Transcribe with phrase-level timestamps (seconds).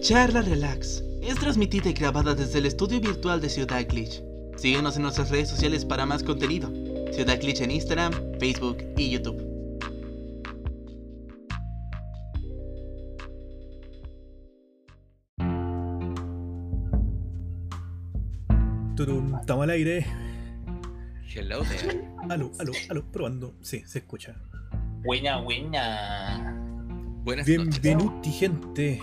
[0.00, 4.22] Charla Relax es transmitida y grabada desde el estudio virtual de Ciudad Glitch.
[4.56, 6.70] Síguenos en nuestras redes sociales para más contenido.
[7.12, 9.38] Ciudad Glitch en Instagram, Facebook y YouTube.
[18.96, 20.06] Turum, estamos al aire.
[21.34, 22.04] Hello there.
[22.30, 23.54] Aló, aló, aló, probando.
[23.60, 24.36] Sí, se escucha.
[25.04, 26.54] Buena, buena.
[27.24, 27.82] Buenas noches.
[27.82, 29.00] Bienvenuti, gente,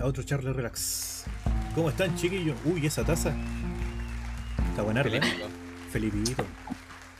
[0.00, 1.24] a otro charla relax.
[1.74, 2.56] ¿Cómo están, chiquillos?
[2.64, 3.34] Uy, esa taza.
[4.70, 5.20] Está buena, ¿verdad?
[5.90, 6.44] Felipito.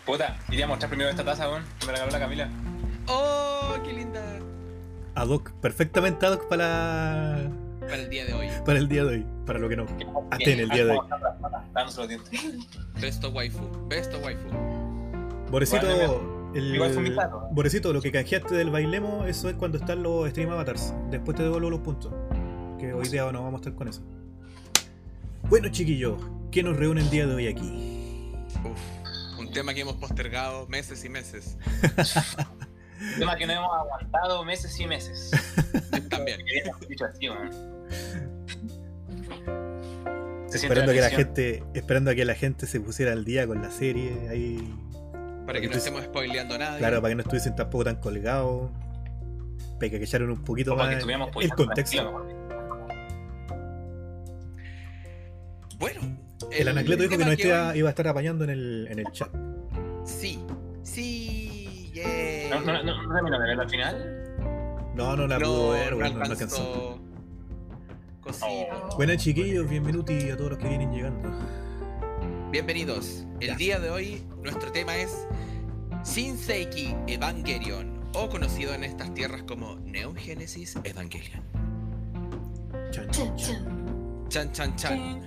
[0.05, 1.63] Puta, iría a mostrar primero esta taza, weón.
[1.81, 2.49] que Me regaló la Camila.
[3.09, 4.23] Oh, qué linda.
[5.15, 8.49] Ad hoc, perfectamente ad hoc para, Para el día de hoy.
[8.65, 9.27] para el día de hoy.
[9.47, 9.87] Para lo que no.
[10.31, 10.99] Hasta en el día de hoy.
[11.73, 12.31] Dándose los dientes.
[13.01, 13.89] Besto waifu.
[13.89, 14.49] Besto waifu.
[15.51, 17.49] Borecito, el, igual fue mi plato.
[17.53, 20.93] Borecito, lo que canjeaste del bailemo, eso es cuando están los stream avatars.
[21.11, 22.13] Después te devuelvo los puntos.
[22.79, 24.03] Que hoy día no vamos a estar con eso.
[25.45, 28.35] Bueno, chiquillos, ¿qué nos reúne el día de hoy aquí?
[28.65, 29.39] Uf.
[29.39, 31.57] Un tema que hemos postergado meses y meses.
[33.19, 35.31] Tema que no hemos aguantado meses y meses.
[36.11, 36.41] También.
[40.53, 43.71] Esperando que la gente, esperando a que la gente se pusiera al día con la
[43.71, 44.75] serie, ahí
[45.47, 46.79] Para que no estemos spoileando a nadie.
[46.79, 48.71] Claro, para que no estuviesen tampoco tan colgados.
[49.79, 50.97] Para que echaran un poquito más
[51.41, 52.27] el contexto.
[55.79, 56.01] Bueno.
[56.51, 59.31] El Anacleto dijo que nos iba a estar apañando en el, en el chat.
[60.05, 60.39] Sí.
[60.83, 61.91] Sí.
[61.95, 62.49] yay.
[62.51, 64.93] ¿No, no, no, no verlo al final?
[64.95, 66.99] No, no la No, pudo ver, no no, no alcanzó.
[68.43, 68.97] Oh.
[68.97, 71.31] Buenas chiquillos, bienvenuti a todos los que vienen llegando.
[72.51, 73.27] Bienvenidos.
[73.41, 73.57] El Ya.
[73.57, 75.27] día de hoy nuestro tema es
[76.05, 81.43] Shinseiki Evangelion, o conocido en estas tierras como Neon Genesis Evangelion.
[82.91, 83.86] Chan.
[84.29, 85.23] Chan chan chan.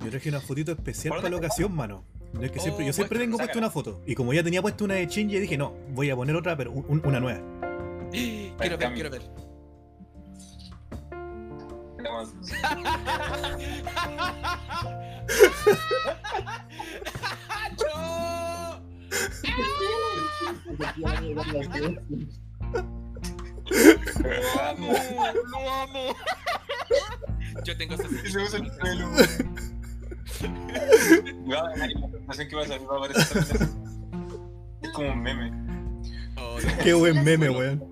[0.00, 2.04] Yo traje una fotito especial ¿Por para la ocasión, mano.
[2.32, 4.02] No es que siempre, Oh, yo siempre muestra, tengo puesto una foto.
[4.06, 6.72] Y como ya tenía puesto una de Shinji, dije, no, voy a poner otra, pero
[6.72, 7.40] un- una nueva.
[8.58, 9.22] Quiero ver, quiero ver.
[12.02, 12.26] ¡No!
[23.70, 24.92] ¡Lo amo!
[25.46, 26.16] ¡Lo amo!
[27.64, 29.08] Yo tengo ese Y se usa el pelo.
[31.44, 33.68] Cuidado, Mari, la presentación que va a salir va a aparecer esta vez.
[34.82, 35.52] Es como un meme.
[36.36, 36.56] Oh.
[36.82, 37.84] Qué buen meme, weón.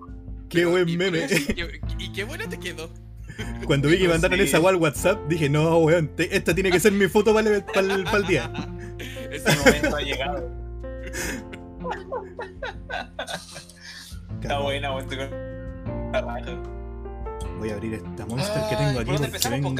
[0.49, 1.27] Qué buen Y- meme.
[1.99, 2.89] Y, qué- bueno te quedó.
[3.65, 4.43] Cuando vi que mandaron Sí.
[4.45, 7.63] esa al WhatsApp, dije, no, weón, te- esta tiene que ser mi foto para el,
[7.63, 8.51] para el- para el día.
[9.31, 10.51] Ese momento ha llegado.
[14.41, 15.07] Está buena, weón.
[17.59, 19.75] Voy a abrir esta monster que tengo aquí ¿Por porque vengo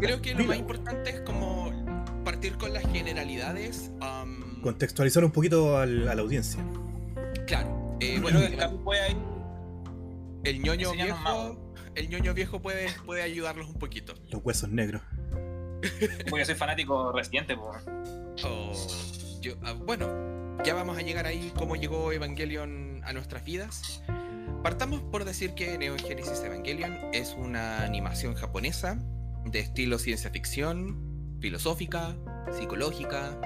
[0.00, 1.70] Creo que lo más importante es como
[2.24, 3.90] partir con las generalidades.
[4.00, 6.62] am, Contextualizar un poquito al- a la audiencia.
[7.46, 7.96] Claro.
[8.00, 8.58] eh, Bueno, el
[10.44, 11.74] el ñoño viejo.
[11.94, 14.14] El ñoño viejo puede, puede ayudarlos un poquito.
[14.30, 15.02] Los huesos negros.
[16.28, 17.72] Porque yo soy fanático reciente, po.
[18.44, 18.72] Oh,
[19.40, 20.06] yo- ah, bueno,
[20.64, 24.02] ya vamos a llegar ahí cómo llegó Evangelion a nuestras vidas.
[24.62, 28.98] Partamos por decir que Neon Genesis Evangelion es una animación japonesa
[29.46, 32.14] de estilo ciencia ficción, filosófica,
[32.52, 33.40] psicológica.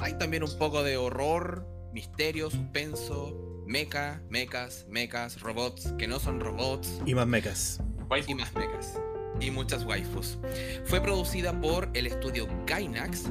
[0.00, 6.40] Hay también un poco de horror, misterio, suspenso, mecha, mechas, mechas, robots que no son
[6.40, 7.80] robots Y más mechas.
[8.26, 9.00] y más mechas.
[9.40, 10.38] Y muchas waifus.
[10.86, 13.30] Fue producida por el estudio Gainax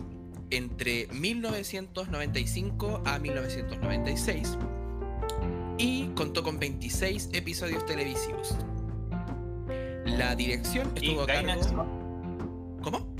[0.49, 4.57] entre 1995 a 1996
[5.77, 8.55] y contó con 26 episodios televisivos.
[10.05, 11.83] La dirección estuvo a Gainax, cargo...
[11.83, 12.79] ¿no?
[12.83, 13.15] ¿Cómo?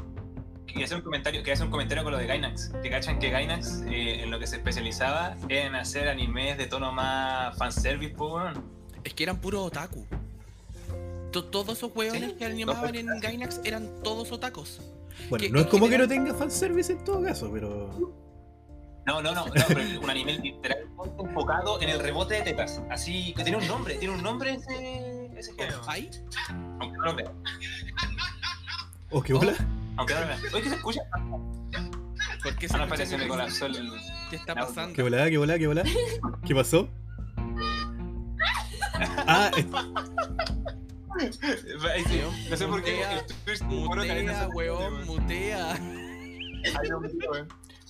[0.66, 2.70] Quería hacer un comentario, quería hacer un comentario con lo de Gainax.
[2.82, 6.68] Que cachan que Gainax eh, en lo que se especializaba era en hacer animes de
[6.68, 8.64] tono más fanservice, po, weón.
[9.04, 10.06] Es que eran puro otaku.
[11.32, 14.80] To- Todos esos hueones Sí, que animaban en Gainax eran todos otakus.
[15.30, 18.14] Bueno, Que no es como que no tenga fanservice en todo caso, pero.
[19.08, 20.88] No, no, no, no, pero un anime literalmente
[21.24, 22.82] enfocado en el rebote de tetas.
[22.92, 25.82] Así que tiene un nombre, tiene un nombre ese, ese género.
[25.88, 26.10] ¿Ahí?
[26.80, 27.32] Aunque no lo vean.
[29.12, 29.54] Oh, qué bola.
[29.96, 30.40] Aunque no lo vean.
[30.54, 31.02] Oye, ¿qué se escucha?
[32.44, 33.92] ¿Por qué Ah, se no, escucha se me mi- colapsó el...
[34.30, 34.94] ¿Qué está pasando?
[34.94, 35.90] Qué volada, qué volada, qué volada.
[36.46, 36.90] ¿Qué pasó?
[39.00, 39.66] Ah, es-
[41.92, 42.94] Ahí sí, No sé por qué.
[42.98, 45.80] Mutea, que Mutea, weón, mutea.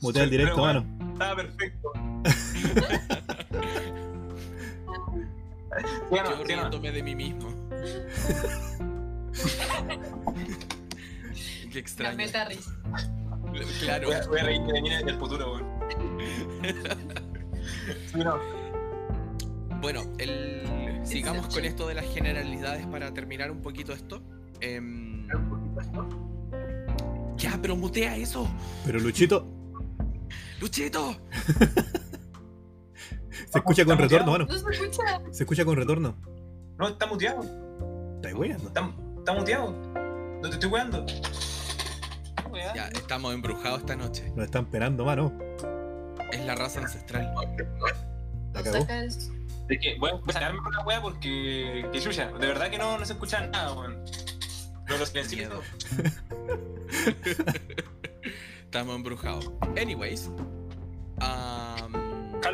[0.01, 0.96] Mutea el directo, mano.
[1.17, 1.91] Estaba perfecto.
[2.45, 2.63] ¿Sí
[6.11, 6.29] o no?
[6.29, 6.63] Yo ¿Sí o no?
[6.69, 7.49] riéndome de mí mismo.
[11.71, 12.17] Qué La extraño.
[13.79, 14.07] Claro.
[14.09, 15.65] Voy a, voy a reírme de mí en el futuro, weón.
[18.13, 18.37] ¿Sí o no?
[19.81, 20.99] Bueno, el...
[21.03, 24.21] sigamos con esto de las generalidades para terminar un poquito esto.
[24.59, 25.27] Em,
[27.37, 28.47] Ya, pero mutea eso.
[28.85, 29.56] Pero Luchito,
[30.59, 31.15] ¡Luchito!
[33.31, 34.45] se escucha con retorno, mano.
[34.45, 35.21] No se escucha.
[35.31, 36.15] Se escucha con retorno.
[36.77, 37.41] No, está muteado.
[38.15, 38.67] ¿Estás weyando?
[38.67, 39.71] Está, está muteado.
[39.71, 41.05] No te estoy weando.
[42.75, 44.31] Ya, estamos embrujados esta noche.
[44.35, 45.31] Nos están penando, mano.
[46.31, 47.33] Es la raza ancestral.
[48.53, 48.85] La cagó.
[48.89, 49.29] Es
[49.81, 51.87] que voy a voy a sacarme con la wea porque.
[51.91, 52.31] Que chucha.
[52.31, 54.03] De verdad que no, no se escucha nada, weón.
[54.85, 55.53] Pero los silencios.
[58.67, 59.49] Estamos embrujados.
[59.81, 60.29] Anyways.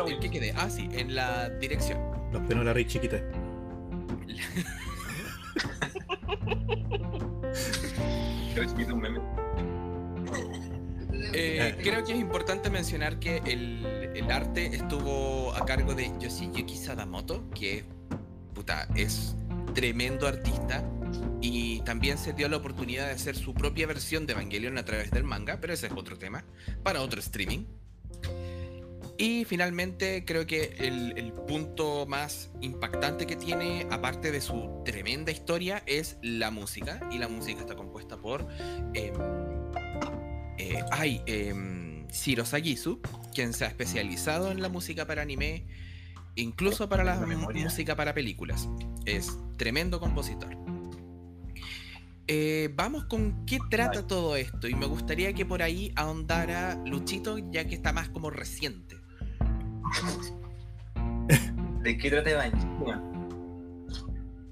[0.07, 0.53] ¿En qué quedé?
[0.55, 1.99] Ah, sí, en la dirección.
[2.31, 3.17] Nos penó la rey chiquita.
[8.55, 9.19] Recibí un meme.
[11.33, 11.79] Eh.
[11.81, 17.49] creo que es importante mencionar que el, el arte estuvo a cargo de Yoshiyuki Sadamoto,
[17.49, 17.85] que
[18.53, 19.35] puta, es
[19.73, 20.83] tremendo artista
[21.41, 25.11] y también se dio la oportunidad de hacer su propia versión de Evangelion a través
[25.11, 26.45] del manga, pero ese es otro tema,
[26.83, 27.65] para otro streaming.
[29.17, 35.31] Y finalmente creo que el, el punto más impactante que tiene, aparte de su tremenda
[35.31, 36.99] historia, es la música.
[37.11, 38.47] Y la música está compuesta por...
[38.93, 39.13] em,
[40.57, 43.01] eh, hay em, Shiro Sagisu,
[43.33, 45.65] quien se ha especializado en la música para anime,
[46.35, 48.67] incluso para la La música para películas.
[49.05, 50.57] Es tremendo compositor.
[52.27, 57.37] Eh, vamos con qué trata todo esto y me gustaría que por ahí ahondara Luchito
[57.37, 58.97] ya que está más como reciente.
[61.81, 63.27] ¿De qué trata Evangelion?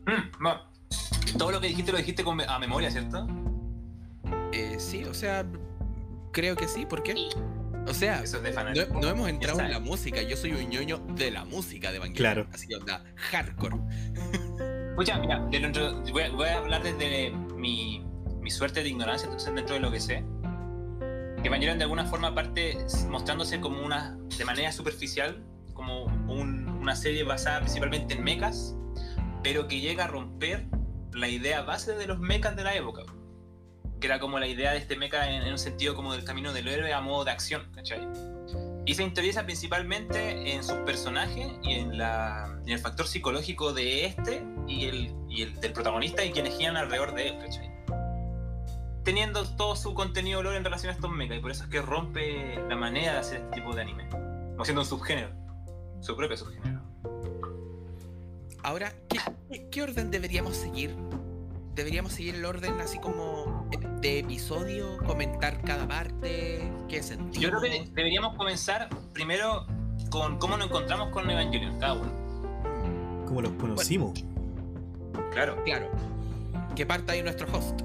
[0.05, 3.25] Mm, todo lo que dijiste lo dijiste con me- a memoria, ¿cierto?
[4.51, 5.45] Eh, sí, o sea,
[6.33, 7.15] creo que sí, ¿por qué?
[7.87, 10.97] O sea, Eso es de no, hemos entrado en la música, yo soy un ñoño
[11.15, 12.33] de la música de Evangelion.
[12.33, 12.47] Claro.
[12.53, 13.77] Así que onda, hardcore.
[14.89, 17.31] Escucha, mira, de voy, a, voy a hablar desde
[17.61, 18.03] mi,
[18.41, 20.25] mi suerte de ignorancia, entonces dentro de lo que sé.
[21.41, 22.77] Que Evangelion de alguna forma parte
[23.09, 25.43] mostrándose como una, de manera superficial,
[25.73, 28.75] como un- una serie basada principalmente en mechas,
[29.43, 30.67] pero que llega a romper
[31.13, 33.03] la idea base de los mechas de la época.
[33.99, 36.53] Que era como la idea de este mecha en, en un sentido como del camino
[36.53, 38.07] del héroe a modo de acción, ¿cachai?
[38.91, 44.83] Y se interesa principalmente en sus personajes y en, el factor psicológico de este y
[44.83, 45.15] el,
[45.61, 47.71] del protagonista y quienes giran alrededor de él, ¿cachai?
[49.05, 51.81] Teniendo todo su contenido lore en relación a estos mechas, y por eso es que
[51.81, 54.09] rompe la manera de hacer este tipo de anime.
[54.09, 55.29] Como siendo un subgénero,
[56.01, 56.81] su propio subgénero.
[58.61, 60.93] Ahora, ¿qué, qué- qué orden deberíamos seguir?
[61.75, 63.69] ¿Deberíamos seguir el orden así como
[64.01, 64.97] de episodio?
[65.05, 66.69] ¿Comentar cada parte?
[66.89, 67.41] ¿Qué sentido?
[67.41, 69.65] Yo creo que deberíamos comenzar primero
[70.09, 72.11] con cómo nos encontramos con Evangelion, cada uno.
[73.25, 74.23] ¿Cómo los conocimos?
[75.31, 75.63] Claro.
[75.63, 75.89] Claro.
[76.75, 77.81] Que parta ahí nuestro host.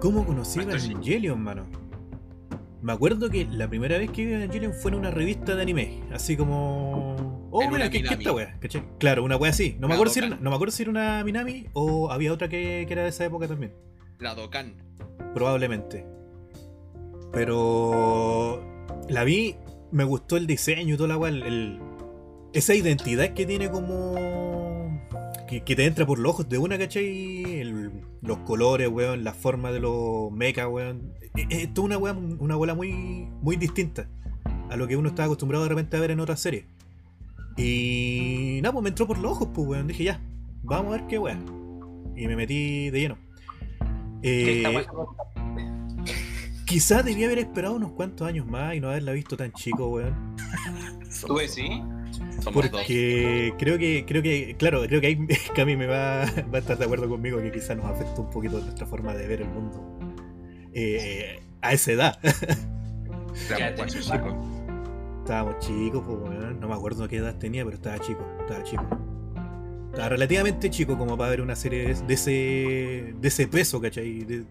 [0.00, 0.70] ¿Cómo conocí Shin.
[0.70, 1.64] Evangelion, mano?
[2.82, 6.02] Me acuerdo que la primera vez que vi Evangelion fue en una revista de anime.
[6.12, 7.23] Así como.
[7.56, 8.58] Oh, En mira, una ¿qué, qué esta wea?
[8.58, 8.82] ¿Cachai?
[8.98, 9.76] Claro, una wea así.
[9.78, 12.48] No me, acuerdo si era, no me acuerdo si era una Minami o había otra
[12.48, 13.72] que, que era de esa época también.
[14.18, 14.74] La Dokkan.
[15.34, 16.04] Probablemente.
[17.32, 18.60] Pero.
[19.08, 19.54] La vi,
[19.92, 21.30] me gustó el diseño y toda la wea.
[21.30, 21.80] el- el-
[22.52, 25.00] esa identidad que tiene como.
[25.48, 27.60] Que, que te entra por los ojos de una, ¿cachai?
[27.60, 27.90] El-
[28.22, 31.12] los colores, weón, la forma de los mechas, weón.
[31.36, 34.08] Es, es toda una wea, una bola muy, muy distinta
[34.70, 36.64] a lo que uno estaba acostumbrado de repente a ver en otras series.
[37.56, 39.86] Y nada, pues me entró por los ojos, pues weón.
[39.86, 40.20] Dije ya,
[40.62, 41.38] vamos a ver qué wea.
[42.16, 43.18] Y me metí de lleno.
[44.22, 44.86] ¿Qué está Eh?
[46.64, 50.36] Quizás debía haber esperado unos cuantos años más y no haberla visto tan chico, weón.
[51.26, 52.52] ¿Tú dos.
[52.52, 56.76] Porque creo que, creo que, claro, creo que ahí Cami me va, va a estar
[56.78, 59.98] de acuerdo conmigo que quizás nos afectó un poquito nuestra forma de ver el mundo
[60.72, 62.18] eh, a esa edad.
[63.48, 63.74] Ya.
[65.24, 66.60] Estábamos chicos, pues, weón.
[66.60, 68.84] No me acuerdo qué edad tenía, pero estaba chico, estaba chico.
[69.90, 74.24] Estaba relativamente chico como para ver una serie de, ese, de ese peso, ¿cachai?
[74.24, 74.44] De-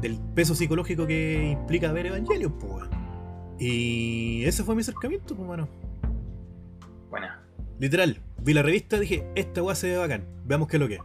[0.00, 2.90] del peso psicológico que implica ver Evangelion, pues, weón.
[3.58, 5.68] Y ese fue mi acercamiento, pues, bueno.
[7.10, 7.42] Buena.
[7.80, 10.94] Literal, vi la revista, dije, esta weá se ve bacán, veamos qué es lo que
[10.94, 11.00] es.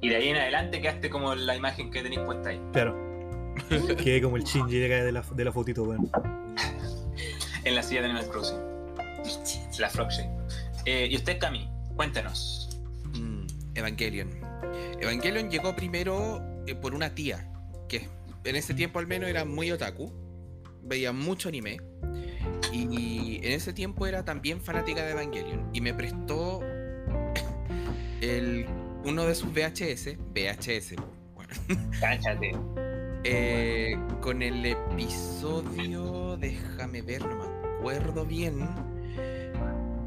[0.00, 2.60] Y de ahí en adelante quedaste como la imagen que tenéis puesta ahí.
[2.72, 2.96] Claro.
[3.96, 6.08] Quedé como el Shinji de la, de la fotito, weón.
[7.64, 8.58] En la silla de Animal Crossing.
[9.78, 10.30] La Frog Shape.
[10.84, 12.80] Eh, y usted, Cami, cuéntenos.
[13.12, 14.30] Mm, Evangelion.
[15.00, 17.50] Evangelion llegó primero eh, por una tía,
[17.88, 18.08] que
[18.44, 20.12] en ese tiempo al menos era muy otaku,
[20.82, 21.78] veía mucho anime,
[22.72, 26.60] y en ese tiempo era también fanática de Evangelion, y me prestó
[28.20, 28.66] el,
[29.04, 30.94] uno de sus VHS, VHS,
[31.34, 31.54] bueno,
[32.00, 32.52] Cáchate.
[33.24, 37.44] Eh, con el episodio, déjame ver, no me
[37.78, 38.68] acuerdo bien,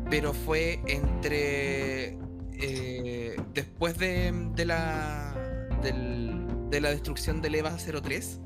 [0.10, 2.18] pero fue entre
[2.54, 5.36] eh, después de, de la
[5.82, 8.40] del- de la destrucción del EVA 03,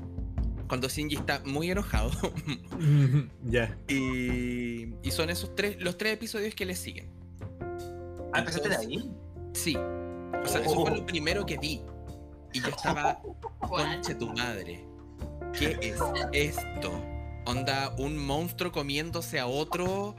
[0.68, 2.10] cuando Shinji está muy enojado,
[3.44, 3.76] ya.
[3.88, 7.08] y, y son esos tres los tres episodios que le siguen.
[8.32, 9.10] Ah, empezaste de ahí.
[9.54, 11.82] Sí, o sea, eso fue lo primero que vi
[12.56, 13.20] y yo estaba
[13.60, 14.84] Conche tu madre.
[15.58, 16.00] ¿Qué es
[16.32, 17.04] esto?
[17.46, 20.16] Onda, un monstruo comiéndose a otro.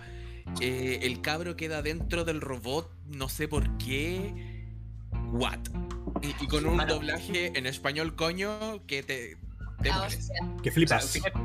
[0.62, 4.34] eh, el cabro queda dentro del robot, no sé por qué.
[5.32, 5.60] What?
[6.22, 9.38] Y, y con un doblaje en español, coño, que te.
[9.84, 10.08] te Ah.
[10.63, 11.12] Que O sea, flipas.
[11.12, 11.38] fíjate,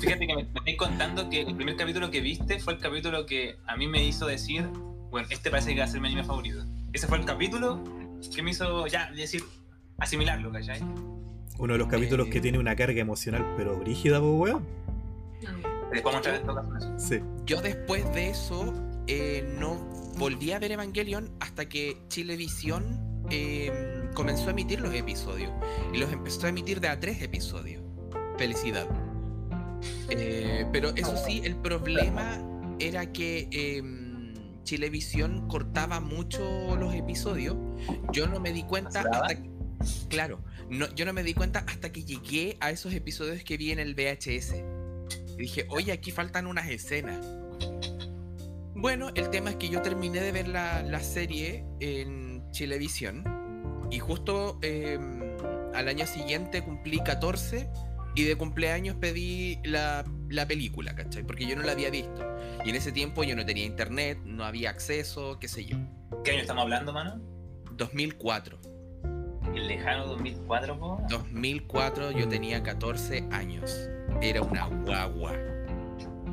[0.00, 3.26] fíjate que me, me estáis contando que el primer capítulo que viste fue el capítulo
[3.26, 4.66] que a mí me hizo decir,
[5.10, 6.64] bueno, este parece que va a ser mi anime favorito.
[6.92, 7.82] Ese fue el capítulo
[8.34, 9.44] que me hizo ya decir,
[10.00, 10.80] asimilarlo, ¿cachai?
[11.58, 12.30] Uno de los capítulos Eh.
[12.30, 14.64] que tiene una carga emocional, pero brígida, po, weón.
[15.92, 16.98] Después mostrar en todo caso eso.
[16.98, 17.20] Sí.
[17.46, 18.72] Yo después de eso
[19.06, 19.74] eh, no
[20.18, 25.50] volví a ver Evangelion hasta que Chilevisión eh, comenzó a emitir los episodios.
[25.92, 27.82] Y los empezó a emitir de a tres episodios.
[28.38, 28.86] Felicidad.
[30.10, 32.38] Eh, pero eso sí, el problema
[32.78, 33.82] era que eh,
[34.64, 37.56] Chilevisión cortaba mucho los episodios.
[38.12, 39.50] Yo no me di cuenta hasta que-
[40.08, 43.72] Claro, no, yo no me di cuenta hasta que llegué a esos episodios que vi
[43.72, 44.54] en el VHS.
[45.34, 47.26] Y dije, oye, aquí faltan unas escenas.
[48.74, 53.24] Bueno, el tema es que yo terminé de ver la, la serie en Chilevisión
[53.90, 54.98] y justo eh,
[55.74, 57.68] al año siguiente cumplí 14
[58.14, 61.24] y de cumpleaños pedí la, la película, ¿cachai?
[61.24, 62.26] Porque yo no la había visto.
[62.64, 65.76] Y en ese tiempo yo no tenía internet, no había acceso, qué sé yo.
[66.24, 67.20] ¿Qué año estamos hablando, mano?
[67.72, 68.69] 2004.
[69.54, 71.00] El lejano 2004, po.
[71.08, 73.88] 2004 yo tenía 14 años.
[74.20, 75.32] Era una guagua.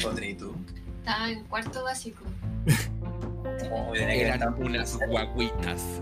[0.02, 0.56] Podré, ¿y tú?
[1.00, 2.24] Estaba en cuarto básico.
[3.60, 6.02] Que Eran unas guaguitas.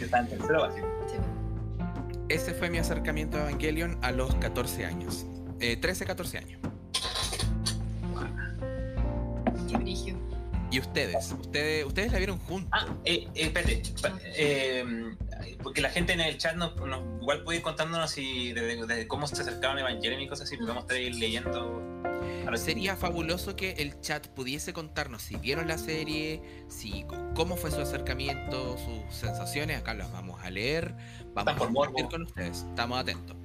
[0.00, 0.86] estaba en tercero básico.
[1.08, 1.16] Sí.
[2.28, 5.26] Ese fue mi acercamiento a Evangelion a los 14 años.
[5.60, 6.60] Eh, 13, 14 años.
[9.68, 10.14] Qué brillo.
[10.70, 11.32] ¿Y ustedes?
[11.40, 12.70] ¿Ustedes, ustedes la vieron juntos?
[12.72, 13.82] Ah, eh, eh, espérate.
[14.36, 14.84] eh,
[15.62, 19.08] porque la gente en el chat nos, nos- igual puede ir contándonos si de, de
[19.08, 21.82] cómo se acercaban a Evangelion y cosas así, podemos estar ahí leyendo.
[22.46, 27.70] A Sería fabuloso que el chat pudiese contarnos si vieron la serie, si cómo fue
[27.70, 29.78] su acercamiento, sus sensaciones.
[29.78, 30.94] Acá las vamos a leer,
[31.34, 32.64] vamos a compartir con ustedes.
[32.68, 33.36] Estamos atentos.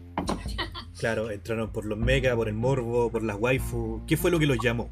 [0.98, 4.02] Claro, entraron por los mega, por el morbo, por las waifu.
[4.08, 4.90] ¿Qué fue lo que los llamó?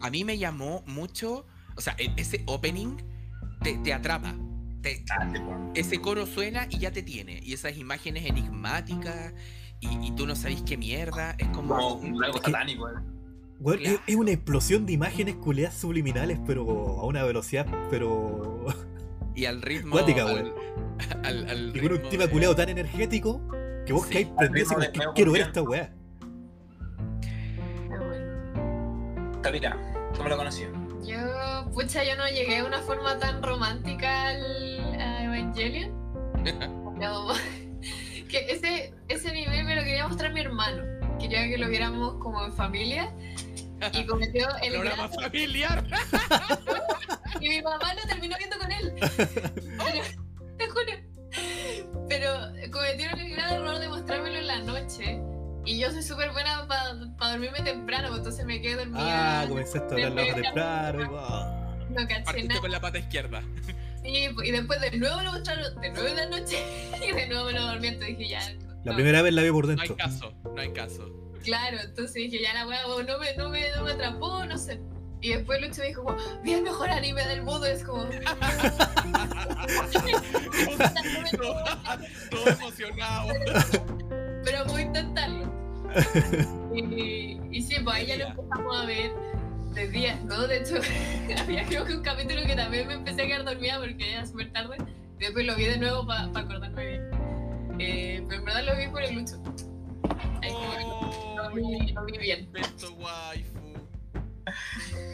[0.00, 1.46] A mí me llamó mucho,
[1.76, 2.96] o sea, e- ese opening
[3.62, 4.34] te, te atrapa.
[4.82, 7.40] Te- Ah, ese coro suena y ya te tiene.
[7.42, 9.32] Y esas imágenes enigmáticas
[9.80, 11.32] y, y tú no sabes qué mierda.
[11.38, 11.74] Es como...
[11.76, 12.88] Como un algo satánico.
[12.88, 12.92] eh.
[13.60, 13.94] Weón, Claro.
[13.96, 16.62] es, es una explosión de imágenes culeadas subliminales, pero
[17.00, 18.66] a una velocidad, pero.
[19.34, 19.92] Y al ritmo...
[19.92, 20.52] Cuática, al,
[21.24, 23.40] al- al Y con un tema de- culeado tan energético
[23.86, 25.94] que vos Sí, caes prendido así ritmo como de que nuevo quiero ver esta weá.
[30.16, 30.62] ¿Cómo lo conocí?
[31.04, 36.04] Yo, pucha, yo no llegué de una forma tan romántica al, a Evangelion.
[36.94, 37.26] No,
[38.30, 40.84] que ese, ese nivel me lo quería mostrar mi hermano.
[41.18, 43.12] Quería que lo viéramos como en familia.
[43.92, 45.22] Y cometió el Programa gran...
[45.24, 45.84] familiar.
[47.40, 48.94] Y mi mamá lo terminó viendo con él.
[48.96, 50.04] Pero,
[50.56, 50.92] te juro.
[52.08, 52.30] Pero
[52.70, 55.20] cometieron el gran error de mostrármelo en la noche.
[55.64, 59.42] Y yo soy súper buena para dormirme temprano, pues entonces me quedé dormida.
[59.42, 61.76] Ah, comenzaste a hablar temprano y va.
[61.90, 62.60] No caché Partiste nada.
[62.60, 63.42] con la pata izquierda.
[64.02, 66.58] Sí, y después de nuevo lo mostraron, de nuevo en la noche,
[67.08, 68.40] y de nuevo me lo dormí, entonces dije ya.
[68.84, 68.96] La no.
[68.96, 69.96] primera vez la vi por No hay dentro.
[69.96, 71.10] caso, no hay caso.
[71.42, 74.80] Claro, entonces dije ya la weá no me, no, me, no me atrapó, no sé.
[75.22, 78.04] Y después Lucho me dijo, como, vi el mejor anime del mundo, es como.
[78.04, 78.10] todo,
[82.30, 83.28] todo emocionado.
[84.44, 85.53] Pero voy a intentarlo.
[86.74, 89.12] Y, y sí, pues ahí ya lo empezamos a ver
[89.74, 90.46] de día, ¿no?
[90.46, 90.74] De hecho,
[91.38, 94.52] había creo que un capítulo que también me empecé a quedar dormida porque era súper
[94.52, 94.76] tarde.
[95.18, 97.10] Y después lo vi de nuevo para acordarme bien.
[97.78, 99.36] Eh, pero en verdad lo vi por el Lucho.
[100.42, 102.48] Ahí Oh, lo, vi, lo vi bien.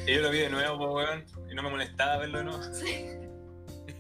[0.07, 2.63] Y yo lo vi de nuevo, po, weón, y no me molestaba verlo de nuevo.
[2.73, 3.07] Sí.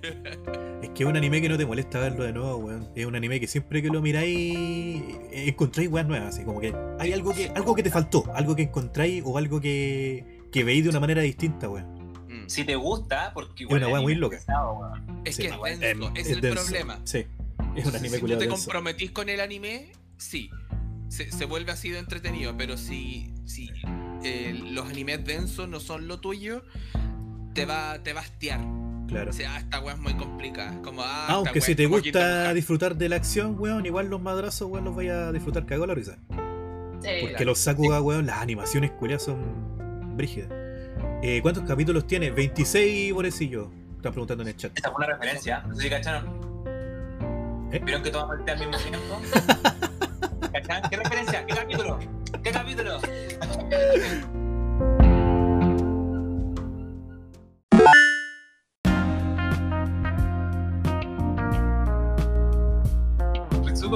[0.82, 2.88] Es que es un anime que no te molesta verlo de nuevo, weón.
[2.94, 6.74] Es un anime que siempre que lo miráis eh, encontráis weas nuevas, así como que
[6.98, 10.82] hay algo que algo que te faltó, algo que encontráis o algo que, que veis
[10.84, 11.86] de una manera distinta, weón.
[12.28, 12.48] Mm.
[12.48, 14.36] Si te gusta, porque una el wea muy loca.
[14.36, 15.20] es pesado, weón.
[15.26, 16.62] Es Sí, que es igual, denso, Em, es, el denso.
[16.64, 17.00] problema.
[17.04, 17.26] Sí,
[17.76, 18.56] es un anime si tú te denso.
[18.56, 20.48] comprometís con el anime, sí.
[21.08, 23.68] Se, se vuelve así de entretenido, pero si, si
[24.24, 26.62] eh, los animes densos no son lo tuyo,
[27.52, 28.60] te va, te va a hastiar.
[29.10, 29.30] Claro.
[29.30, 30.80] O sea, ah, esta weá es muy complicada.
[30.82, 34.70] Como, ah, esta Aunque si te gusta disfrutar de la acción, weón, igual los madrazos,
[34.70, 36.16] weón, los vaya a disfrutar cagado la risa.
[37.02, 37.08] Sí.
[37.22, 40.48] Porque los Sakuga, weón, las animaciones culiadas son brígidas.
[41.22, 42.30] Eh, ¿Cuántos capítulos tiene?
[42.30, 43.70] 26 pobrecillo.
[43.96, 44.72] Están preguntando en el chat.
[44.76, 45.62] Esta fue una referencia.
[45.66, 46.26] No sé si cacharon.
[47.72, 47.80] ¿Eh?
[47.84, 49.20] ¿Vieron que tomamos el té al mismo tiempo?
[50.52, 50.82] ¿Cachan?
[50.88, 51.46] ¿Qué referencia?
[51.46, 51.98] ¿Qué capítulo?
[52.42, 53.00] ¿Qué capítulo?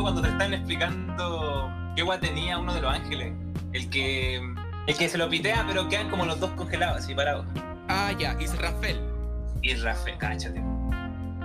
[0.02, 3.32] Cuando te están explicando qué gua tenía uno de los ángeles.
[3.72, 4.40] El que.
[4.86, 7.46] El que se lo pitea, pero quedan como los dos congelados, así parados.
[7.88, 9.00] Ah, ya, Israfel.
[9.62, 10.62] Y Rafael, cáchate.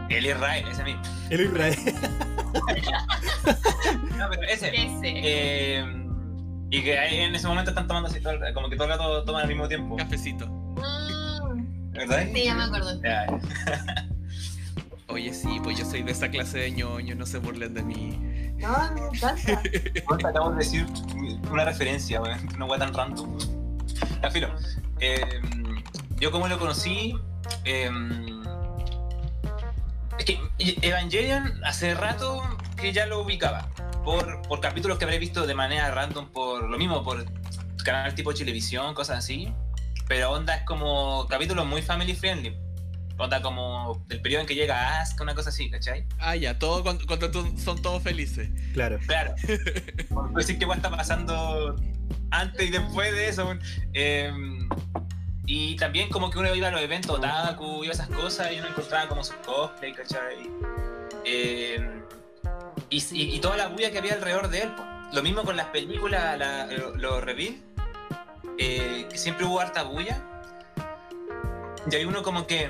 [0.09, 1.01] El Israel, ese mismo.
[1.29, 1.75] El Israel.
[4.17, 4.67] No, pero ese.
[4.75, 5.01] Ese.
[5.05, 5.85] Eh,
[6.71, 8.91] y que ahí en ese momento están tomando así, todo el- como que todo el
[8.93, 9.95] rato toman al mismo tiempo.
[9.95, 10.47] Cafecito.
[10.47, 12.27] Mm, ¿Verdad?
[12.33, 13.01] sí, ya me acuerdo.
[13.01, 13.25] Ya.
[15.07, 18.19] Oye, sí, pues yo soy de esa clase de ñoño, no se burlen de mí.
[18.59, 20.85] No, no, te acabo de decir
[21.49, 22.21] una referencia.
[22.21, 23.37] Una weá tan random.
[24.21, 24.49] Ya, filo.
[24.99, 25.41] Eh,
[26.17, 27.15] yo como lo conocí.
[27.65, 27.89] eh,
[30.17, 30.39] es que
[30.81, 32.41] Evangelion hace rato
[32.75, 33.69] que ya lo ubicaba.
[34.03, 37.25] Por, por capítulos que habré visto de manera random, por lo mismo, por
[37.83, 39.53] canal tipo televisión, cosas así.
[40.07, 42.57] Pero onda es como capítulos muy family friendly.
[43.19, 46.05] Onda como del periodo en que llega Asuka, una cosa así, ¿cachai?
[46.19, 48.49] Ah, ya, todo cuando, cuando son todos felices.
[48.73, 48.97] Claro.
[49.05, 49.35] Claro.
[50.09, 51.75] Por decir que igual está pasando
[52.31, 53.53] antes y después de eso.
[53.93, 54.31] Eh,
[55.45, 58.59] y también como que uno iba a los eventos otaku, iba a esas cosas y
[58.59, 60.49] uno encontraba como sus cosplay, ¿cachai?
[61.25, 62.01] Eh,
[62.89, 64.69] y, y- y toda la bulla que había alrededor de él.
[64.75, 64.83] po.
[65.11, 67.55] Lo mismo con las películas, la- lo- los reveal,
[68.57, 70.23] eh, que siempre hubo harta bulla.
[71.91, 72.69] Y hay uno como que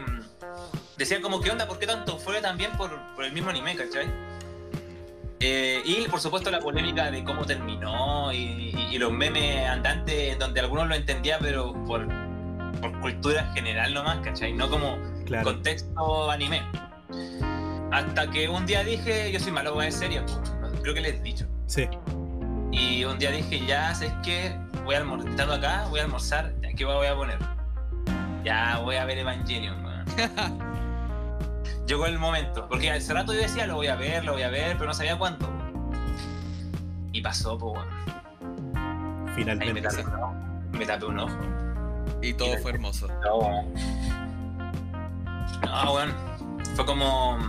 [0.99, 1.67] mm, decía como, ¿qué onda?
[1.67, 4.07] ¿Por qué tanto fue también por, por el mismo anime, ¿cachai?
[5.41, 10.37] Eh, y por supuesto la polémica de cómo terminó y, y- y los memes andantes
[10.37, 12.05] donde algunos lo entendían pero por,
[12.81, 14.51] por cultura general nomás, ¿cachai?
[14.53, 15.45] No como Claro.
[15.45, 16.61] contexto anime.
[17.91, 20.25] Hasta que un día dije, yo soy malo, voy a serio,
[20.81, 21.45] creo que les he dicho.
[21.67, 21.87] Sí.
[22.71, 24.55] Y un día dije, ya, ¿sabes qué?
[24.85, 27.37] Voy a almorzar, estando acá, voy a almorzar, ¿ya ¿qué voy a poner?
[28.43, 30.05] Ya, voy a ver Evangelion, weón.
[31.89, 34.49] Llegó el momento, porque hace rato yo decía, lo voy a ver, lo voy a
[34.49, 35.49] ver, pero no sabía cuándo.
[37.11, 37.81] Y pasó, pues.
[38.75, 39.81] Ahí me Finalmente.
[39.81, 40.03] tapé.
[40.71, 41.35] Me tapé un ojo.
[42.21, 43.07] Y todo fue hermoso.
[45.65, 46.13] No, no, weón.
[46.75, 47.39] Fue como.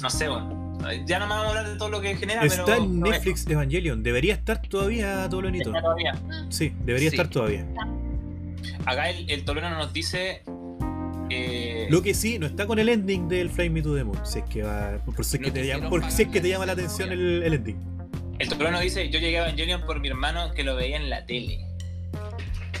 [0.00, 0.78] No sé, weón.
[1.04, 2.76] Ya no me vamos a hablar de todo lo que genera, Está pero.
[2.84, 4.04] en no Netflix Evangelion.
[4.04, 5.70] Debería estar todavía, Tolonito.
[5.70, 6.14] está todavía.
[6.48, 7.16] Sí, debería Sí.
[7.16, 7.66] estar todavía.
[8.86, 10.44] Acá el, el nos dice.
[11.34, 14.18] Eh, Lo que sí, no está con el ending del Fly Me to the Moon.
[14.24, 14.98] Si es que va.
[15.04, 16.66] Por si es No que te llama, por pagar si es que la te llama
[16.66, 17.76] la licencia, atención el, el ending.
[18.38, 21.10] El Tolero nos dice: Yo llegué a Evangelion por mi hermano que lo veía en
[21.10, 21.64] la tele.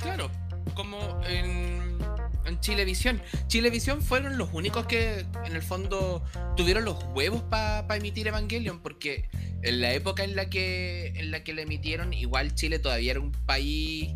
[0.02, 0.30] Claro,
[0.74, 1.98] como en,
[2.46, 3.22] en Chilevisión.
[3.46, 6.24] Chilevisión fueron los únicos que en el fondo
[6.56, 9.28] tuvieron los huevos para emitir Evangelion, porque
[9.62, 13.20] en la época en la que en la que la emitieron, igual Chile todavía era
[13.20, 14.12] un país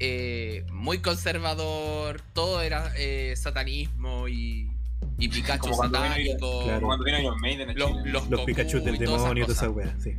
[0.00, 4.70] eh, muy conservador, todo era eh, satanismo y,
[5.18, 6.86] y Pikachu Como cuando vino satánico, Claro.
[6.86, 9.70] Cuando vino Iron Maiden en los, los, Los Goku Pikachu del demonio y toda esa
[9.70, 10.14] wea, sí.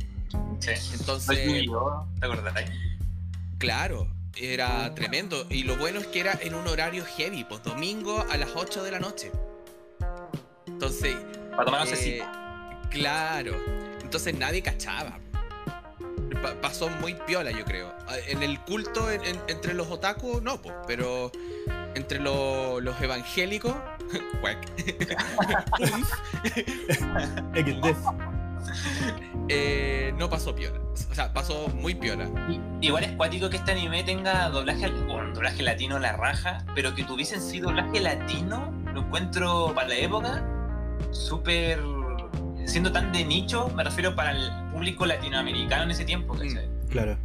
[0.60, 0.70] Sí.
[0.94, 2.54] Entonces, No ¿Te acordás?
[3.58, 5.46] Claro, era tremendo.
[5.50, 8.82] Y lo bueno es que era en un horario heavy, pues domingo a las 8
[8.82, 9.30] de la noche.
[10.66, 11.16] Entonces,
[11.50, 12.22] Para tomar eh,
[12.90, 13.56] claro.
[14.02, 15.18] Entonces nadie cachaba.
[16.42, 17.92] Pa- pasó muy piola, yo creo.
[18.08, 21.30] Ah, En el culto, en- en- entre los otaku, no, pues, pero
[21.94, 23.74] entre lo- los evangélicos,
[29.48, 30.78] eh, no pasó piola.
[31.10, 32.28] O sea, pasó muy piola.
[32.80, 37.04] Igual es cuático que este anime tenga doblaje, bueno, doblaje latino la raja, pero que
[37.04, 40.44] tuviesen sí doblaje latino, lo encuentro para la época
[41.10, 41.80] súper.
[42.66, 46.68] Siendo tan de nicho, me refiero para el público latinoamericano en ese tiempo, ¿cachai?
[46.90, 47.16] Claro.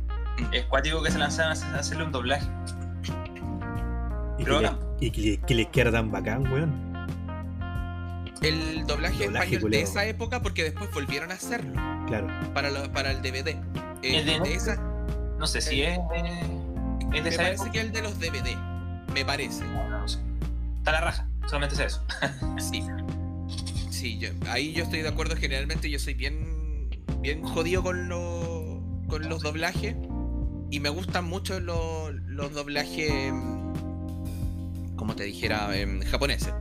[0.52, 2.46] Es cuático que se lanzaran a hacer- a hacerle un doblaje.
[4.38, 6.88] Y que, Pero le, ahora- y que, le- que les queda tan bacán, weón.
[8.44, 9.80] el doblaje, Doblaje español culiao.
[9.80, 11.74] de esa época porque después volvieron a hacerlo
[12.08, 12.28] Claro.
[12.54, 13.50] para, lo- para el DVD.
[14.04, 14.76] Eh, ¿El de de esa,
[15.40, 15.98] No sé si es.
[15.98, 17.72] eh, es de me esa parece época.
[17.72, 18.56] que el de los DVD.
[19.14, 19.64] Me parece.
[19.66, 20.20] No, no sé.
[20.78, 22.04] Está la raja, solamente sé eso.
[22.60, 22.84] Sí.
[23.98, 25.36] Sí, yo, ahí yo estoy de acuerdo.
[25.36, 26.88] Generalmente yo soy bien,
[27.22, 29.96] bien jodido con, lo- con los doblajes.
[30.70, 33.32] Y me gustan mucho los, los doblajes,
[34.98, 36.54] como te dijera, em, japoneses.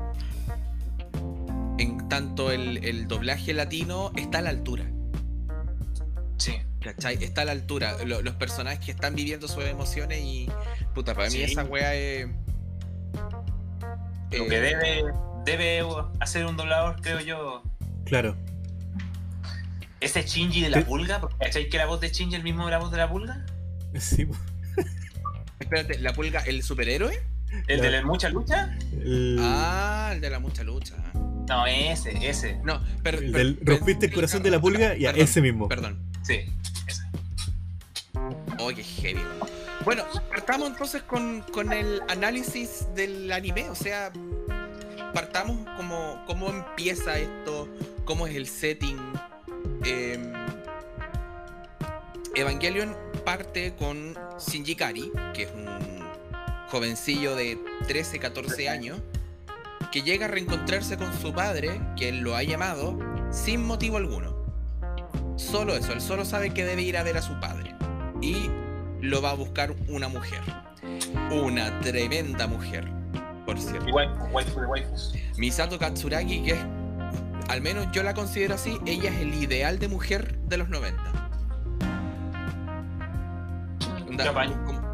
[1.78, 4.86] En tanto el, el doblaje latino está a la altura.
[6.38, 6.54] Sí.
[6.80, 7.22] ¿Cachai?
[7.22, 8.02] Está a la altura.
[8.06, 10.48] Lo- los personajes que están viviendo sus emociones y.
[10.94, 12.28] Puta, para mí esa wea es.
[14.32, 15.02] Lo eh, que debe,
[15.46, 15.82] debe
[16.20, 17.62] hacer un doblador, creo yo.
[18.04, 18.36] Claro.
[20.00, 20.84] Ese Shinji de la Sí.
[20.84, 22.98] pulga, porque ¿cachai que la voz de Shinji es el mismo de la voz de
[22.98, 23.46] la pulga?
[23.98, 24.28] Sí.
[25.58, 27.22] Espérate, ¿la pulga, el superhéroe?
[27.66, 28.76] ¿El de la mucha lucha?
[28.92, 30.94] el, Ah, el de la mucha lucha.
[31.48, 32.60] No, ese, ese.
[32.64, 33.18] No, pero.
[33.18, 35.68] el del pero- rompiste el corazón de la pulga, ya, Perdón, ese mismo.
[35.68, 35.98] Perdón.
[36.22, 36.40] Sí,
[36.86, 37.02] ese.
[38.58, 39.20] Oh, qué heavy.
[39.84, 43.70] Bueno, partamos entonces con, con el análisis del anime.
[43.70, 44.10] O sea,
[45.16, 47.70] partamos como cómo empieza esto,
[48.04, 48.98] cómo es el setting.
[49.82, 50.30] Em,
[52.34, 56.04] Evangelion parte con Shinji Kari, que es un
[56.68, 59.00] jovencillo de 13, 14 años,
[59.90, 62.98] que llega a reencontrarse con su padre, que él lo ha llamado,
[63.30, 64.36] sin motivo alguno.
[65.36, 67.74] Solo eso, él solo sabe que debe ir a ver a su padre.
[68.20, 68.50] Y
[69.00, 70.42] lo va a buscar una mujer.
[71.30, 72.86] Una tremenda mujer,
[73.46, 73.88] por cierto.
[73.88, 75.14] Y waifu, waifu de waifus.
[75.38, 76.58] Misato Katsuragi, que es,
[77.48, 81.00] al menos yo la considero así, ella es el ideal de mujer de los 90.
[84.08, 84.64] Onda, Qué apaño.
[84.64, 84.86] como-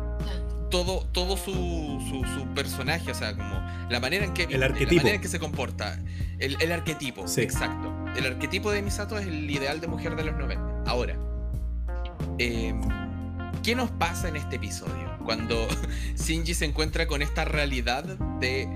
[0.71, 3.61] todo, todo su, su, su personaje, o sea, como
[3.91, 4.97] la manera en que El la arquetipo.
[5.03, 5.99] manera en que se comporta,
[6.39, 7.43] el, el arquetipo, Sí.
[7.43, 7.93] exacto.
[8.17, 10.91] El arquetipo de Misato es el ideal de mujer de los 90.
[10.91, 11.15] Ahora,
[12.39, 12.75] eh,
[13.63, 15.12] ¿qué nos pasa en este episodio?
[15.25, 15.69] Cuando
[16.17, 18.05] Shinji se encuentra con esta realidad
[18.41, 18.69] de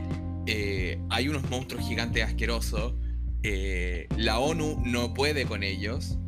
[0.46, 2.94] eh, hay unos monstruos gigantes asquerosos,
[3.42, 6.18] eh, la ONU no puede con ellos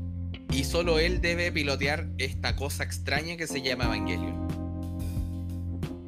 [0.52, 4.48] y solo él debe pilotear esta cosa extraña que se llama Evangelion.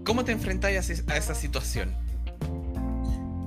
[0.04, 0.70] ¿Cómo te enfrentas
[1.08, 1.94] a esa situación?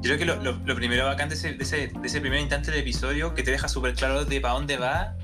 [0.02, 2.82] Yo creo que lo, primero bacán de ese, de, ese, de ese primer instante del
[2.82, 5.16] episodio, que te deja súper claro de para dónde va,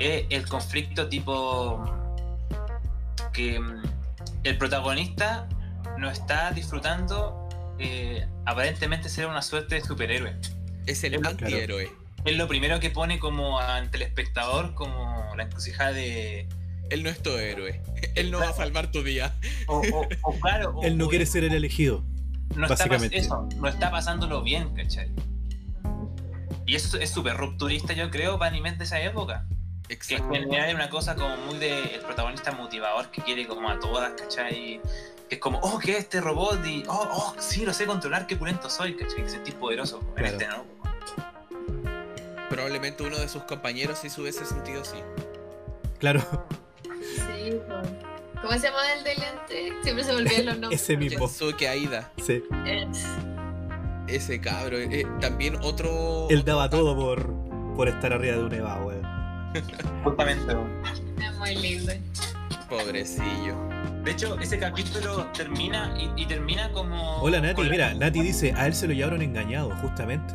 [0.00, 1.84] es el conflicto tipo
[3.32, 3.82] que mm,
[4.48, 5.48] el protagonista
[5.98, 10.36] no está disfrutando eh, aparentemente ser una suerte de superhéroe.
[10.86, 11.90] Es el antihéroe.
[12.24, 16.48] Es lo primero que pone como ante el espectador como la encrucijada de...
[16.90, 17.80] Él no es tu héroe.
[18.14, 19.34] Él no va a salvar tu día.
[19.66, 22.04] O, o- o claro, o- Él no o quiere ser el elegido.
[22.54, 23.18] no está, básicamente.
[23.18, 25.10] eso, no está pasándolo bien, ¿cachai?
[26.66, 29.46] Y eso es súper rupturista, yo creo, para animes de esa época.
[29.88, 30.32] Que en Exacto.
[30.32, 34.12] general es una cosa como muy de el protagonista motivador que quiere como a todas,
[34.20, 34.80] ¿cachai?
[35.28, 36.64] Que es como, oh, ¿qué es este robot?
[36.66, 39.22] Y, oh, oh, sí, lo sé controlar, qué pulento soy, ¿cachai?
[39.24, 40.00] Que sentís poderoso.
[40.16, 40.32] En Claro.
[40.32, 40.64] este no.
[42.48, 44.96] Probablemente uno de sus compañeros sí se hubiese sentido así.
[45.98, 46.20] Claro,
[46.82, 47.88] Sí, pues.
[48.42, 49.72] ¿Cómo se llama el de lente?
[49.82, 50.82] Siempre se me olvidan los nombres.
[50.82, 51.26] ese mismo.
[51.26, 52.42] Kensuke Aida, Sí.
[52.66, 53.04] Es-
[54.08, 54.78] ese cabro.
[54.78, 56.28] eh, también otro.
[56.30, 57.32] Él daba todo por,
[57.74, 58.95] por estar arriba de un Eva, weón.
[60.04, 60.56] Justamente.
[61.22, 61.92] Es muy lindo.
[62.68, 63.56] Pobrecillo.
[64.04, 67.16] De hecho, ese capítulo termina y, y termina como.
[67.16, 70.34] Hola Nati, mira, Nati dice, a él se lo llevaron engañado, justamente.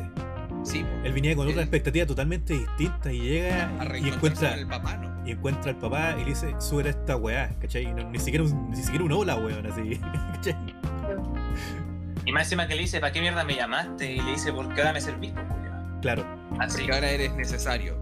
[0.64, 0.84] Sí.
[1.04, 5.12] Él venía con otra expectativa totalmente distinta y llega a y encuentra el papá, ¿no?
[5.26, 7.92] y encuentra al papá y le dice, sube esta weá, ¿cachai?
[7.92, 9.98] No- ni siquiera un, ni siquiera un hola, weón, así,
[10.34, 10.56] ¿cachai?
[12.24, 14.12] Y más encima que le dice, ¿para qué mierda me llamaste?
[14.12, 15.32] Y le dice, ¿por qué ahora me servís?
[15.32, 16.00] culiao?".
[16.00, 16.24] Claro,
[16.60, 16.78] Así.
[16.82, 17.96] Porque ahora eres necesario.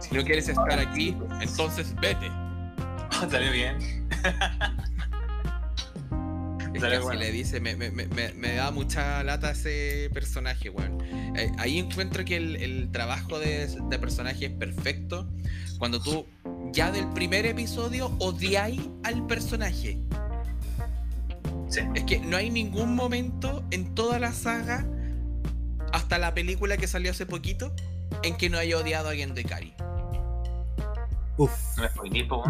[0.00, 2.28] Si no quieres estar aquí, entonces vete.
[3.30, 3.76] Salió bien.
[6.74, 7.20] Es que bueno.
[7.20, 10.98] le dice, me, me- me- me- me da mucha lata ese personaje, weón.
[11.36, 15.28] Eh, ahí encuentro que el, el trabajo de, de personaje es perfecto.
[15.78, 16.26] Cuando tú
[16.72, 19.98] ya del primer episodio odiáis al personaje.
[21.68, 21.80] Sí.
[21.94, 24.86] Es que no hay ningún momento en toda la saga,
[25.92, 27.74] hasta la película que salió hace poquito,
[28.22, 29.74] en que no haya odiado a alguien de Kari.
[31.36, 31.52] uff.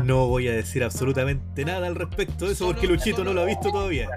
[0.05, 3.43] No voy a decir absolutamente nada al respecto de eso porque Solo- Luchito no lo
[3.43, 4.09] ha visto todavía.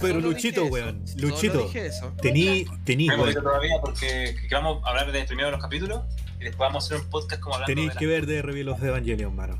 [0.00, 1.70] Pero Luchito, dije weón, Luchito.
[2.20, 6.02] Tení, tení, todavía porque que vamos a hablar de primero de los capítulos
[6.40, 8.68] y después vamos a hacer un podcast como hablando Tenéis de que ver de Reveal
[8.70, 9.56] of Evangelion, mano.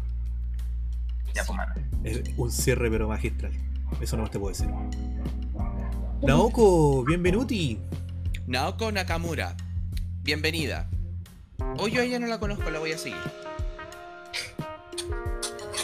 [1.34, 1.72] Ya, pues, mano.
[2.02, 3.52] Es un cierre pero magistral.
[4.00, 4.68] Eso no te puedo decir.
[6.22, 7.78] Naoko, bienvenuti.
[8.46, 9.56] Naoko Nakamura.
[10.22, 10.88] bienvenida.
[11.78, 13.18] Hoy yo a ella no la conozco, la voy a seguir.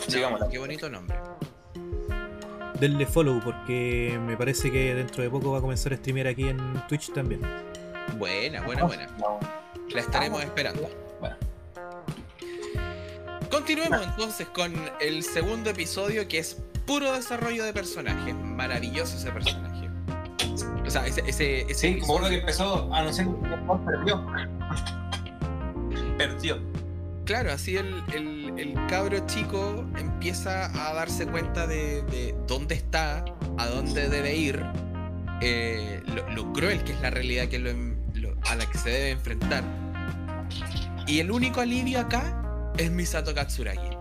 [0.08, 0.48] Sigámosla.
[0.48, 1.16] Qué bonito nombre.
[2.80, 6.48] Denle follow porque me parece que dentro de poco va a comenzar a streamear aquí
[6.48, 7.42] en Twitch también.
[8.18, 9.06] Buena, buena, buena.
[9.18, 9.38] No.
[9.90, 10.88] La estaremos esperando.
[11.20, 11.36] Bueno.
[13.50, 16.56] Continuemos entonces con el segundo episodio que es
[16.86, 18.34] puro desarrollo de personajes.
[18.34, 19.90] Maravilloso ese personaje.
[20.86, 24.26] O sea, ese, ese, ese Sí, como uno que empezó anunciando que Paul perdió.
[26.28, 26.58] Perdió.
[27.24, 33.24] Claro, así el, el, el cabro chico empieza a darse cuenta de, de dónde está,
[33.58, 34.62] a dónde debe ir,
[35.40, 37.70] eh, lo, lo cruel que es la realidad que lo
[38.14, 39.62] lo- a la que se debe enfrentar.
[41.06, 43.96] Y el único alivio acá es Misato Katsuragi,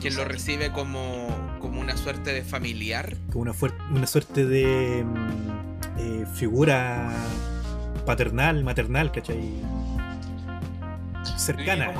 [0.00, 1.28] quien lo recibe como,
[1.60, 3.16] como una suerte de familiar.
[3.30, 3.52] Como una,
[3.92, 7.10] una suerte de mm, eh, figura
[8.06, 9.40] paternal, maternal, ¿cachai?
[11.36, 11.92] Cercana,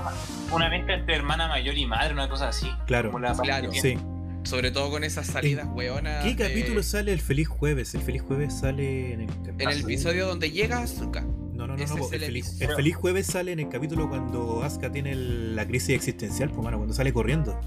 [0.53, 2.71] Una mezcla entre hermana mayor y madre, una cosa así.
[2.87, 3.11] claro.
[3.11, 3.71] Como la Claro.
[3.73, 3.99] Sí.
[4.45, 6.23] Sobre todo con esas salidas weonas.
[6.23, 7.95] ¿Qué de- capítulo sale el feliz jueves?
[7.95, 11.23] El feliz jueves sale en el En el episodio donde llega Asuka.
[11.23, 14.09] No, no, no, no, es el, el feliz, el feliz jueves sale en el capítulo
[14.09, 17.59] cuando Asuka tiene el- la crisis existencial, pues mano, cuando sale corriendo.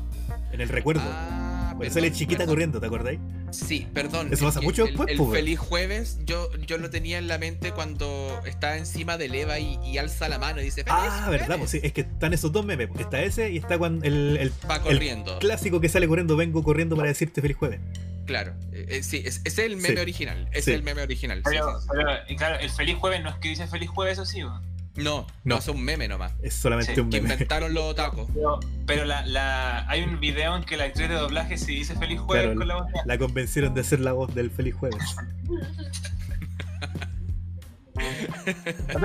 [0.51, 1.01] En el recuerdo.
[1.03, 1.46] Ah,
[1.91, 2.47] sale chiquita perdón.
[2.53, 3.19] corriendo, ¿te acordáis?
[3.51, 4.27] Sí, perdón.
[4.27, 5.39] Eso es pasa mucho el, después, El po, güey.
[5.41, 9.79] feliz jueves, yo, yo lo tenía en la mente cuando está encima del Eva y,
[9.85, 12.51] y alza la mano y dice: ¡Feliz Ah, verdad, pues sí, es que están esos
[12.51, 12.87] dos memes.
[12.87, 13.01] pues.
[13.01, 15.39] Está ese y está cuando el, el Va corriendo.
[15.39, 17.79] clásico que sale corriendo, vengo corriendo para decirte feliz jueves.
[18.25, 18.53] Claro.
[18.73, 20.01] Eh, eh, sí, es- ese es el meme Sí.
[20.01, 20.49] original.
[20.51, 20.59] Sí.
[20.59, 21.37] es el meme original.
[21.37, 21.87] sí, Pero, sí, sí.
[21.91, 24.41] pero, y claro, el feliz jueves no es que dice feliz jueves, eso sí.
[24.41, 24.61] No,
[24.97, 25.57] no, No.
[25.57, 26.33] es un meme nomás.
[26.41, 27.33] Es solamente Sí, un Que meme.
[27.35, 28.27] inventaron los otacos.
[28.33, 31.95] Pero, pero la, la, hay un video en que la actriz de doblaje se dice
[31.95, 32.87] feliz jueves Claro, con la voz.
[33.05, 35.15] La convencieron de ser la voz del feliz jueves.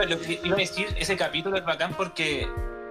[0.09, 2.47] Lo que iba a decir, ese capítulo es bacán porque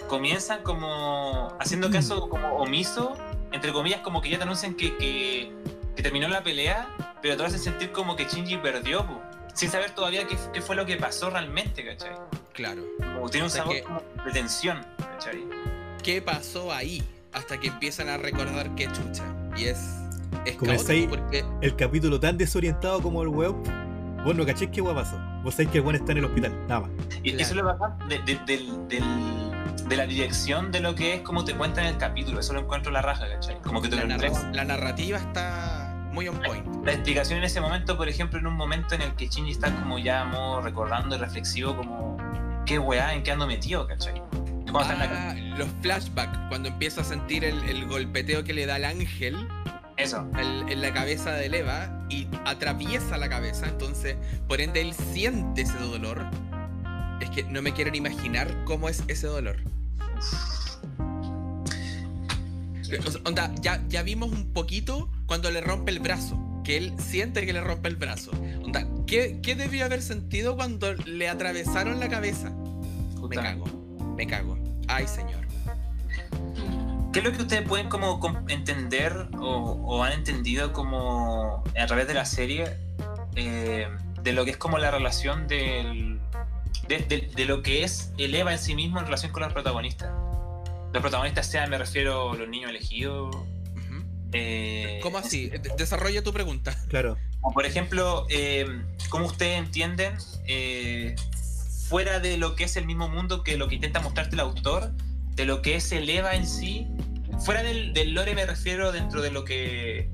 [0.07, 1.91] comienzan como haciendo Mm.
[1.91, 3.15] caso como omiso,
[3.51, 5.51] entre comillas, como que ya te anuncian que, que,
[5.95, 6.87] que terminó la pelea,
[7.21, 9.21] pero te hacen sentir como que Shinji perdió, po,
[9.53, 12.11] sin saber todavía qué, qué fue lo que pasó realmente, ¿cachai?
[12.53, 12.83] Claro.
[13.15, 15.43] Como tiene un sabor que- como de tensión, ¿cachai?
[16.03, 17.03] ¿Qué pasó ahí?
[17.33, 19.23] Hasta que empiezan a recordar qué chucha.
[19.55, 19.79] Y es.
[20.45, 21.45] Es caótico porque.
[21.61, 23.63] El capítulo tan desorientado como el weón.
[24.23, 25.17] Vos no cachéis qué weón pasó.
[25.43, 26.91] Vos sabéis que el weón está en el hospital, nada más.
[27.23, 27.37] Y Claro.
[27.43, 31.21] eso es lo bacán de, de- del- del- de la dirección de lo que es
[31.21, 33.59] como te cuentan en el capítulo, eso lo encuentro la raja, ¿cachai?
[33.61, 35.70] Como que te La, lo narra- la narrativa está
[36.11, 36.65] muy on point.
[36.85, 39.73] la explicación en ese momento, por ejemplo, en un momento en el que Shinji está
[39.73, 42.17] como ya modo recordando y reflexivo, como,
[42.65, 43.13] ¿qué weá?
[43.13, 43.87] ¿En qué ando metido?
[43.87, 44.21] ¿cachai?
[44.71, 48.53] Cuando está en la- Ah, los flashbacks, cuando empieza a sentir el, el golpeteo que
[48.53, 49.47] le da el ángel
[49.97, 54.15] Eso, el- en la cabeza de Eva y atraviesa la cabeza, entonces
[54.47, 56.25] por ende él siente ese dolor.
[57.19, 59.57] Es que no me quiero ni imaginar cómo es ese dolor.
[62.99, 66.93] O sea, onda, ya, ya vimos un poquito cuando le rompe el brazo, que él
[66.97, 68.31] siente que le rompe el brazo.
[68.63, 72.49] Onda, ¿qué, qué debió haber sentido cuando le atravesaron la cabeza?
[73.29, 73.65] Me cago,
[74.17, 74.57] me cago.
[74.87, 75.41] Ay, señor.
[77.13, 81.85] ¿Qué es lo que ustedes pueden como com- entender o, o han entendido como a
[81.85, 82.65] través de la serie
[83.35, 83.87] eh,
[84.23, 86.19] de lo que es como la relación del,
[86.87, 89.51] de, de- de lo que es el Eva en sí mismo en relación con los
[89.51, 90.09] protagonistas?
[90.93, 93.35] Los protagonistas sean, me refiero, los niños elegidos.
[94.33, 95.49] Eh, ¿Cómo así?
[95.49, 96.73] De- Desarrolla tu pregunta.
[96.87, 97.17] Claro.
[97.41, 98.65] O por ejemplo, eh,
[99.09, 100.15] ¿cómo ustedes entienden,
[100.47, 101.15] eh,
[101.89, 104.91] fuera de lo que es el mismo mundo que lo que intenta mostrarte el autor,
[105.35, 106.87] de lo que es el Eva en sí,
[107.43, 110.09] fuera del, del lore me refiero dentro de lo que...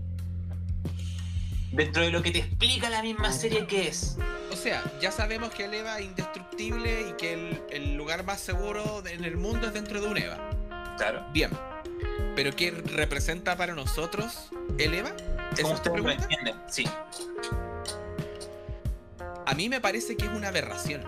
[1.71, 4.17] Dentro de lo que te explica la misma serie que es.
[4.51, 8.39] O sea, ya sabemos que el EVA es indestructible y que el, el lugar más
[8.39, 10.39] seguro en el mundo es dentro de un EVA.
[10.97, 11.25] Claro.
[11.33, 11.51] Bien.
[12.35, 15.09] Pero ¿qué representa para nosotros el EVA?
[15.53, 16.23] ¿Esa ¿Cómo es tu ustedes lo pregunta?
[16.23, 16.55] entienden?
[16.67, 16.85] Sí.
[19.45, 21.01] A mí me parece que es una aberración.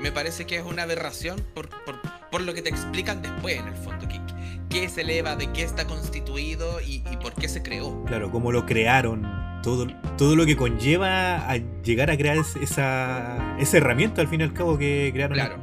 [0.00, 1.96] Me parece que es una aberración por, por,
[2.30, 4.06] por lo que te explican después, en el fondo.
[4.08, 4.20] ¿Qué,
[4.68, 5.36] qué es el EVA?
[5.36, 6.80] ¿De qué está constituido?
[6.82, 8.04] Y, y por qué se creó?
[8.04, 9.26] Claro, cómo lo crearon.
[9.62, 9.86] Todo,
[10.18, 14.44] todo lo que conlleva a llegar a crear es- esa, esa herramienta al fin y
[14.44, 15.56] al cabo que crearon Claro.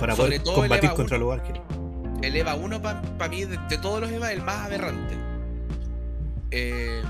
[0.00, 1.26] para Sobre poder combatir contra 1.
[1.26, 1.62] los Valkyries.
[2.22, 5.16] El EVA 1 para mí, de, de todos los EVA, es el más aberrante.
[6.50, 7.02] Eh,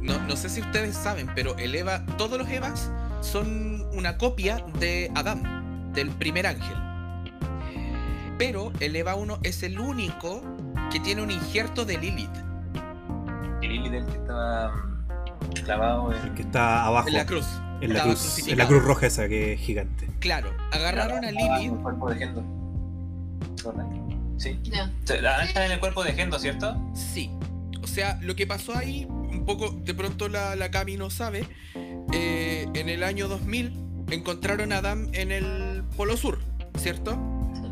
[0.00, 4.64] no, no sé si ustedes saben, pero el EVA, todos los EVAs son una copia
[4.78, 6.76] de Adán, del primer ángel.
[8.38, 10.42] Pero el EVA 1 es el único
[10.90, 12.30] que tiene un injerto de Lilith
[13.62, 16.34] El Lily del que estaba mm, clavado El en...
[16.34, 17.08] que está abajo.
[17.08, 17.46] en la cruz.
[17.82, 20.06] En la, cruz, en la cruz roja esa que es gigante.
[20.20, 21.72] Claro, agarraron a Ah, Lilith.
[24.40, 24.58] Sí.
[24.64, 24.90] Ya.
[25.20, 26.74] La Adán está en el cuerpo de Gendo, ¿cierto?
[26.94, 27.30] Sí.
[27.82, 31.46] O sea, lo que pasó ahí, un poco, de pronto la, la Cami no sabe,
[32.12, 33.72] eh, en el año 2000
[34.10, 36.40] encontraron a Adam en el Polo Sur,
[36.78, 37.18] ¿cierto?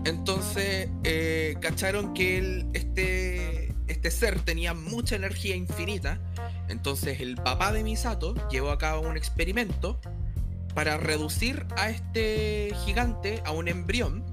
[0.05, 6.21] Entonces, eh, cacharon que el- este, este ser tenía mucha energía infinita.
[6.69, 10.01] Entonces, el papá de Misato llevó a cabo un experimento
[10.75, 14.25] para reducir a este gigante a un embrión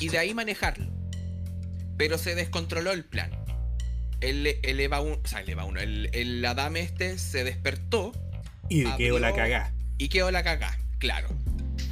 [0.00, 0.97] y de ahí manejarlo.
[1.98, 3.30] Pero se descontroló el plan.
[4.20, 8.12] El, el Eva 1, o sea, el Eva 1, el, el Adam este se despertó
[8.68, 9.72] Y de quedó la Abrió- cagá.
[9.98, 11.28] y quedó la cagá, claro.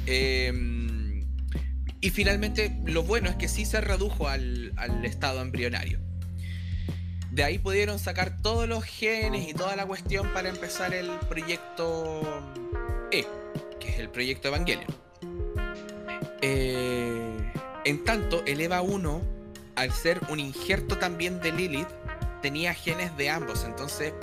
[0.05, 1.25] Em,
[2.01, 5.99] y finalmente lo bueno es que sí se redujo al, al estado embrionario.
[7.31, 12.21] De ahí pudieron sacar todos los genes y toda la cuestión para empezar el proyecto
[13.11, 13.25] E,
[13.79, 14.85] que es el proyecto Evangelion.
[16.41, 17.51] Eh,
[17.85, 19.21] en tanto, el EVA 1,
[19.77, 21.87] al ser un injerto también de Lilith,
[22.41, 23.63] tenía genes de ambos.
[23.63, 24.13] Entonces,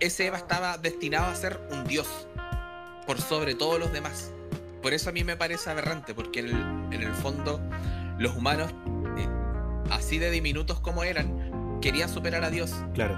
[0.00, 2.06] ese Eva estaba destinado a ser un dios
[3.06, 4.30] por sobre todos los demás.
[4.82, 6.54] Por eso a mí me parece aberrante, porque en el,
[6.94, 7.60] en el fondo
[8.18, 8.70] los humanos,
[9.16, 9.26] eh,
[9.90, 12.74] así de diminutos como eran, querían superar a Dios.
[12.94, 13.16] Claro.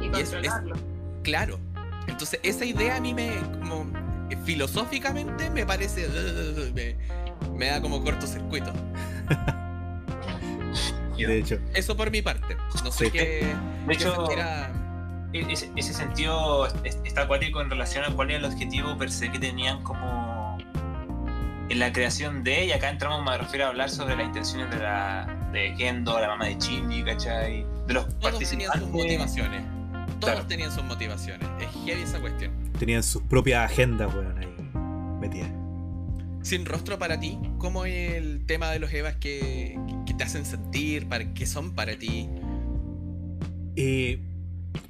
[0.00, 0.76] Y Y es- controlarlo.
[1.22, 1.58] Claro.
[2.06, 3.86] Entonces esa idea a mí me, como,
[4.30, 6.08] eh, filosóficamente me parece,
[6.74, 6.96] me,
[7.56, 8.72] me da como cortocircuito.
[11.28, 11.58] De hecho.
[11.74, 12.56] Eso por mi parte.
[12.84, 13.10] No sé Sí.
[13.10, 13.54] qué,
[13.86, 14.26] De hecho,
[15.32, 19.10] e- ese, ese sentido es- está acuático en relación a cuál era el objetivo per
[19.10, 20.58] se que tenían como
[21.68, 22.76] en la creación de ella.
[22.76, 26.46] Acá entramos, me refiero a hablar sobre las intenciones de la de Gendo, la mamá
[26.46, 27.64] de Shinji, ¿cachai?
[27.86, 29.62] De los Todos tenían sus motivaciones.
[30.20, 30.46] Todos Claro.
[30.46, 31.48] tenían sus motivaciones.
[31.60, 32.52] Es heavy esa cuestión.
[32.78, 34.54] Tenían sus propias agendas, weón, ahí
[35.20, 35.50] metidas.
[36.42, 40.44] Sin rostro para ti, ¿cómo es el tema de los Evas que, que te hacen
[40.46, 41.06] sentir?
[41.08, 42.28] Para, ¿Qué son para ti?
[43.76, 44.20] Eh,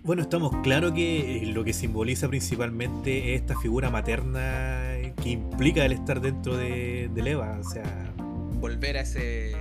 [0.03, 5.85] bueno, estamos claros que eh, lo que simboliza principalmente es esta figura materna que implica
[5.85, 7.59] el estar dentro de, del Eva.
[7.61, 8.13] O sea,
[8.61, 9.55] Volver a ese.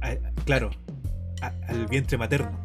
[0.00, 0.70] a- claro,
[1.42, 2.58] a- al vientre materno.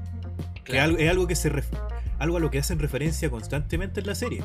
[0.63, 0.91] Que Claro.
[0.91, 1.77] algo- es algo que se ref-
[2.19, 4.43] algo a lo que hacen referencia constantemente en la serie.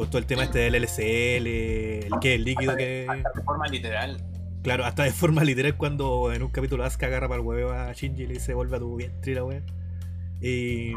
[0.00, 3.06] Con todo el tema este del LCL, el que el líquido que.
[3.34, 4.16] De forma literal.
[4.62, 7.92] Claro, hasta de forma literal cuando en un capítulo Asuka agarra para el huevo a
[7.92, 9.60] Shinji y le dice vuelve a tu vientre y la wea.
[10.40, 10.94] Eh,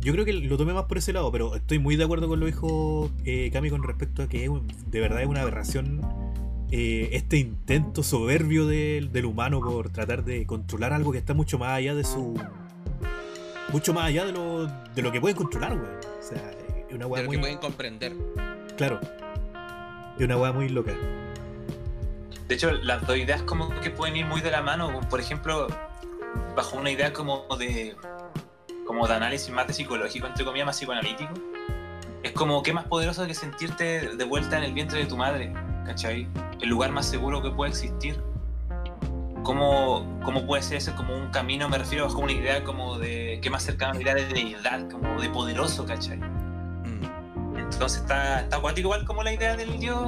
[0.00, 2.40] yo creo que lo tomé más por ese lado, pero estoy muy de acuerdo con
[2.40, 4.50] lo que dijo eh, Cami con respecto a que
[4.88, 6.00] de verdad es una aberración
[6.72, 11.56] eh, este intento soberbio del, del humano por tratar de controlar algo que está mucho
[11.56, 12.34] más allá de su.
[13.70, 15.86] mucho más allá de lo, de lo que pueden controlar, weón.
[16.18, 16.50] O sea,
[16.94, 17.36] una De weá lo muy.
[17.36, 18.12] que pueden comprender.
[18.76, 19.00] Claro.
[20.18, 20.92] Es una weá muy loca.
[22.48, 25.00] De hecho, las dos ideas como que pueden ir muy de la mano.
[25.08, 25.66] Por ejemplo,
[26.54, 27.96] bajo una idea como de
[28.86, 31.32] como de análisis más de psicológico, entre comillas, más psicoanalítico.
[32.22, 35.52] Es como qué más poderoso que sentirte de vuelta en el vientre de tu madre,
[35.86, 36.28] ¿cachai?
[36.60, 38.22] El lugar más seguro que puede existir.
[39.42, 41.68] ¿Cómo, cómo puede ser eso como un camino?
[41.68, 44.88] Me refiero bajo una idea como de que más cercana a la idea de deidad,
[44.90, 46.18] como de poderoso, ¿cachai?
[47.74, 50.00] Entonces está, está igual como la idea del dios.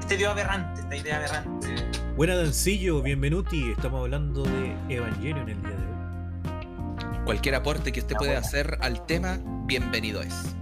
[0.00, 1.68] Este dios aberrante, esta idea aberrante.
[2.16, 3.70] Buena Dancillo, bienvenuti.
[3.70, 7.24] Estamos hablando de Evangelion el día de hoy.
[7.24, 10.56] Cualquier aporte que usted Ah, pueda hacer al tema, bienvenido es.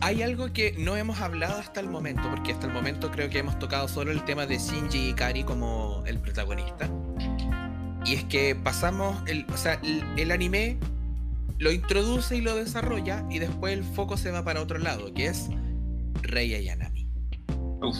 [0.00, 3.38] Hay algo que no hemos hablado hasta el momento, porque hasta el momento creo que
[3.38, 6.90] hemos tocado solo el tema de Shinji Ikari como el protagonista.
[8.04, 10.76] Y es que pasamos, el, o sea, el, el anime
[11.64, 15.28] lo introduce y lo desarrolla y después el foco se va para otro lado, que
[15.28, 15.48] es
[16.20, 17.08] Rei Ayanami.
[17.80, 17.96] Uf.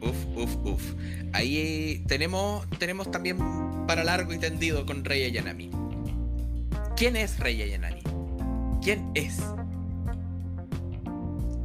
[0.00, 0.82] Uf, uf, uf.
[1.32, 3.38] Ahí tenemos, tenemos también
[3.86, 5.70] para largo y tendido con Rei Ayanami.
[6.96, 8.02] ¿Quién es Rei Ayanami?
[8.82, 9.38] ¿Quién es?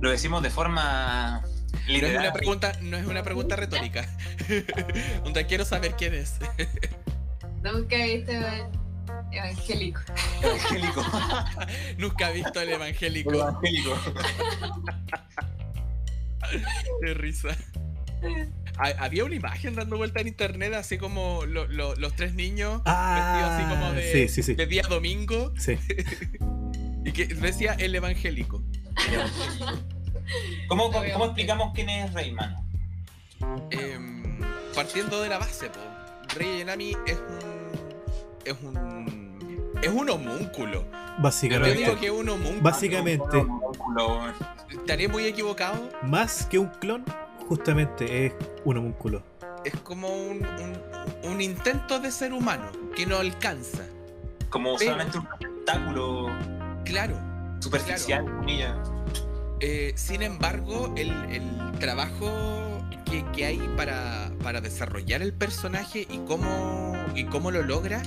[0.02, 2.26] Lo decimos de forma No es literal.
[2.26, 4.08] una pregunta, no es una pregunta retórica.
[5.24, 6.36] Donde quiero saber quién es.
[7.64, 8.34] Nunca he visto
[9.32, 10.00] evangélico.
[10.42, 11.06] evangélico.
[11.98, 13.34] Nunca he visto el evangélico.
[13.34, 13.96] evangélico.
[17.02, 17.50] Qué risa.
[18.78, 22.82] Ha- Había una imagen dando vuelta en internet, así como lo- lo- los tres niños
[22.84, 24.56] vestidos así como de, Ah, sí, sí, sí.
[24.56, 25.78] de día domingo Sí.
[27.06, 28.64] y que decía el evangélico.
[30.68, 32.56] ¿Cómo, cómo, cómo explicamos quién es Rayman?
[33.72, 34.40] Em,
[34.76, 35.80] partiendo de la base, po,
[36.36, 37.40] Rei Ayanami es un.
[38.46, 38.99] es un.
[39.82, 40.84] Es un homúnculo.
[40.84, 41.78] Yo Básicamente.
[41.78, 42.62] digo que es un homúnculo.
[42.62, 43.46] Básicamente,
[44.72, 45.90] Estaré muy equivocado.
[46.04, 47.04] más que un clon,
[47.48, 48.34] justamente es
[48.66, 49.24] un homúnculo.
[49.66, 52.66] Es como un, un- un intento de ser humano
[52.96, 53.84] que no alcanza.
[54.50, 56.28] Como Pero- solamente un espectáculo
[56.86, 57.16] Claro.
[57.60, 58.78] superficial, comillas.
[59.60, 62.32] Eh, sin embargo, el, el trabajo
[63.06, 68.02] que, que hay para, para desarrollar el personaje y cómo, y cómo lo logra,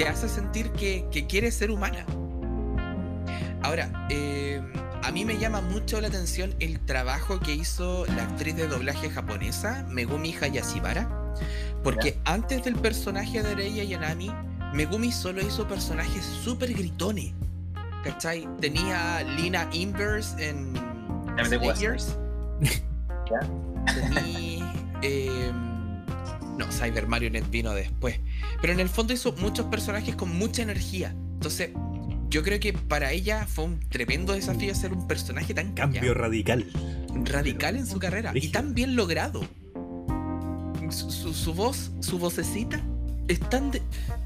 [0.00, 2.06] te hace sentir que, que quiere ser humana.
[3.62, 4.62] Ahora, eh,
[5.02, 9.10] a mí me llama mucho la atención el trabajo que hizo la actriz de doblaje
[9.10, 11.34] japonesa, Megumi Hayashibara,
[11.84, 14.30] porque antes del personaje de Reia Yanami,
[14.72, 17.34] Megumi solo hizo personajes súper gritones.
[18.02, 18.48] ¿Cachai?
[18.58, 20.72] Tenía Lina Inverse en
[21.36, 22.16] Ya Slayers.
[23.84, 24.72] Tenía.
[25.02, 25.52] eh,
[26.60, 28.20] no, Cyber Marionette vino después.
[28.60, 31.10] Pero en el fondo hizo muchos personajes con mucha energía.
[31.34, 31.70] Entonces,
[32.28, 36.14] yo creo que para ella fue un tremendo desafío hacer un personaje tan Cambio callado,
[36.20, 36.66] radical.
[37.24, 39.40] radical en su carrera y tan bien logrado.
[40.90, 42.80] Su, su- su voz, su vocecita,
[43.28, 43.80] es tan de...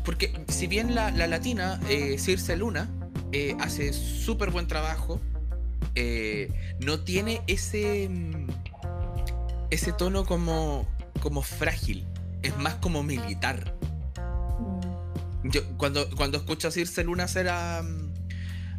[0.04, 2.88] Porque si bien la, la latina, eh, Circe Luna,
[3.32, 5.20] eh, hace súper buen trabajo,
[5.94, 8.08] eh, no tiene ese...
[8.10, 8.46] mm,
[9.70, 10.86] ese tono como,
[11.20, 12.06] como frágil.
[12.44, 13.74] Es más como militar.
[15.42, 18.14] Yo, cuando, cuando escucho a Circe Luna hacer a, mm,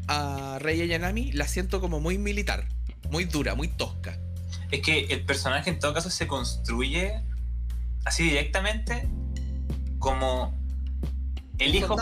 [0.07, 2.67] a Rey Yanami, la siento como muy militar,
[3.11, 4.17] muy dura, muy tosca.
[4.71, 7.21] Es que el personaje en todo caso se construye
[8.05, 9.07] así directamente
[9.99, 10.55] como
[11.57, 11.95] el hijo,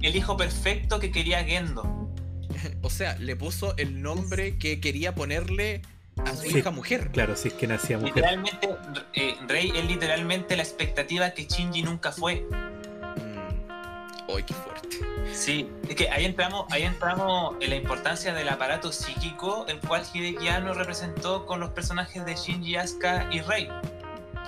[0.00, 1.82] el hijo perfecto que quería Gendo.
[2.82, 5.82] O sea, le puso el nombre que quería ponerle
[6.24, 6.58] a su Sí.
[6.58, 7.10] hija mujer.
[7.12, 8.14] Claro, si es que nacía mujer.
[8.16, 8.68] Literalmente,
[9.14, 12.46] eh, Rey es literalmente la expectativa que Shinji nunca fue.
[12.50, 14.30] Mm.
[14.34, 14.88] ¡Ay, qué fuerte!
[15.32, 20.02] Sí, es que ahí entramos, ahí entramos en la importancia del aparato psíquico, el cual
[20.12, 23.68] Hideki Anno representó con los personajes de Shinji, Asuka y Rey.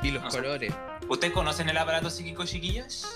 [0.03, 0.39] Y los No sé.
[0.39, 0.75] colores.
[1.09, 3.07] ¿Ustedes conocen el aparato psíquico, chiquillas?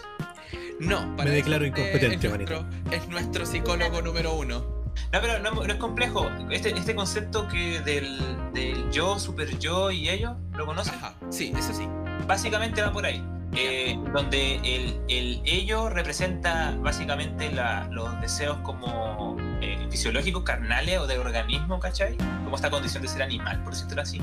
[0.78, 4.77] No, para Me declaro usted incompetente, es nuestro, es nuestro psicólogo número uno.
[5.12, 6.28] No, pero no, no es complejo.
[6.50, 8.18] Este, este concepto que del,
[8.52, 10.94] del yo, super yo y ellos, ¿lo conocen?
[10.96, 11.88] Ajá, sí, eso sí.
[12.26, 13.22] Básicamente va por ahí.
[13.54, 21.06] Eh, donde el, el ello representa básicamente la- los deseos como eh, fisiológicos, carnales o
[21.06, 22.14] de organismo, ¿cachai?
[22.44, 24.20] Como esta condición de ser animal, por decirlo así.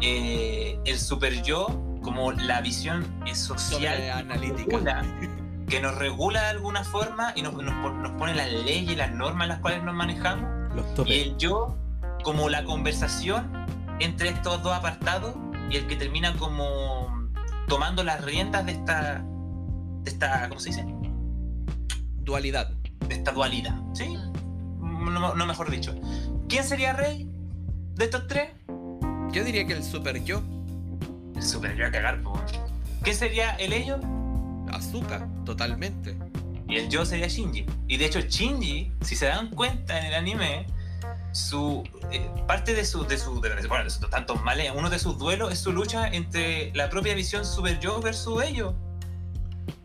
[0.00, 1.66] Eh, el super yo
[2.02, 5.02] como la visión eh, Sobre social analítica.
[5.70, 9.12] que nos regula de alguna forma y nos, nos nos pone las leyes y las
[9.12, 11.78] normas en las cuales nos manejamos Los y el yo
[12.24, 13.50] como la conversación
[14.00, 15.34] entre estos dos apartados
[15.70, 17.30] y el que termina como
[17.68, 19.24] tomando las riendas de esta
[20.02, 20.84] de esta ¿cómo se dice?
[22.16, 22.70] Dualidad.
[23.08, 24.18] de esta dualidad ¿sí?
[24.80, 25.94] No, no mejor dicho
[26.48, 27.30] ¿quién sería rey
[27.94, 28.50] de estos tres?
[29.30, 30.42] Yo diría que el super yo,
[31.36, 32.32] el super yo a cagar po.
[33.02, 34.00] ¿quién sería el ello?
[34.70, 36.16] Azúcar, totalmente.
[36.68, 40.14] y el yo sería Shinji y de hecho Shinji si se dan cuenta en el
[40.14, 40.66] anime
[41.32, 44.98] su eh, parte de su de su de, bueno, de sus tantos males uno de
[44.98, 48.74] sus duelos es su lucha entre la propia visión super yo versus ellos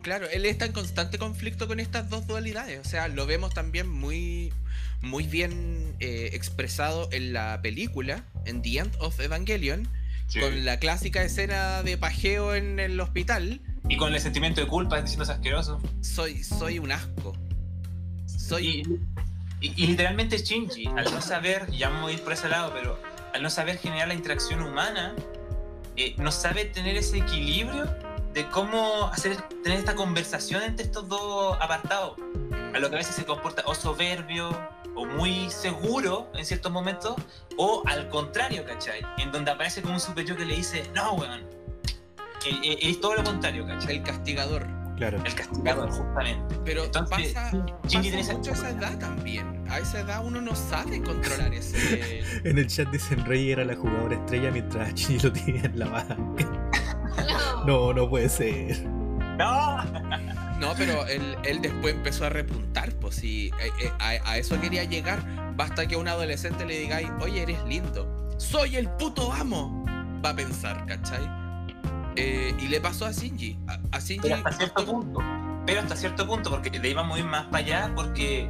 [0.06, 2.78] Claro, él está en constante conflicto con estas dos dualidades.
[2.78, 4.52] O sea, lo vemos también muy,
[5.02, 9.88] muy bien eh, expresado en la película, en The End of Evangelion,
[10.40, 13.60] con la clásica escena de pajeo en el hospital.
[13.88, 17.32] Y con el sentimiento de culpa diciéndose asqueroso Soy, soy un asco.
[18.26, 18.82] Soy.
[19.60, 22.72] y, y- y literalmente Shinji al no saber ya vamos a ir por ese lado
[22.74, 22.98] pero
[23.34, 25.14] al no saber generar la interacción humana
[25.96, 27.84] eh, no sabe tener ese equilibrio
[28.34, 32.16] de cómo hacer tener esta conversación entre estos dos apartados
[32.74, 34.50] a lo que a veces se comporta o soberbio
[34.94, 37.16] o muy seguro en ciertos momentos,
[37.58, 39.02] o al contrario, ¿cachai?
[39.18, 41.42] En donde aparece como un super yo que le dice, no, weón.
[42.44, 43.96] Eh, eh, Es todo lo contrario, ¿cachai?
[43.96, 44.66] el castigador.
[44.96, 45.18] Claro.
[45.24, 46.54] El castigado, justamente.
[46.64, 47.50] Pero Entonces, pasa,
[47.82, 49.62] pasa mucho a esa edad también.
[49.68, 52.22] A esa edad uno no sabe controlar ese.
[52.44, 55.86] En el chat dicen Rey era la jugadora estrella mientras Chini lo tenía en la
[55.88, 56.16] baja.
[57.66, 57.92] No.
[57.92, 58.86] No, puede ser.
[59.38, 59.82] ¡No!
[60.60, 63.50] No, pero él, él después empezó a repuntar, pues si
[63.98, 65.18] a, a eso quería llegar.
[65.56, 68.34] Basta que a un adolescente le digáis, oye, eres lindo.
[68.38, 69.84] Soy el puto amo.
[70.24, 71.26] Va a pensar, ¿cachai?
[72.16, 73.58] Eh, y le pasó a Shinji.
[73.68, 74.20] A, a Shinji.
[74.22, 75.20] Pero hasta cierto punto.
[75.66, 78.48] Pero hasta cierto punto, porque de ahí vamos a ir más para allá, porque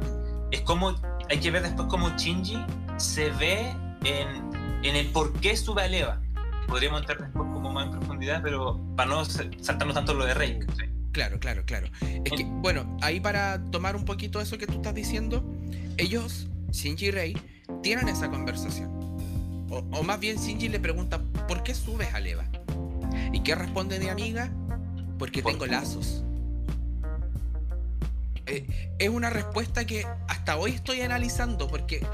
[0.51, 0.95] es como,
[1.29, 2.57] hay que ver después cómo Shinji
[2.97, 4.51] se ve en,
[4.83, 6.21] en el por qué sube a Leva.
[6.67, 10.33] Podríamos entrar después como más en profundidad, pero para no sa- saltarnos tanto lo de
[10.33, 10.59] Rey.
[10.59, 10.89] ¿cachai?
[11.11, 11.87] Claro, claro, claro.
[12.23, 15.43] Es que, bueno, ahí para tomar un poquito eso que tú estás diciendo,
[15.97, 17.37] ellos, Shinji y Rei,
[17.81, 18.89] tienen esa conversación.
[19.69, 22.45] O, o más bien Shinji le pregunta, ¿por qué subes a Leva?
[23.33, 24.51] ¿Y qué responde mi amiga?
[25.19, 26.23] Porque ¿Por tengo lazos.
[28.45, 28.65] Eh,
[28.97, 32.05] es una respuesta que hasta hoy estoy analizando porque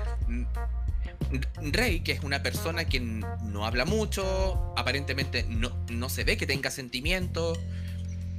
[1.62, 6.45] Rey, que es una persona que no habla mucho, aparentemente no, no se ve que
[6.45, 7.60] tenga sentimientos,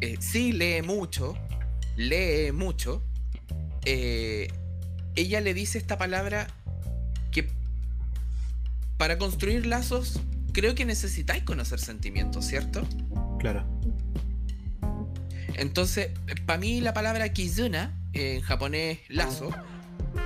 [0.00, 1.34] eh, sí lee mucho,
[1.96, 3.02] lee mucho,
[3.84, 4.48] eh,
[5.16, 6.46] ella le dice esta palabra
[7.30, 7.48] que
[8.96, 10.20] para construir lazos
[10.54, 12.86] creo que necesitáis conocer sentimientos, ¿cierto?
[13.38, 13.66] Claro.
[15.56, 16.08] Entonces,
[16.46, 19.50] para mí la palabra kizuna, en japonés lazo,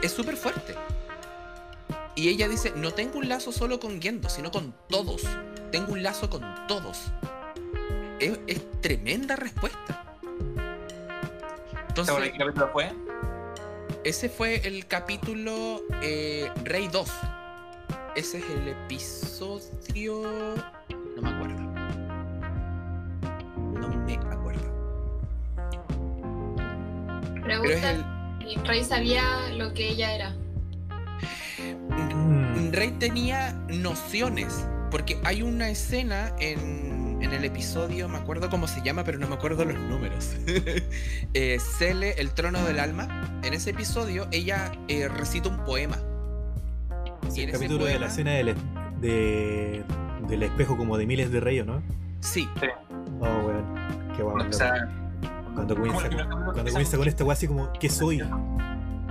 [0.02, 0.74] es súper fuerte.
[2.14, 5.22] Y ella dice, no tengo un lazo solo con Gendo, sino con todos.
[5.72, 7.12] Tengo un lazo con todos.
[8.20, 10.04] Es, es tremenda respuesta.
[11.96, 12.92] ¿Sabes Entonces, qué capítulo fue?
[14.04, 17.10] ese fue el capítulo eh, Rey 2.
[18.18, 20.56] Ese es el episodio...
[21.14, 21.60] No me acuerdo.
[23.78, 24.74] No me acuerdo.
[27.44, 28.04] Pregunta, el...
[28.66, 30.30] Rey sabía lo que ella era.
[31.90, 38.66] Mm, Rey tenía nociones, porque hay una escena en, en el episodio, me acuerdo cómo
[38.66, 40.34] se llama, pero no me acuerdo los números.
[41.34, 43.40] eh, Cele, el trono del alma.
[43.44, 46.02] En ese episodio ella eh, recita un poema.
[47.42, 48.54] El ese capítulo de la escena del,
[49.00, 49.84] de,
[50.28, 51.82] del espejo como de miles de reyes, ¿no?
[52.20, 52.48] Sí,
[53.20, 53.64] Oh, weón.
[54.16, 54.44] Qué guapo.
[54.48, 54.88] O sea,
[55.54, 58.22] Cuando comienza, ¿cómo le- con, cuando comienza con esta weá así como, ¿qué soy?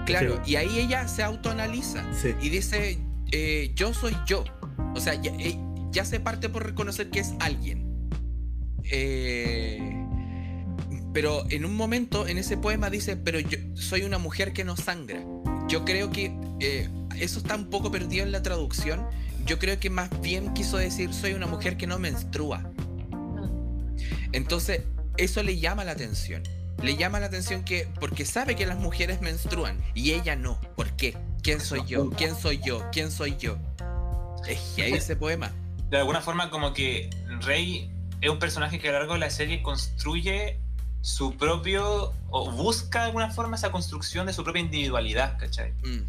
[0.05, 0.39] claro.
[0.45, 2.33] Y ahí ella se autoanaliza Sí.
[2.41, 2.99] y dice,
[3.31, 4.43] eh, yo soy yo.
[4.95, 5.57] O sea, ya, eh,
[5.91, 7.85] ya se parte por reconocer que es alguien.
[8.89, 9.93] Eh,
[11.13, 14.75] pero en un momento, en ese poema dice, pero yo soy una mujer que no
[14.77, 15.21] sangra.
[15.67, 19.05] Yo creo que eh, eso está un poco perdido en la traducción.
[19.45, 22.69] Yo creo que más bien quiso decir, soy una mujer que no menstrua.
[24.31, 24.83] Entonces,
[25.17, 26.43] eso le llama la atención.
[26.83, 30.59] Le llama la atención que, porque sabe que las mujeres menstruan y ella no.
[30.75, 31.17] ¿Por qué?
[31.41, 32.09] ¿Quién soy yo?
[32.11, 32.85] ¿Quién soy yo?
[32.91, 33.57] ¿Quién soy yo?
[34.47, 35.51] Es heavy ese poema.
[35.89, 37.09] de alguna forma como que
[37.41, 37.89] Rey
[38.21, 40.59] es un personaje que a lo largo de la serie construye
[41.01, 45.71] su propio, o busca de alguna forma esa construcción de su propia individualidad, ¿cachai?
[45.83, 46.03] Mm,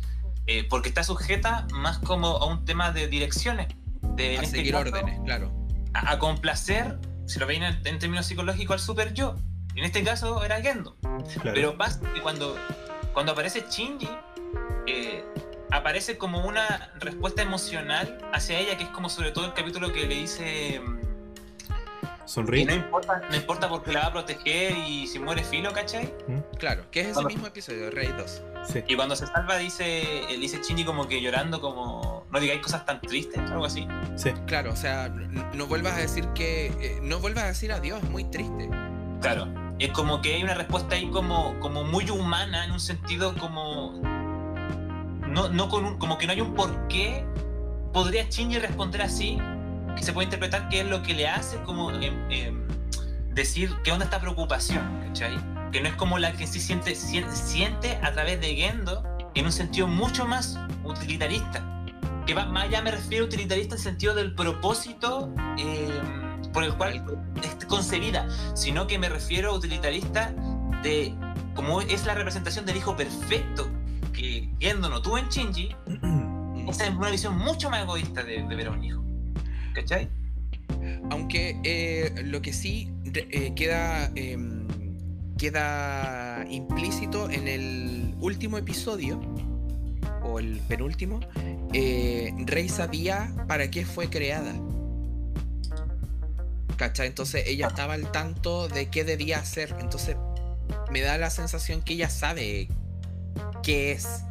[0.51, 3.69] Eh, porque está sujeta más como a un tema de direcciones,
[4.01, 5.53] de a este seguir caso, órdenes, claro.
[5.93, 9.37] a, a complacer, si lo veis en, en términos psicológicos, al super yo.
[9.75, 10.97] En este caso era Gendo.
[10.97, 11.53] Claro.
[11.55, 12.57] Pero pasa que cuando,
[13.13, 14.09] cuando aparece Shinji,
[14.87, 15.23] eh,
[15.71, 20.07] aparece como una respuesta emocional hacia ella, que es como sobre todo el capítulo que
[20.07, 20.81] le dice
[22.29, 22.65] mm, Sonríe.
[22.67, 26.13] no importa, no importa porque la va a proteger y si muere filo, ¿cachai?
[26.59, 28.43] Claro, que es ese Cuando- mismo episodio, Rey 2.
[28.73, 28.83] Sí.
[28.87, 30.05] Y cuando se salva dice,
[30.39, 33.87] dice Shinji como que llorando como no digáis cosas tan tristes, algo así.
[34.17, 34.31] Sí.
[34.47, 35.09] Claro, o sea,
[35.55, 36.67] no vuelvas a decir que.
[36.81, 38.69] eh, no vuelvas a decir adiós, es muy triste.
[39.23, 39.47] Claro.
[39.79, 44.01] Es como que hay una respuesta ahí como, como muy humana en un sentido como.
[45.27, 47.25] No, no con un- como que no hay un por qué
[47.93, 49.39] podría Shinji responder así,
[49.97, 52.69] que se puede interpretar que es lo que le hace como em, em,
[53.35, 55.37] decir qué onda esta preocupación, ¿cachai?
[55.73, 59.03] Que no es como la que sí siente, sien- siente a través de Gendo
[59.35, 61.65] en un sentido mucho más utilitarista.
[62.27, 66.65] Que va más allá me refiero a utilitarista en el sentido del propósito em, por
[66.65, 67.05] el cual
[67.43, 70.33] es concebida, sino que me refiero utilitarista
[70.83, 71.15] de
[71.55, 73.69] como es la representación del hijo perfecto
[74.13, 75.75] que Gendo no tuvo en Shinji,
[76.69, 79.03] esa es una visión mucho más egoísta de, de ver a un hijo.
[79.79, 80.09] ¿Cachai?
[81.11, 84.67] Aunque eh, lo que sí eh, queda, em,
[85.39, 89.21] queda implícito en el último episodio,
[90.23, 91.21] o el penúltimo,
[91.73, 94.53] eh, Rey sabía para qué fue creada.
[96.77, 97.07] ¿Cachai?
[97.07, 99.77] Entonces ella estaba al tanto de qué debía hacer.
[99.79, 100.17] Entonces
[100.91, 102.69] me da la sensación que ella sabe
[103.63, 104.25] qué es.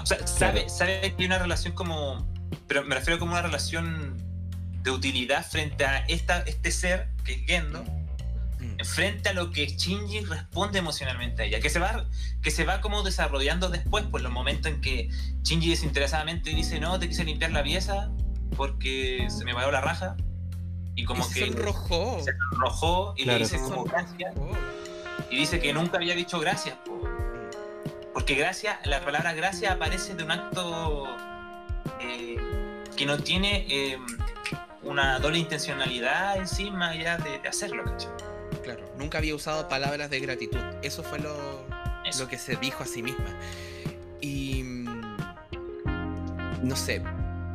[0.00, 2.32] O sea, sabe, sabe que hay una relación como.
[2.68, 4.23] Pero me refiero como una relación
[4.84, 7.82] de utilidad frente a esta, este ser que es Gendo,
[8.60, 8.84] Mm.
[8.84, 12.06] frente a lo que Shinji responde emocionalmente a ella, que se va,
[12.42, 15.08] que se va como desarrollando después, por los momentos en que
[15.42, 18.10] Shinji desinteresadamente dice, no, te quise limpiar la pieza
[18.56, 20.16] porque se me paró la raja,
[20.94, 22.22] y como Y que se enrojó.
[22.22, 23.38] se enrojó y Claro.
[23.38, 24.34] le dice como gracias,
[25.30, 27.00] y dice que nunca había dicho gracias, po.
[28.14, 31.04] porque gracias, la palabra gracias aparece de un acto
[32.00, 32.36] eh,
[32.96, 33.98] que no tiene eh,
[34.84, 38.10] una doble intencionalidad en sí allá de, de hacerlo, ¿cachai?
[38.62, 38.84] claro.
[38.98, 40.60] Nunca había usado palabras de gratitud.
[40.82, 41.66] Eso fue lo,
[42.06, 42.22] Eso.
[42.24, 43.26] lo que se dijo a sí misma.
[44.20, 44.62] Y.
[44.62, 45.02] mm,
[46.62, 47.02] No sé.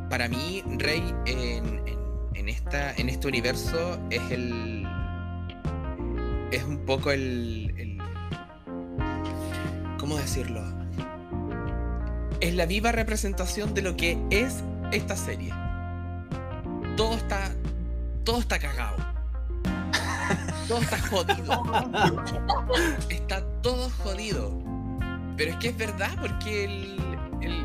[0.08, 2.00] Para mí, Rey en, en-
[2.34, 4.86] en esta, en este universo es el.
[6.52, 7.74] Es un poco el.
[7.76, 7.98] el-
[9.98, 10.62] ¿Cómo decirlo?
[12.40, 14.62] Es la viva representación de lo que es
[14.92, 15.52] esta serie.
[17.00, 17.50] Todo está.
[18.24, 18.96] Todo está cagado.
[20.68, 21.62] Todo está jodido.
[23.08, 24.62] Está todo jodido.
[25.34, 26.98] Pero es que es verdad, porque el,
[27.40, 27.64] el-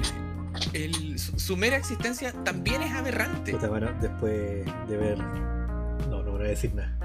[0.71, 3.51] el- su, su mera existencia también es aberrante.
[3.51, 5.17] Puta, mano, después de ver.
[5.17, 6.97] No, no voy a decir nada.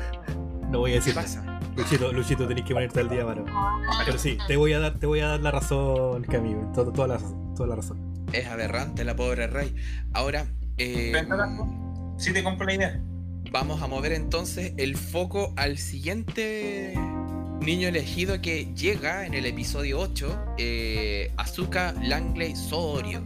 [0.71, 1.27] No voy a ¿Qué decir nada.
[1.27, 1.61] pasa?
[1.77, 3.45] Luchito, Luchito, tenés que ponerte al día, mano.
[4.07, 6.61] Pero sí, te voy a dar, te voy a dar la razón, Camilo.
[6.75, 7.19] Toda, toda, la,
[7.57, 7.99] toda la razón.
[8.33, 9.75] Es aberrante la pobre Rey.
[10.13, 10.47] Ahora,
[10.79, 11.13] eh,
[12.21, 13.01] Sí te compro la idea.
[13.51, 16.95] vamos a mover entonces el foco al siguiente
[17.61, 23.25] niño elegido que llega en el episodio 8, eh, Azuka Langley Sorio.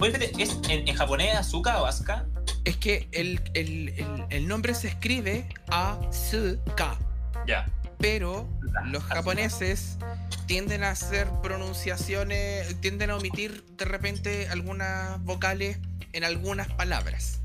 [0.00, 2.26] Oye, ¿es en, en japonés Azuka o Asuka?
[2.64, 6.98] Es que el, el- el- el nombre se escribe Asuka,
[7.46, 7.70] Ya.
[7.98, 8.48] pero
[8.86, 9.98] los japoneses
[10.46, 15.78] tienden a hacer pronunciaciones, tienden a omitir de repente algunas vocales
[16.12, 17.40] en algunas palabras.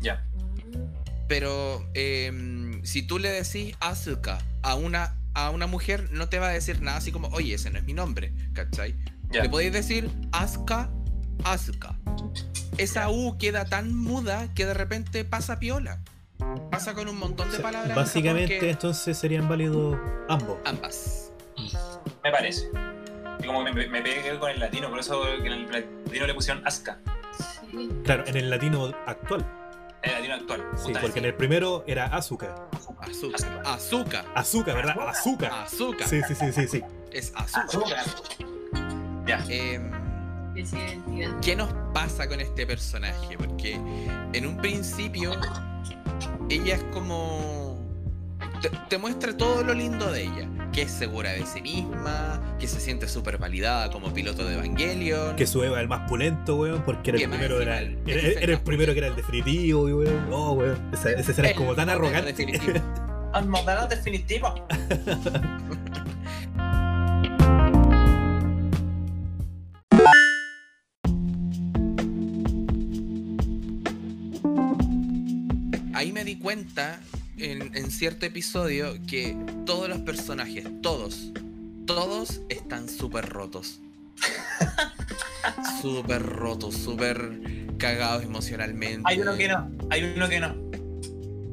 [0.00, 0.24] Ya.
[1.28, 6.48] Pero em, si tú le decís Asuka a una, a una mujer, no te va
[6.48, 8.96] a decir nada así como, oye, ese no es mi nombre, ¿cachai?
[9.30, 9.42] Ya.
[9.42, 10.90] Le podéis decir Asuka,
[11.44, 11.96] Asuka.
[12.78, 16.00] Esa U queda tan muda que de repente pasa piola.
[16.70, 17.90] Pasa con un montón O de sea, palabras.
[17.90, 20.58] en básicamente entonces serían válidos ambos.
[20.64, 21.32] Ambas.
[22.24, 22.68] Me parece.
[23.42, 26.66] Y como me, me pegué con el latino, por eso en el latino le pusieron
[26.66, 26.98] Asuka.
[27.70, 27.88] Sí.
[28.04, 29.44] Claro, en el latino actual.
[30.02, 30.64] El latino actual.
[30.76, 32.68] Sí, porque en el primero era Azuka.
[33.00, 33.62] Azúcar.
[33.64, 34.24] Azúcar.
[34.34, 35.08] Azúcar, ¿verdad?
[35.08, 35.52] Azúcar.
[35.52, 36.08] Azúcar.
[36.08, 36.82] Sí, sí, sí, sí, sí.
[37.12, 37.98] Es azúcar.
[37.98, 38.46] Azúcar.
[39.26, 39.44] Ya.
[40.54, 41.40] Identidad.
[41.40, 43.36] ¿Qué nos pasa con este personaje?
[43.36, 43.74] Porque
[44.32, 45.32] en un principio
[46.48, 47.57] ella es como...
[48.60, 50.48] Te, te muestra todo lo lindo de ella.
[50.72, 55.36] Que es segura de sí misma, que se siente súper validada como piloto de Evangelion.
[55.36, 58.18] Que su Eva es el más pulento, weón, porque era el primero, era, el- era,
[58.20, 60.26] ese el era el más primero que era el definitivo, weón.
[60.32, 60.78] Oh, weón.
[60.92, 62.32] Esa, esa escena es El como tan modelo arrogante.
[62.32, 62.80] definitivo.
[63.32, 64.54] Al modelo definitivo.
[75.94, 77.00] Ahí me di cuenta
[77.38, 79.36] en, en cierto episodio que
[79.66, 81.32] todos los personajes, todos,
[81.86, 83.80] todos están súper rotos.
[85.82, 87.40] súper rotos, súper
[87.78, 89.02] cagados emocionalmente.
[89.04, 89.70] Hay uno que no.
[89.90, 90.54] Hay uno que no.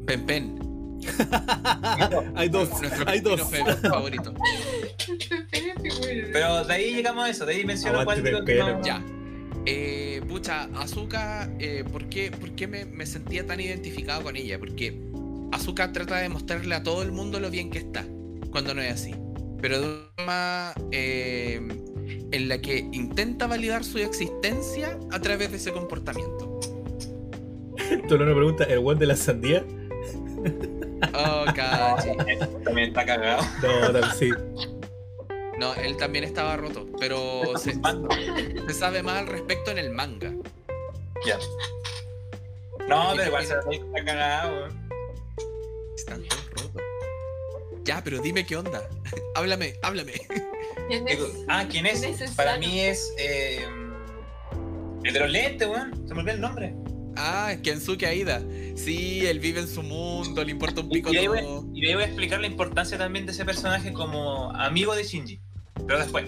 [0.06, 0.66] Pen Pen,
[2.36, 3.42] hay dos, nuestro hay dos.
[3.82, 4.34] favorito.
[6.32, 7.46] Pero de ahí llegamos a eso.
[7.46, 8.84] De ahí menciono cuál digo que no.
[8.84, 9.04] Ya.
[9.66, 14.60] Eh, pucha, Azuka, eh, ¿por qué, por qué me, me sentía tan identificado con ella?
[14.60, 15.00] Porque
[15.52, 18.06] Azuka trata de mostrarle a todo el mundo lo bien que está,
[18.52, 19.16] cuando no es así.
[19.62, 21.62] Pero de una forma eh,
[22.32, 26.60] en la que intenta validar su existencia a través de ese comportamiento.
[28.08, 29.66] Tú no me preguntas, ¿el one de la sandía?
[31.14, 32.10] Oh, cachi.
[32.64, 33.44] También está cagado.
[33.62, 34.30] No, no, sí.
[35.58, 37.74] No, él también estaba roto, pero se,
[38.68, 40.34] se sabe más al respecto en el manga.
[41.26, 41.38] Ya.
[42.90, 44.85] No, pero igual se ve que está cagado, weón.
[45.96, 46.82] Están todos rotos.
[47.84, 48.88] Ya, pero dime qué onda.
[49.36, 50.14] háblame, háblame.
[50.88, 51.18] ¿Quién es?
[51.18, 52.02] Digo, Ah, ¿quién es?
[52.02, 53.14] ¿Quién es Para mí es.
[53.18, 53.66] eh,
[55.04, 55.92] el de los lentes, weón.
[56.08, 56.76] Se me olvidó el nombre.
[57.16, 58.42] Ah, Kensuke Aida.
[58.76, 61.66] Sí, él vive en su mundo, le importa un pico Y ahí, voy, todo.
[61.74, 65.40] y ahí voy a explicar la importancia también de ese personaje como amigo de Shinji.
[65.88, 66.26] Pero después.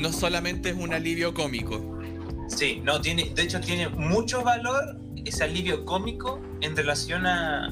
[0.00, 2.00] No solamente es un alivio cómico.
[2.48, 7.68] Sí, no, tiene, de hecho tiene mucho valor ese alivio cómico en relación a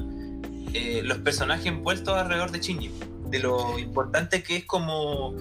[0.73, 2.91] eh, los personajes envueltos alrededor de Shinji.
[3.29, 5.35] De lo importante que es como,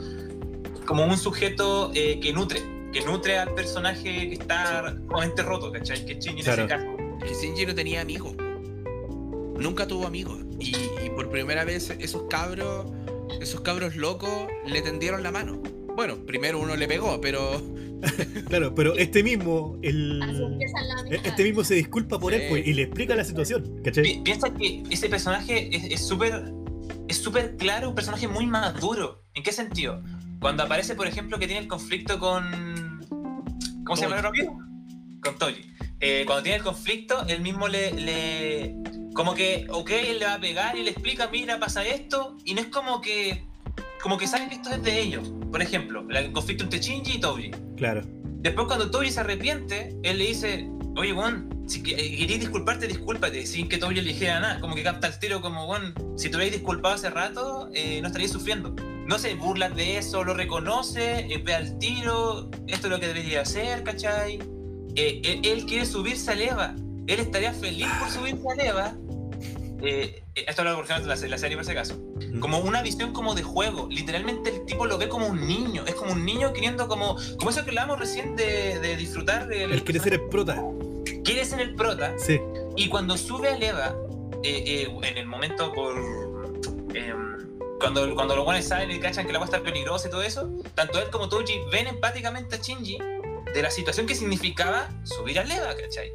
[0.86, 2.62] como un sujeto eh, que nutre,
[2.92, 6.04] que nutre al personaje que está realmente roto, ¿cachai?
[6.04, 6.62] Que Shinji Claro.
[6.62, 6.96] en ese caso.
[7.26, 8.34] Que Shinji no tenía amigos.
[9.58, 10.38] Nunca tuvo amigos.
[10.58, 10.74] Y,
[11.04, 12.86] y por primera vez esos cabros,
[13.40, 14.30] esos cabros locos
[14.66, 15.60] le tendieron la mano.
[15.96, 17.60] Bueno, primero uno le pegó, pero
[18.48, 20.22] Claro, pero este mismo, el.
[20.22, 20.80] Amistad.
[21.10, 24.04] Este mismo se disculpa por él pues, y le explica la situación, ¿cachai?
[24.04, 26.52] Pi- Piensa que ese personaje es- súper
[27.08, 29.24] es súper claro, un personaje muy maduro.
[29.34, 30.02] ¿En qué sentido?
[30.40, 33.00] Cuando aparece, por ejemplo, que tiene el conflicto con.
[33.84, 34.58] ¿Cómo se llama el amigo?
[35.22, 35.72] Con Toji.
[36.00, 38.74] Eh, cuando tiene el conflicto, él mismo le, le,
[39.12, 42.54] como que, ok, él le va a pegar y le explica, mira, pasa esto, y
[42.54, 43.44] no es como que,
[44.02, 45.32] como que saben que esto es de ellos.
[45.50, 47.50] Por ejemplo, el conflicto entre Shinji y Toji.
[47.76, 48.02] Claro.
[48.42, 53.46] Después cuando Toji se arrepiente, él le dice, oye, Juan, si eh, queréis disculparte, discúlpate,
[53.46, 54.60] sin que Toji le dijera nada.
[54.60, 58.06] Como que capta el tiro como, Juan, si te hubierais disculpado hace rato, eh, no
[58.08, 58.74] estaríais sufriendo.
[59.06, 63.08] No se burla de eso, lo reconoce, eh, ve al tiro, esto es lo que
[63.08, 64.38] debería hacer, ¿cachai?
[64.94, 66.76] Eh, él, él quiere subirse a Leva,
[67.06, 68.94] él estaría feliz por subirse a Leva.
[69.82, 71.96] Eh, eh, esto lo por ejemplo de la, la serie por ese caso
[72.38, 73.88] como una visión como de juego.
[73.90, 75.84] Literalmente el tipo lo ve como un niño.
[75.86, 77.16] Es como un niño queriendo como.
[77.38, 79.72] Como eso que hablábamos recién de, de disfrutar del.
[79.72, 80.62] Él quiere ser el prota.
[81.24, 82.14] quiere ser el prota.
[82.18, 82.40] Sí.
[82.76, 83.96] Y cuando sube a Leva,
[84.42, 85.96] eh, eh, en el momento por.
[86.94, 87.38] em,
[87.78, 90.50] cuando, cuando los guanes salen y cachan que la agua está peligrosa y todo eso,
[90.74, 92.98] tanto él como Toji ven empáticamente a Shinji
[93.54, 96.12] de la situación que significaba subir a Leva, ¿cachai?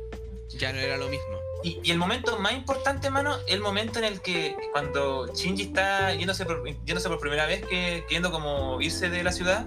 [0.50, 1.45] Ya no era lo mismo.
[1.66, 6.46] Y, el momento más importante, mano, el momento en el que cuando Shinji está yéndose
[6.46, 9.66] por, yéndose por primera vez, que, queriendo como irse de la ciudad,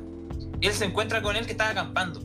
[0.60, 2.20] él se encuentra con él que estaba acampando.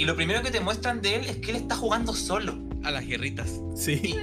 [0.00, 2.58] Y lo primero que te muestran de él es que él está jugando solo.
[2.84, 3.60] A las guerritas.
[3.74, 4.16] Sí.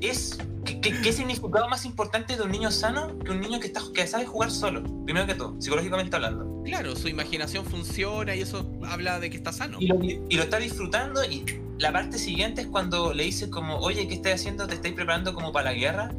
[0.00, 0.38] Y, es...
[0.64, 3.80] ¿qué, qué, qué significado más importante de un niño sano que un niño que, está,
[3.92, 4.84] que sabe jugar solo?
[5.04, 6.62] Primero que todo, psicológicamente hablando.
[6.62, 9.78] Claro, su imaginación funciona y eso habla de que está sano.
[9.80, 11.44] Y lo, y lo está disfrutando y
[11.78, 14.68] la parte siguiente es cuando le dice como, oye, ¿qué estás haciendo?
[14.68, 16.14] ¿Te estáis preparando como para la guerra?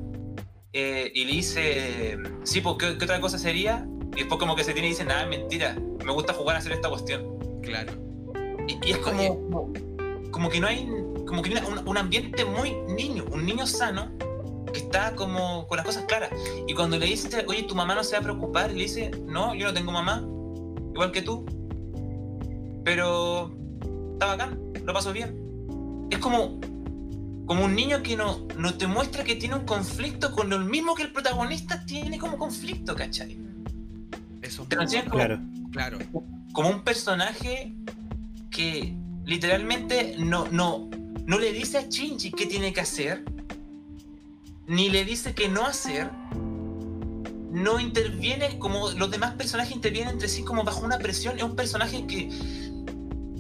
[0.73, 3.87] Eh, y le dice, sí, pues, ¿qué, qué otra cosa sería?
[4.13, 6.73] Y después como que se tiene y dice, nada, mentira, me gusta jugar a hacer
[6.73, 7.61] esta cuestión.
[7.61, 8.04] Claro.
[8.67, 9.71] Y, y es como,
[10.31, 10.87] como, que no hay,
[11.27, 14.11] como que hay un, un ambiente muy niño, un niño sano
[14.71, 16.31] que está como con las cosas claras.
[16.67, 19.11] Y cuando le dice, oye, tu mamá no se va a preocupar, y le dice,
[19.25, 20.23] no, yo no tengo mamá,
[20.93, 21.45] igual que tú,
[22.83, 23.55] pero
[24.13, 26.07] está bacán, lo paso bien.
[26.09, 26.59] Es como,
[27.45, 30.95] como un niño que no, no te muestra que tiene un conflicto con lo mismo
[30.95, 33.37] que el protagonista tiene como conflicto, ¿cachai?
[34.41, 35.39] Eso es Te lo enseñan como, Claro.
[35.71, 35.97] Claro.
[36.53, 37.73] como un personaje
[38.55, 38.95] que
[39.25, 40.89] literalmente no, no,
[41.25, 43.25] no le dice a Shinji qué tiene que hacer,
[44.67, 46.09] ni le dice qué no hacer,
[47.51, 51.55] no interviene como los demás personajes intervienen entre sí como bajo una presión, es un
[51.55, 52.29] personaje que,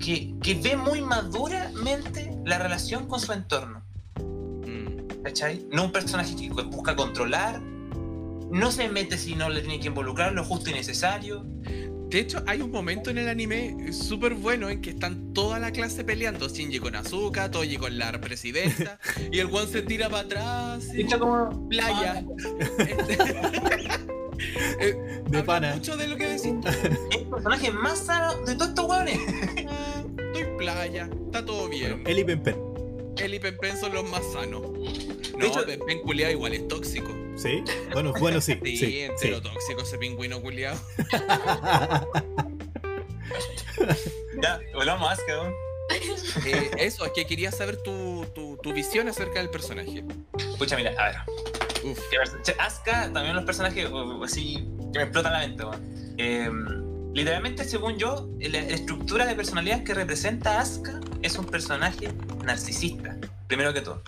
[0.03, 3.83] que, que ve muy maduramente la relación con su entorno.
[4.17, 5.23] Mm.
[5.23, 5.65] ¿cachai?
[5.71, 10.33] No un personaje que busca controlar, no se mete si no le tiene que involucrar
[10.33, 11.45] lo justo y necesario.
[12.15, 15.71] De hecho, hay un momento en el anime súper bueno en que están toda la
[15.73, 16.47] clase peleando.
[16.47, 18.97] Shinji con Azuka, Toji con la presidenta,
[19.33, 20.87] y el one se tira para atrás.
[20.95, 22.23] y- como Playa.
[24.79, 24.95] Eh,
[25.29, 25.75] De pana.
[25.75, 26.53] mucho de lo que decís.
[27.11, 29.19] Es el personaje más sano de todos estos hueones.
[29.69, 32.01] Ah, Estoy playa, está todo bien.
[32.03, 32.55] Bueno, y Pempen.
[33.17, 34.61] Y Pempen son los más sanos.
[35.33, 37.09] No, De hecho- Pempen culiado igual es tóxico.
[37.35, 37.63] ¿Sí?
[37.91, 38.57] Bueno, bueno, sí.
[38.63, 38.85] Sí, Sí.
[38.87, 38.99] sí.
[39.01, 40.77] entero tóxico ese pingüino culiado.
[44.41, 45.53] Ya, volvamos a weón.
[46.45, 50.03] Eh, eso, es que quería saber tu, tu, tu visión acerca del personaje.
[50.57, 51.15] Pucha, mira, a ver.
[51.83, 51.99] Uf.
[52.59, 56.15] Asuka, también los personajes uh, así que me explotan la mente, weón.
[56.17, 56.49] Eh,
[57.13, 62.09] literalmente, según yo, la estructura de personalidad que representa a Asuka es un personaje
[62.43, 63.17] narcisista,
[63.47, 64.01] primero que todo.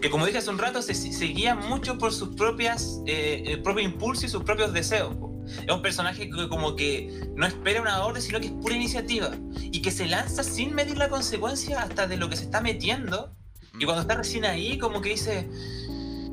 [0.00, 3.62] Que como dije hace un rato, se, se guía mucho por sus propias, eh, el
[3.62, 5.14] propio impulso y sus propios deseos.
[5.14, 5.30] po.
[5.66, 9.30] Es un personaje que como que no espera una orden, sino que es pura iniciativa.
[9.60, 13.34] Y que se lanza sin medir la consecuencia hasta de lo que se está metiendo.
[13.78, 15.48] Y cuando está recién ahí, como que dice,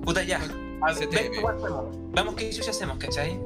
[0.03, 0.41] puta ya,
[0.81, 1.31] a ver, ven,
[2.11, 3.39] vamos que ya hacemos, ¿cachai?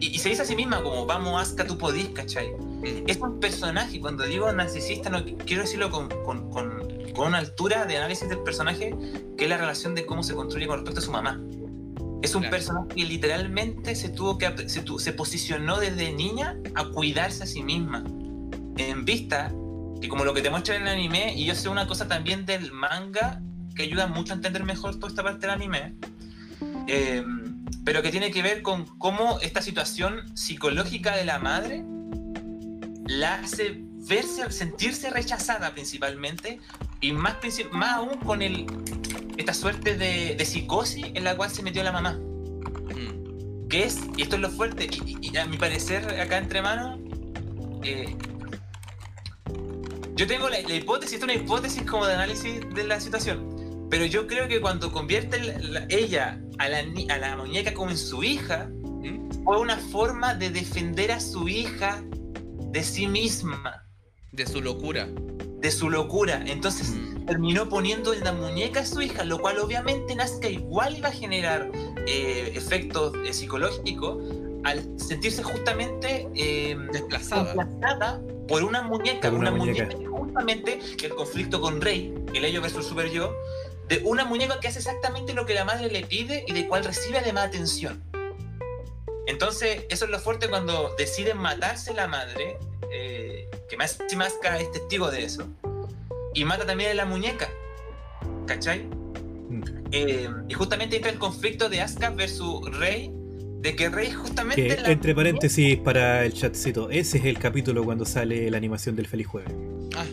[0.00, 2.50] y, y se dice a sí misma como, vamos, Asuka, tú podís, ¿cachai?
[2.50, 3.04] Mm.
[3.08, 7.86] Es un personaje, cuando digo narcisista, no quiero decirlo con, con, con, con una altura
[7.86, 8.94] de análisis del personaje,
[9.36, 11.40] que es la relación de cómo se construye con respecto a su mamá.
[12.22, 12.56] Es un Claro.
[12.56, 17.62] personaje que literalmente se tuvo que se, se posicionó desde niña a cuidarse a sí
[17.62, 18.04] misma.
[18.76, 19.52] En vista
[20.00, 22.46] que como lo que te muestra en el anime, y yo sé una cosa también
[22.46, 23.40] del manga
[23.74, 25.94] que ayuda mucho a entender mejor toda esta parte del anime,
[26.86, 27.24] eh,
[27.84, 31.84] pero que tiene que ver con cómo esta situación psicológica de la madre
[33.06, 36.58] la hace verse, sentirse rechazada principalmente,
[37.00, 37.36] y más,
[37.72, 38.66] más aún con el,
[39.36, 42.12] esta suerte de, de psicosis en la cual se metió la mamá.
[42.94, 43.68] Mm.
[43.68, 46.60] Que es, y esto es lo fuerte, y, y- y a mi parecer acá entre
[46.62, 46.98] manos,
[47.82, 48.14] eh,
[50.14, 53.86] yo tengo la, la hipótesis, esto es una hipótesis como de análisis de la situación,
[53.90, 57.72] pero yo creo que cuando convierte la- la- ella a la, ni- a la muñeca
[57.72, 59.44] como en su hija, ¿Mm?
[59.44, 62.02] fue una forma de defender a su hija
[62.72, 63.84] de sí misma.
[64.32, 65.08] De su locura.
[65.60, 66.42] De su locura.
[66.46, 67.26] Entonces Mm.
[67.26, 71.12] terminó poniendo en la muñeca a su hija, lo cual obviamente Nazca igual iba a
[71.12, 71.70] generar
[72.06, 74.18] eh, efectos eh, psicológicos
[74.64, 77.44] al sentirse justamente eh, Desplazada.
[77.54, 79.84] desplazada por una muñeca, Por una una, muñeca.
[79.84, 79.98] muñeca.
[80.00, 83.32] que justamente el conflicto con Rey, el ello versus super yo,
[83.88, 86.84] de una muñeca que hace exactamente lo que la madre le pide y de cual
[86.84, 88.02] recibe además atención.
[89.30, 92.56] Entonces, eso es lo fuerte cuando deciden matarse la madre,
[92.92, 95.46] eh, que más si Masca es testigo de eso,
[96.34, 97.48] y mata también a la muñeca.
[98.48, 98.80] ¿Cachai?
[98.80, 99.62] Mm.
[99.92, 103.12] Eh, y justamente entra el conflicto de Asuka versus Rey,
[103.60, 107.84] de que Rey justamente Que, la entre paréntesis para el chatcito, ese es el capítulo
[107.84, 109.52] cuando sale la animación del Feliz Jueves.
[109.94, 110.06] Ah,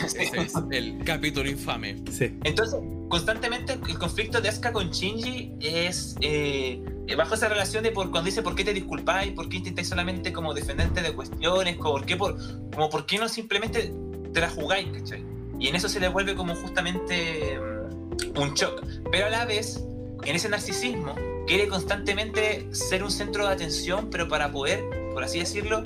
[0.06, 1.96] ese es el capítulo infame.
[2.10, 2.36] Sí.
[2.44, 6.82] Entonces, constantemente el conflicto de Asuka con Shinji es eh,
[7.16, 10.32] bajo esa relación de por, cuando dice por qué te disculpáis, por qué intentáis solamente
[10.32, 12.36] como defenderte de cuestiones, como por qué, por,
[12.70, 13.92] como por qué no simplemente
[14.32, 15.24] te la jugáis, ¿cachai?
[15.58, 18.82] Y en eso se le vuelve como justamente mm, un shock.
[19.10, 19.84] Pero a la vez,
[20.24, 21.14] en ese narcisismo,
[21.46, 25.82] quiere constantemente ser un centro de atención, pero para poder, por así decirlo,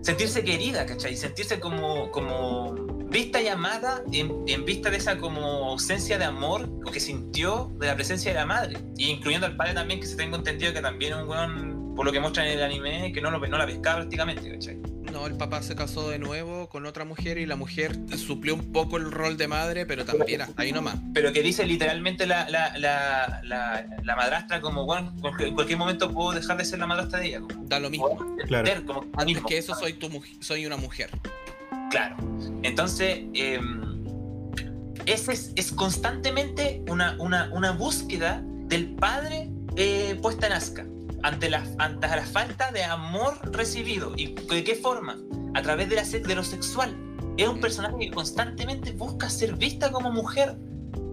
[0.00, 1.16] sentirse querida, ¿cachai?
[1.16, 6.68] Sentirse como, como vista y amada en, en vista de esa como ausencia de amor
[6.84, 8.78] o que sintió de la presencia de la madre.
[8.96, 12.06] Y incluyendo al padre también, que se tengo entendido que también es un weón, por
[12.06, 14.78] lo que muestran en el anime, que no, lo, no la pescaba prácticamente, ¿cachai?
[15.12, 18.72] No, el papá se casó de nuevo con otra mujer y la mujer suplió un
[18.72, 20.96] poco el rol de madre, pero también hasta ahí nomás.
[21.12, 26.10] Pero que dice literalmente la, la, la, la, la madrastra como, bueno, en cualquier momento
[26.10, 27.40] puedo dejar de ser la madrastra de ella.
[27.40, 28.36] Como, Da lo mismo.
[28.46, 28.86] Claro.
[28.86, 29.46] como mismo.
[29.46, 30.08] que eso soy tu
[30.40, 31.10] soy una mujer.
[31.92, 32.16] Claro.
[32.64, 33.60] Entonces, eh,
[35.06, 40.86] ese es, es constantemente una, una, una búsqueda del padre eh, puesta en Asuka
[41.22, 44.12] ante la, ante la falta de amor recibido.
[44.16, 45.18] ¿Y de qué forma?
[45.54, 46.96] A través de, la, de lo sexual.
[47.36, 50.56] Es un personaje que constantemente busca ser vista como mujer.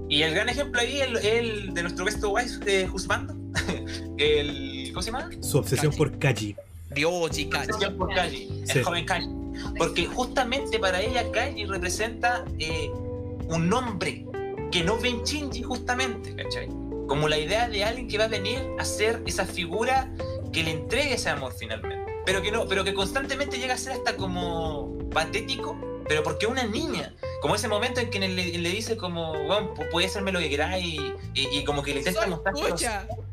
[0.10, 3.36] Y el gran ejemplo ahí es el, el de nuestro besto Wise de Husbando.
[4.18, 5.30] el, ¿Cómo se llama?
[5.42, 5.98] Su obsesión Kaji.
[5.98, 6.56] por Kaji.
[6.96, 7.60] Dios, chica.
[7.60, 8.80] Obsesión por Kaji, Sí.
[8.80, 9.28] el joven Kaji.
[9.78, 12.90] Porque justamente para ella Kaji representa eh,
[13.48, 14.26] un hombre
[14.72, 16.68] que no ve en Shinji justamente, ¿cachai?
[17.08, 20.12] Como la idea de alguien que va a venir a ser esa figura
[20.54, 22.12] que le entregue ese amor finalmente.
[22.26, 25.76] Pero que no, pero que constantemente llega a ser hasta como patético,
[26.08, 27.16] pero porque una niña.
[27.42, 30.86] Como ese momento en que le, le dice como, bueno, puede hacerme lo que queráis
[30.86, 30.98] y,
[31.34, 32.54] y, y como que le intenta mostrar.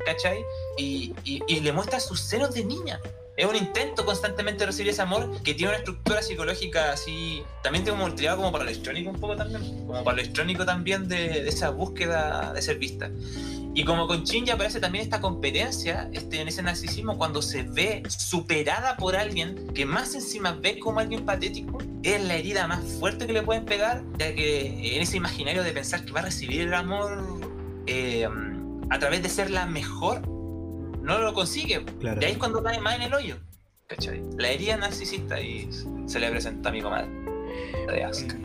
[0.05, 0.43] ¿cachai?
[0.77, 2.99] Y, y- y le muestra sus senos de niña.
[3.37, 7.85] Es un intento constantemente de recibir ese amor que tiene una estructura psicológica así, también
[7.85, 11.07] tengo como tirado como para lo electrónico un poco también, como para lo electrónico también
[11.07, 13.11] de, de esa búsqueda de ser vista.
[13.77, 18.01] Y como con Shinji aparece también esta competencia, este, en ese narcisismo, cuando se ve
[18.07, 23.27] superada por alguien que más encima ve como alguien patético, es la herida más fuerte
[23.27, 26.61] que le pueden pegar, ya que en ese imaginario de pensar que va a recibir
[26.61, 27.39] el amor
[27.85, 28.27] eh,
[28.89, 30.23] a través de ser la mejor,
[31.07, 31.83] no lo consigue.
[31.99, 32.21] Claro.
[32.21, 33.37] Y ahí es cuando cae más en el hoyo.
[33.87, 34.21] ¿Cachai?
[34.37, 35.69] La herida narcisista y
[36.05, 37.07] se le presenta a mi comadre
[37.87, 38.35] de Asuka.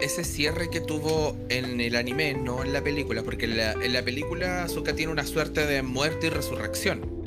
[0.00, 3.92] Ese cierre que tuvo en el anime, no en la película, porque en la, en
[3.92, 7.22] la película Asuka tiene una suerte de muerte y resurrección.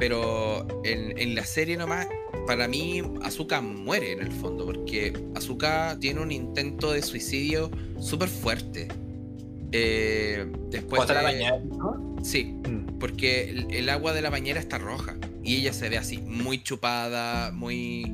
[0.00, 2.08] Pero en, en la serie nomás,
[2.48, 7.70] para mí, Asuka muere en el fondo, porque Asuka tiene un intento de suicidio
[8.00, 8.88] súper fuerte.
[9.72, 12.16] Eh, después está la de- bañera, ¿no?
[12.22, 12.98] Sí, Mm.
[12.98, 16.62] porque el, el agua de la bañera está roja y ella se ve así, muy
[16.62, 18.12] chupada, muy,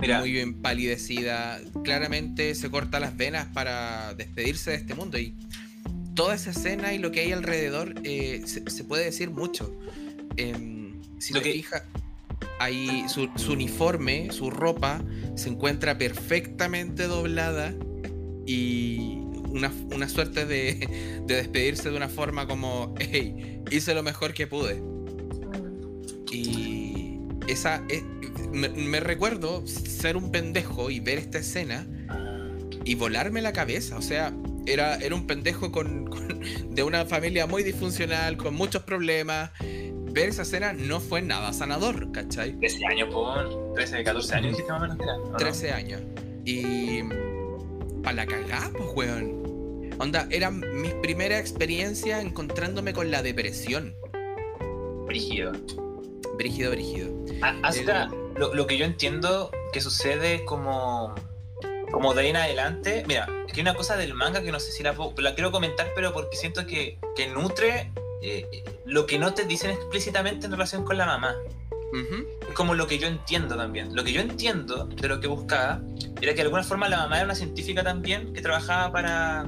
[0.00, 1.60] Mira, muy empalidecida.
[1.84, 5.34] Claramente se corta las venas para despedirse de este mundo y
[6.14, 9.74] toda esa escena y lo que hay alrededor eh, se, se puede decir mucho.
[10.36, 11.82] Em, si Lo te que- fijas,
[12.58, 15.02] ahí su, su uniforme, su ropa
[15.36, 17.72] se encuentra perfectamente doblada
[18.46, 19.18] y
[19.54, 24.46] una, una suerte de, de despedirse de una forma como, hey, hice lo mejor que
[24.46, 24.82] pude.
[26.30, 28.02] Y esa eh,
[28.52, 31.86] me, recuerdo ser un pendejo y ver esta escena
[32.84, 33.96] y volarme la cabeza.
[33.96, 34.32] O sea,
[34.66, 36.40] era, era un pendejo con, con-
[36.70, 39.50] de una familia muy disfuncional, con muchos problemas.
[39.60, 42.56] Ver esa escena no fue nada sanador, ¿cachai?
[42.58, 45.36] 13 años, por 13, 14 años, dijiste más o menos que era, ¿o no?
[45.36, 46.02] 13 años.
[46.44, 47.00] Y.
[48.02, 49.43] Para la cagada, pues, weón.
[49.98, 53.94] Onda, era mi primera experiencia encontrándome con la depresión.
[55.06, 55.52] Brígido.
[56.36, 57.10] Brígido, brígido.
[57.42, 61.14] A- Asuka, lo, lo que yo entiendo que sucede como,
[61.92, 64.58] como de ahí en adelante, mira, es que hay una cosa del manga que no
[64.58, 67.92] sé si la, puedo- la quiero comentar, pero porque siento que, que nutre
[68.22, 71.36] eh, lo que no te dicen explícitamente en relación con la mamá.
[72.48, 73.94] Es como lo que yo entiendo también.
[73.94, 75.80] Lo que yo entiendo de lo que buscaba
[76.20, 79.44] era que de alguna forma la mamá era una científica también que trabajaba para,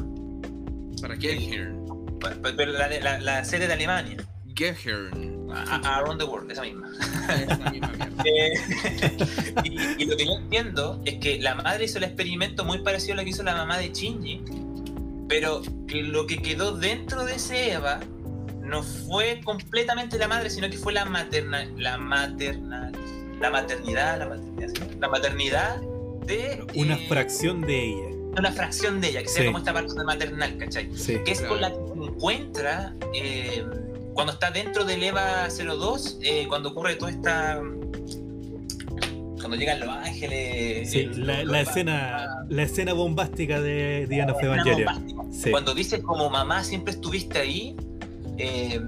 [1.00, 1.86] Para Gehirn.
[2.20, 4.16] para la, la- la sede de Alemania.
[4.54, 5.50] Gehirn.
[5.52, 6.90] A- a- Around the World, esa misma.
[7.28, 8.06] Esa misma mierda.
[8.24, 8.54] Eh,
[9.64, 13.12] y, y lo que yo entiendo es que la madre hizo el experimento muy parecido
[13.12, 14.42] a lo que hizo la mamá de Shinji,
[15.28, 18.00] pero que lo que quedó dentro de ese Eva
[18.62, 22.90] no fue completamente la madre, sino que fue la materna, la materna,
[23.40, 25.76] la maternidad, la maternidad, la maternidad
[26.26, 28.15] de Una eh, fracción de ella.
[28.40, 29.46] Una fracción de ella, que sea Sí.
[29.46, 30.90] como esta parte maternal, ¿cachai?
[30.94, 31.18] Sí.
[31.24, 33.64] que es con la que se encuentra eh,
[34.14, 37.60] cuando está dentro del EVA 02, eh, cuando ocurre toda esta.
[39.38, 40.90] Cuando llegan los ángeles.
[40.90, 44.94] Sí, el- la, escena, la escena bombástica de Diana of la escena Evangelion.
[44.94, 45.22] bombástica.
[45.44, 45.50] Sí.
[45.50, 47.76] Cuando dice como mamá siempre estuviste ahí.
[48.38, 48.80] eh,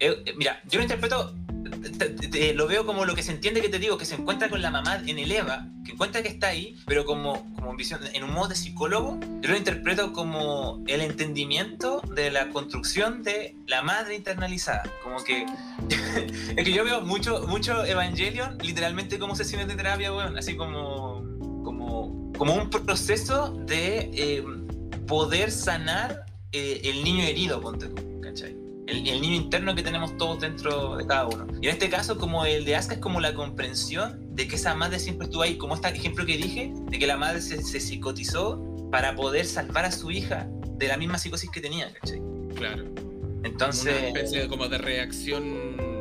[0.00, 1.34] eh, mira, yo lo interpreto.
[1.80, 4.48] Te- te- lo veo como lo que se entiende que te digo, que se encuentra
[4.48, 7.76] con la mamá en el EVA, que encuentra que está ahí, pero como, como en
[7.76, 13.22] visión, en un modo de psicólogo, yo lo interpreto como el entendimiento de la construcción
[13.22, 14.82] de la madre internalizada.
[15.02, 15.46] Como que
[16.56, 21.22] es que yo veo mucho, mucho Evangelion, literalmente como sesiones de terapia, weón, así como,
[21.64, 24.44] como, como un proceso de eh,
[25.06, 28.56] poder sanar eh, el niño herido, ponte tú, ¿cachai?
[28.92, 31.46] El, el niño interno que tenemos todos dentro de cada uno.
[31.60, 34.74] Y en este caso, como el de Asuka, es como la comprensión de que esa
[34.74, 37.80] madre siempre estuvo ahí, como este ejemplo que dije, de que la madre se, se
[37.80, 42.20] psicotizó para poder salvar a su hija de la misma psicosis que tenía, ¿cachai?
[42.54, 42.84] Claro.
[42.84, 45.91] Una Entonces, especie de, como de reacción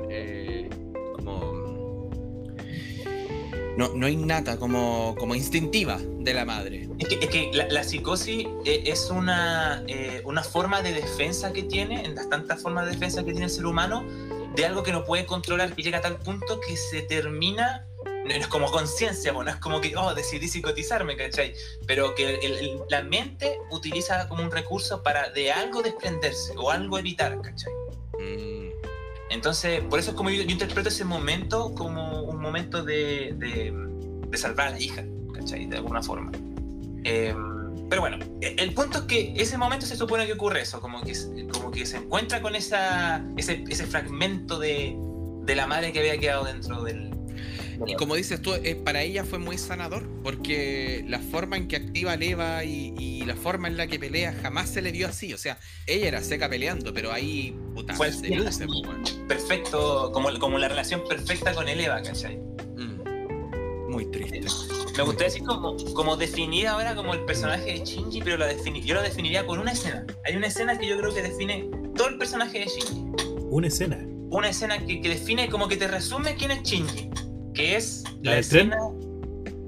[3.77, 6.87] no, no innata, como, como instintiva de la madre.
[6.99, 11.51] es que, es que la, la psicosis eh, es una, eh, una forma de defensa
[11.53, 14.03] que tiene, en las tantas formas de defensa que tiene el ser humano,
[14.55, 18.31] de algo que no puede controlar, que llega a tal punto que se termina, no
[18.33, 21.53] es como conciencia, bueno, es como que, oh, decidí psicotizarme, ¿cachai?
[21.87, 26.69] Pero que el- el- la mente utiliza como un recurso para de algo desprenderse o
[26.69, 27.71] algo evitar, ¿cachai?
[28.19, 28.70] Mm,
[29.31, 33.73] Entonces, por eso es como yo, yo interpreto ese momento como un momento de, de,
[34.27, 35.03] de salvar a la hija,
[35.33, 35.65] ¿cachai?
[35.67, 36.31] De alguna forma.
[37.03, 37.33] Eh,
[37.89, 41.01] pero bueno, e- el punto es que ese momento se supone que ocurre eso, como
[41.01, 41.13] que,
[41.51, 44.95] como que se encuentra con esa, ese, ese fragmento de,
[45.43, 47.09] de la madre que había quedado dentro del...
[47.87, 51.77] Y como dices tú, eh, para ella fue muy sanador, porque la forma en que
[51.77, 55.33] activa Leva y, y la forma en la que pelea jamás se le vio así.
[55.33, 55.57] O sea,
[55.87, 59.03] ella era seca peleando, pero ahí puta, se luce, pues, bueno.
[59.27, 62.37] Perfecto, como, como la relación perfecta con el Eva, ¿cachai?
[62.37, 63.89] Mm.
[63.89, 64.41] Muy triste.
[64.97, 68.83] Me gustaría decir como, como definir ahora como el personaje de Shinji, pero lo defini-
[68.83, 70.05] yo lo definiría con una escena.
[70.25, 73.05] Hay una escena que yo creo que define todo el personaje de Shinji.
[73.49, 74.05] Una escena.
[74.29, 77.09] Una escena que, que define como que te resume quién es Shinji.
[77.53, 78.67] Que es ¿La del tren?
[78.73, 78.77] escena.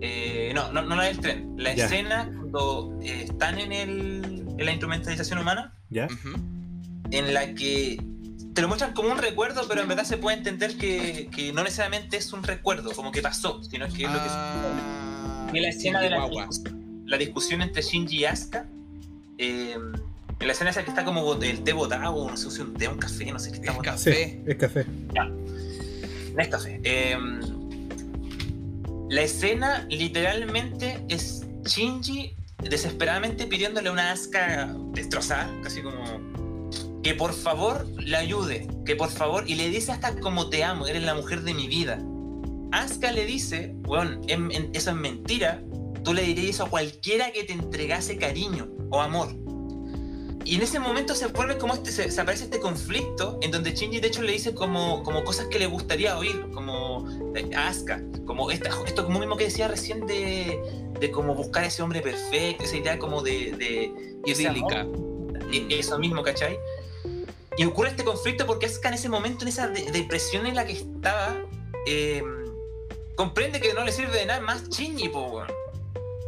[0.01, 1.53] eh, no, no, no la del tren.
[1.57, 1.86] La Ya.
[1.86, 6.05] escena cuando eh, están en, el, en la instrumentalización humana, ¿Ya?
[6.05, 6.39] Ujú.
[7.11, 8.01] en la que
[8.53, 11.63] te lo muestran como un recuerdo, pero en verdad se puede entender que, que no
[11.63, 15.69] necesariamente es un recuerdo, como que pasó, sino que es lo que Ah, Y la
[15.69, 16.27] escena de la,
[17.05, 18.67] la discusión entre Shinji y Asuka.
[19.39, 19.75] eh,
[20.39, 22.88] en la escena esa que está como el té botado, no sé si un té,
[22.88, 23.97] un café, no sé qué está Es botado.
[23.97, 24.41] Sí, Café.
[24.47, 24.86] es café.
[26.36, 26.81] Nescafé.
[26.84, 27.17] Eh,
[29.10, 36.04] la escena literalmente es Shinji desesperadamente pidiéndole a una Asuka destrozada, casi como
[37.04, 40.88] que por favor le ayude, que por favor, y le dice hasta como te amo,
[40.88, 41.99] eres la mujer de mi vida.
[42.72, 45.62] Asuka le dice, weón, em- em- eso es mentira,
[46.04, 49.36] tú le dirías eso a cualquiera que te entregase cariño o amor.
[50.46, 53.72] Y en ese momento se vuelve como este, se, se aparece este conflicto en donde
[53.74, 57.70] Shinji de hecho le dice como, como cosas que le gustaría oír, como eh, a
[57.70, 60.60] Asuka, como esta, esto como mismo que decía recién de,
[61.00, 64.20] de como buscar a ese hombre perfecto, esa idea como de, de.
[64.26, 64.86] Idílica.
[65.70, 66.58] Eso mismo, ¿cachai?
[67.58, 70.66] Y ocurre este conflicto porque Asuka en ese momento, en esa de- depresión en la
[70.66, 71.38] que estaba,
[71.88, 72.24] eh,
[73.16, 75.48] comprende que no le sirve de nada más Shinji, po, weón.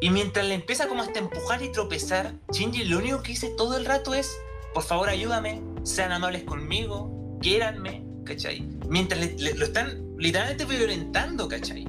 [0.06, 3.76] Y mientras le empieza como hasta empujar y tropezar, Shinji lo único que dice todo
[3.76, 4.30] el rato es,
[4.72, 8.62] por favor ayúdame, sean amables conmigo, quiéranme, ¿cachai?
[8.88, 11.88] Mientras le- le- lo están literalmente violentando, ¿cachai?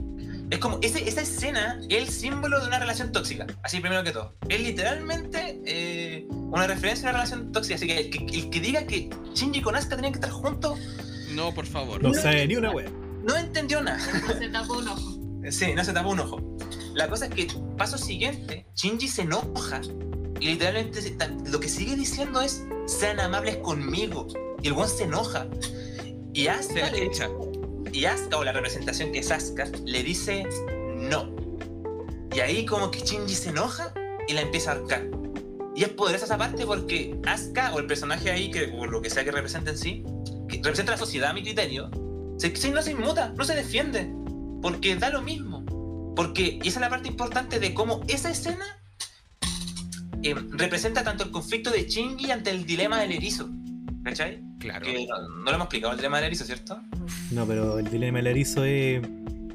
[0.48, 4.12] Es como, ese- esa escena es el símbolo de una relación tóxica, así primero que
[4.12, 4.32] todo.
[4.48, 8.60] Es literalmente eh, una referencia a una relación tóxica, así que el, que el que
[8.60, 10.78] diga que Shinji con Asuka tenían que estar juntos,
[11.34, 12.02] No, por favor.
[12.02, 12.88] No sabe ni una wea.
[13.24, 13.98] no entendió nada.
[14.38, 15.18] Se tapó un ojo.
[15.50, 16.56] Sí, no se tapó un ojo.
[16.96, 19.80] La cosa es que, paso siguiente, Shinji se enoja
[20.40, 21.16] y literalmente
[21.50, 24.26] lo que sigue diciendo es: sean amables conmigo.
[24.62, 25.46] Y el buen se enoja.
[26.32, 27.10] Y Asuka le,
[27.92, 30.46] y Asuka, o la representación que es Asuka, le dice
[30.96, 31.30] no.
[32.34, 33.92] Y ahí como que Shinji se enoja
[34.26, 35.06] y la empieza a ahorcar.
[35.74, 39.10] Y es poderosa esa parte porque Asuka, o el personaje ahí, que, o lo que
[39.10, 40.04] sea que represente en sí,
[40.48, 41.90] que representa la sociedad a mi criterio,
[42.38, 44.10] se, se- no se inmuta, no se defiende.
[44.62, 45.55] Porque da lo mismo.
[46.16, 48.64] Porque, y esa es la parte importante de cómo esa escena
[50.22, 53.48] eh, representa tanto el conflicto de Shinji ante el dilema del erizo.
[54.02, 54.40] ¿Cachai?
[54.58, 54.84] Claro.
[54.86, 56.80] Que no, no lo hemos explicado el dilema del erizo, ¿cierto?
[57.32, 59.02] No, pero el dilema del erizo es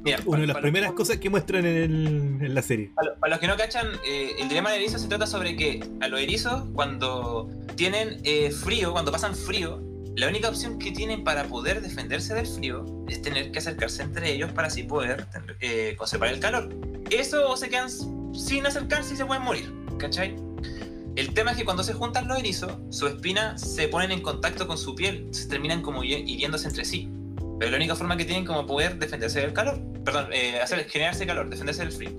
[0.03, 2.91] Mira, una de las primeras cosas que muestran en, el- en la serie.
[2.95, 5.84] Para, para los que no cachan, eh, el dilema del erizo se trata sobre que
[6.01, 9.82] a los erizos, cuando tienen eh, frío, cuando pasan frío,
[10.16, 14.32] la única opción que tienen para poder defenderse del frío es tener que acercarse entre
[14.34, 15.26] ellos para así poder
[15.59, 16.70] eh, conservar el calor.
[17.09, 17.89] Eso o se quedan
[18.34, 20.36] sin acercarse y se pueden morir, ¿cachai?
[21.16, 24.68] El tema es que cuando se juntan los erizos, su espina se ponen en contacto
[24.68, 27.09] con su piel, se terminan como hi- hiriéndose entre sí.
[27.59, 31.26] Pero la única forma que tienen como poder defenderse del calor, perdón, eh, hacer, generarse
[31.28, 32.12] calor, defenderse del frío.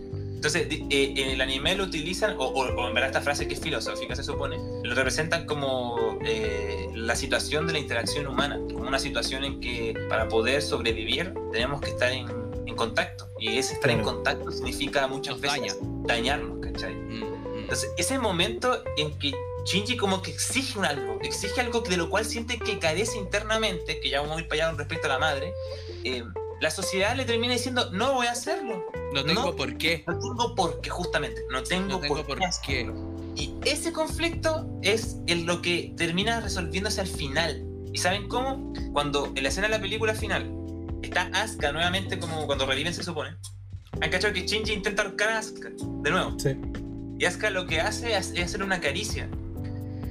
[0.45, 3.55] Entonces, eh, en el anime lo utilizan, o, o- o en verdad esta frase que
[3.55, 8.88] es filosófica se supone, lo representan como eh, la situación de la interacción humana, como
[8.88, 12.26] una situación en que para poder sobrevivir tenemos que estar en,
[12.66, 13.28] en contacto.
[13.38, 16.93] Y ese estar en contacto significa muchas Nos veces dañarnos, ¿cachai?
[16.93, 17.59] Mm, mm.
[17.61, 19.30] Entonces, ese momento en que
[19.64, 24.01] Shinji como que exige un algo, exige algo de lo cual siente que carece internamente,
[24.01, 25.55] que ya vamos a ir para allá con respecto a la madre,
[26.03, 26.24] eh,
[26.63, 28.87] la sociedad le termina diciendo, no voy a hacerlo.
[29.13, 29.57] no tengo no.
[29.57, 30.05] por qué.
[30.07, 32.45] No tengo por qué, justamente, no tengo, No tengo por, por qué.
[32.45, 32.95] hacerlo.
[33.35, 37.67] Y ese conflicto es en lo que termina resolviéndose al final.
[37.93, 38.73] ¿Y saben cómo?
[38.93, 40.55] Cuando en la escena de la película final
[41.03, 43.37] está Asuka nuevamente como cuando reviven se supone.
[44.01, 46.39] Han cachado que Shinji intenta ahorcar a Asuka de nuevo.
[46.39, 46.57] Sí.
[47.19, 49.29] Y Asuka lo que hace es es hacer una caricia.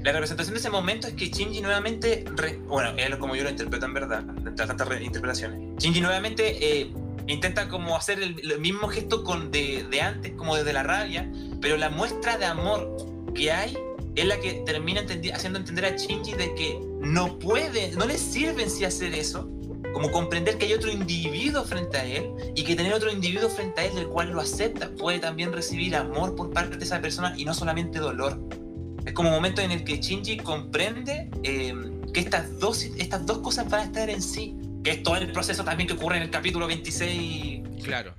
[0.03, 3.49] La representación de ese momento es que Shinji nuevamente, re- bueno, es como yo lo
[3.51, 5.59] interpreto en verdad, entre tantas re- interpretaciones.
[5.77, 6.91] Shinji nuevamente eh,
[7.27, 11.31] intenta como hacer el, el mismo gesto con de, de antes, como desde la rabia,
[11.61, 12.97] pero la muestra de amor
[13.35, 13.77] que hay
[14.15, 18.17] es la que termina entendi- haciendo entender a Shinji de que no puede, no le
[18.17, 19.47] sirve en sí hacer eso,
[19.93, 22.25] como comprender que hay otro individuo frente a él
[22.55, 25.95] y que tener otro individuo frente a él del cual lo acepta puede también recibir
[25.95, 28.39] amor por parte de esa persona y no solamente dolor.
[29.05, 31.73] Es como un momento en el que Shinji comprende eh,
[32.13, 34.55] que estas dos, estas dos cosas van a estar en sí.
[34.83, 38.13] Que es todo el proceso también que ocurre en el capítulo 26 Claro.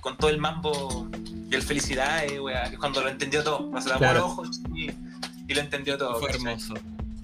[0.00, 1.08] con todo el mambo
[1.50, 3.70] y el felicidad, eh, wea, cuando lo entendió todo.
[3.70, 4.26] O sea, Claro.
[4.26, 4.90] ojos y,
[5.48, 6.18] y lo entendió todo.
[6.20, 6.56] Fue ¿cachai?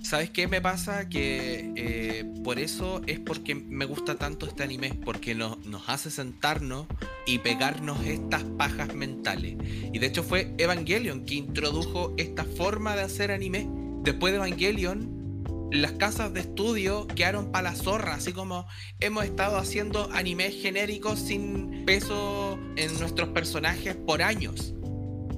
[0.05, 1.09] ¿Sabes qué me pasa?
[1.09, 5.57] Que eh, por eso es porque me gusta tanto este anime, porque nos
[5.89, 6.87] hace sentarnos
[7.27, 9.57] y pegarnos estas pajas mentales.
[9.95, 13.67] Y de hecho fue Evangelion que introdujo esta forma de hacer anime.
[14.03, 15.25] Después de Evangelion,
[15.73, 18.67] las casas de estudio quedaron para la zorra, así como
[19.01, 24.75] hemos estado haciendo animes genéricos sin peso en nuestros personajes por años.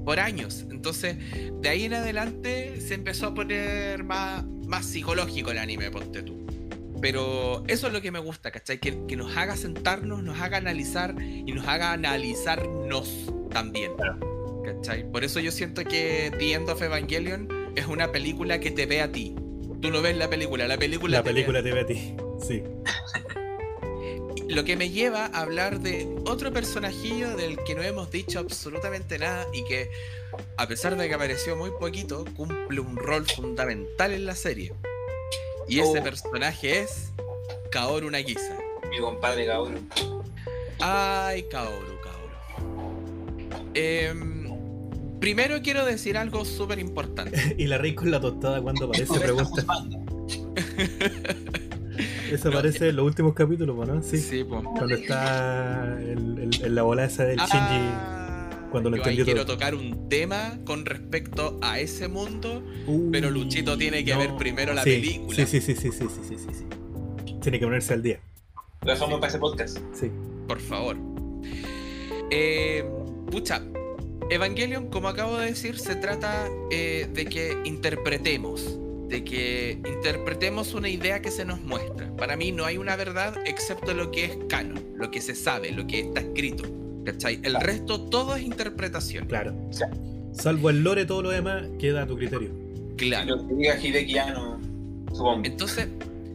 [0.06, 0.64] Por años.
[0.70, 1.16] Entonces,
[1.60, 6.46] de ahí en adelante se empezó a poner más, más psicológico el anime, ponte tú.
[7.02, 8.78] Pero eso es lo que me gusta, ¿cachai?
[8.78, 13.94] Que, que nos haga sentarnos, nos haga analizar y nos haga analizarnos también.
[14.64, 15.10] ¿Cachai?
[15.10, 19.02] Por eso yo siento que The End of Evangelion es una película que te ve
[19.02, 19.34] a ti.
[19.82, 21.86] Tú no ves la película, la película La te ve a película te ve a
[21.86, 22.14] ti.
[22.46, 22.62] Sí.
[24.48, 29.18] Lo que me lleva a hablar de otro personajillo del que no hemos dicho absolutamente
[29.18, 29.90] nada y que,
[30.56, 34.72] a pesar de que apareció muy poquito, cumple un rol fundamental en la serie.
[35.68, 36.02] Y ese Oh.
[36.04, 37.10] personaje es
[37.70, 38.56] Kaoru Nagisa.
[38.88, 39.80] Mi compadre Kaoru.
[40.78, 43.70] Ay, Kaoru, Kaoru.
[43.74, 44.48] Em,
[45.18, 47.36] primero quiero decir algo súper importante.
[47.58, 49.66] Y la rey con la tostada cuando aparece Está pregunta.
[52.30, 54.02] Eso aparece en los últimos capítulos, ¿no?
[54.02, 54.44] Sí.
[54.44, 58.16] Cuando está en la bola del ah, Shinji.
[58.70, 62.62] Cuando lo yo entendió ahí quiero tocar un tema con respecto a ese mundo,
[63.12, 65.34] pero Luchito tiene que ver primero la película.
[65.34, 67.34] Sí, sí, sí, sí, sí, sí, sí, sí.
[67.40, 68.20] Tiene que ponerse al día.
[68.82, 69.78] Lo dejamos para ese podcast.
[69.94, 70.10] Sí.
[70.48, 70.96] Por favor.
[72.30, 72.84] Eh,
[73.30, 73.62] pucha,
[74.30, 78.78] Evangelion, como acabo de decir, se trata eh, de que interpretemos
[79.08, 82.14] de que interpretemos una idea que se nos muestra.
[82.16, 85.70] Para mí no hay una verdad excepto lo que es canon, lo que se sabe,
[85.70, 86.64] lo que está escrito.
[87.04, 87.34] ¿Cachai?
[87.36, 87.66] El Claro.
[87.66, 89.26] resto todo es interpretación.
[89.26, 89.54] Claro.
[89.70, 89.84] Sí.
[90.32, 92.50] Salvo el lore, todo lo demás queda a tu criterio.
[92.96, 93.36] Claro.
[93.36, 94.60] Lo que diga Hideki Anno,
[95.12, 95.42] supongo.
[95.44, 95.86] Entonces,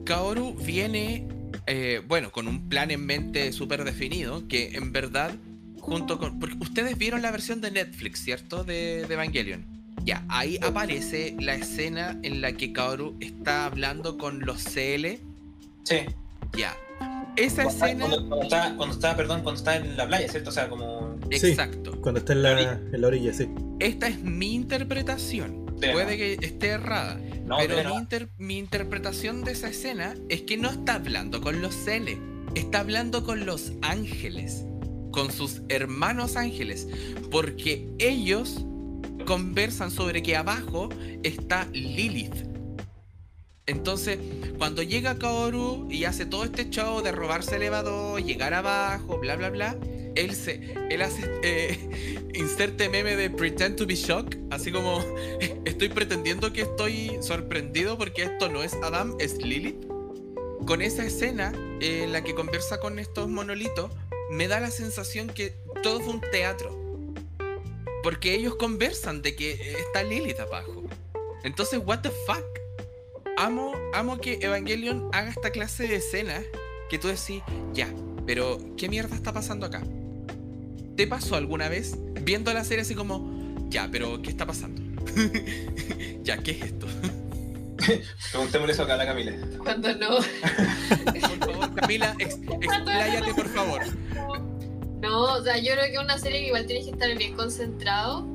[0.05, 1.27] Kaoru viene,
[1.67, 5.35] eh, bueno, con un plan en mente súper definido, que en verdad,
[5.81, 6.39] junto con...
[6.39, 8.63] Porque ustedes vieron la versión de Netflix, ¿cierto?
[8.63, 9.65] De, de Evangelion.
[10.03, 15.19] Ya, ahí aparece la escena en la que Kaoru está hablando con los CL.
[15.83, 15.97] Sí.
[16.57, 16.75] Ya.
[17.35, 18.05] esa Cuando, escena.
[18.07, 20.49] cuando, cuando está, cuando está, perdón, cuando está en la playa, ¿cierto?
[20.49, 21.17] O sea, como.
[21.31, 21.47] Sí.
[21.47, 21.99] Exacto.
[22.01, 22.61] Cuando está en la,
[22.91, 23.47] en la orilla, sí.
[23.79, 25.65] Esta es mi interpretación.
[25.79, 26.17] De Puede nada.
[26.17, 27.19] que esté errada.
[27.45, 31.61] No, pero mi, inter- mi interpretación de esa escena es que no está hablando con
[31.61, 32.19] los Cele,
[32.55, 34.63] está hablando con los ángeles,
[35.11, 36.87] con sus hermanos ángeles,
[37.31, 38.63] porque ellos
[39.25, 40.89] conversan sobre que abajo
[41.23, 42.51] está Lilith.
[43.67, 44.19] Entonces,
[44.57, 49.49] cuando llega Kaoru y hace todo este show de robarse elevador, llegar abajo, bla bla
[49.49, 49.77] bla,
[50.15, 54.99] él se él hace eh, inserte meme de pretend to be shocked, así como
[55.65, 59.85] estoy pretendiendo que estoy sorprendido porque esto no es Adam, es Lilith.
[60.65, 63.91] Con esa escena eh, en la que conversa con estos monolitos,
[64.31, 66.80] me da la sensación que todo fue un teatro.
[68.03, 70.83] Porque ellos conversan de que está Lilith abajo.
[71.43, 72.45] Entonces, what the fuck?
[73.37, 76.43] Amo, amo que Evangelion haga esta clase de escenas
[76.89, 77.41] que tú decís,
[77.73, 77.87] ya,
[78.25, 79.81] pero ¿qué mierda está pasando acá?
[80.95, 84.81] ¿Te pasó alguna vez viendo la serie así como, ya, pero ¿qué está pasando?
[86.23, 86.87] ya, ¿qué es esto?
[88.31, 89.33] Preguntémosle eso acá a la Camila.
[89.57, 90.17] Cuando no.
[91.39, 93.81] Por favor, Camila, ex- expláyate, por favor.
[95.01, 97.35] No, o sea, yo creo que es una serie que igual tienes que estar bien
[97.35, 98.25] concentrado.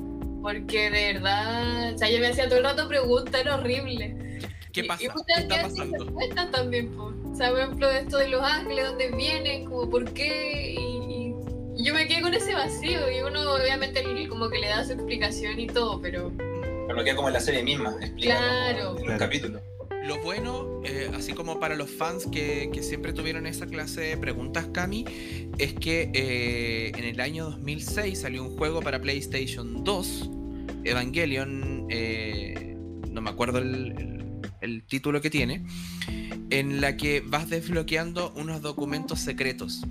[0.43, 4.15] Porque de verdad, o sea, yo me hacía todo el rato preguntas, era horrible.
[4.73, 5.03] ¿Qué Y- pasa?
[5.03, 6.05] Y, ¿Qué muchas está veces pasando?
[6.05, 7.13] respuestas también, po.
[7.33, 10.75] O sea, por ejemplo, esto de Los Ángeles, dónde vienen, como por qué.
[10.79, 11.35] Y,
[11.77, 13.11] y yo me quedé con ese vacío.
[13.11, 16.31] Y uno, obviamente, le- como que le da su explicación y todo, pero.
[16.39, 18.99] Pero queda como en la serie misma, explicado Claro.
[19.01, 19.61] en un capítulo.
[20.07, 24.69] Lo bueno, eh, así como para los fans que, siempre tuvieron esa clase de preguntas,
[24.73, 25.05] Cami,
[25.59, 30.31] es que eh, en el año 2006 salió un juego para PlayStation 2,
[30.85, 32.77] Evangelion, eh,
[33.11, 35.65] no me acuerdo el título que tiene,
[36.51, 39.83] en la que vas desbloqueando unos documentos secretos.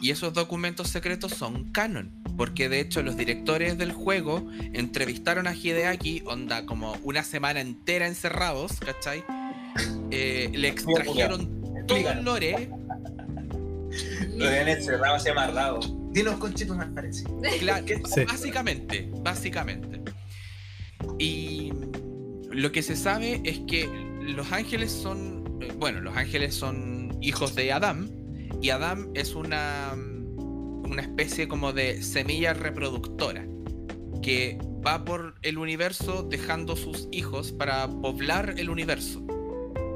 [0.00, 5.54] Y esos documentos secretos son canon, porque de hecho los directores del juego entrevistaron a
[5.54, 9.24] Hideaki, onda como una semana entera encerrados, ¿cachai?
[10.10, 12.70] Eh, le extrajeron todo el lore,
[14.36, 15.80] Lo habían encerrado así amarrado.
[16.12, 16.38] Dinos
[16.76, 17.24] más parece.
[17.60, 18.24] Claro, Sí.
[18.24, 20.00] básicamente, básicamente.
[21.18, 21.72] Y
[22.50, 23.88] lo que se sabe es que
[24.22, 28.10] los ángeles son, eh, bueno, los ángeles son hijos de Adán
[28.60, 29.94] y Adán es una
[30.94, 33.46] una especie como de semilla reproductora
[34.22, 39.22] que va por el universo dejando sus hijos para poblar el universo.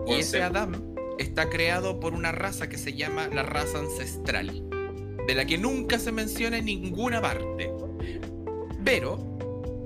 [0.07, 0.43] Y ese.
[0.43, 4.65] Adam está creado por una raza que se llama la raza ancestral,
[5.27, 7.71] de la que nunca se menciona en ninguna parte.
[8.85, 9.39] Pero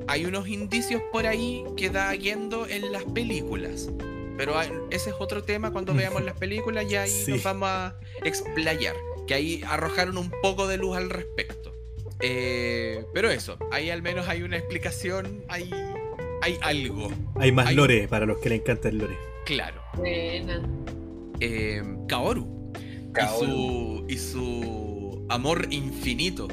[0.08, 3.90] hay unos indicios por ahí que da yendo en las películas.
[4.36, 7.30] Pero hay- ese es otro tema cuando veamos las películas y ahí Sí.
[7.32, 8.96] nos vamos a explayar.
[9.26, 11.72] Que ahí arrojaron un poco de luz al respecto.
[12.20, 15.70] Eh, pero eso, ahí al menos hay una explicación, hay,
[16.42, 19.16] hay algo, Hay más Hay- lore para los que le encanta el lore.
[19.44, 19.82] claro.
[19.96, 20.62] Buena.
[21.40, 22.72] Eh, Kaoru,
[23.12, 24.04] Kaoru.
[24.08, 26.48] Y, su, y su amor infinito.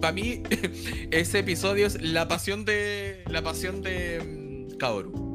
[0.00, 0.42] Para mí,
[1.10, 3.22] ese episodio es la pasión de.
[3.28, 5.29] La pasión de mm, Kaoru.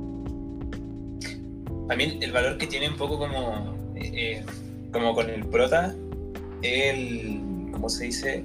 [1.87, 4.43] También el valor que tiene un poco como, eh, eh,
[4.91, 5.95] como con el prota,
[6.61, 7.39] el,
[7.71, 8.43] ¿cómo se dice?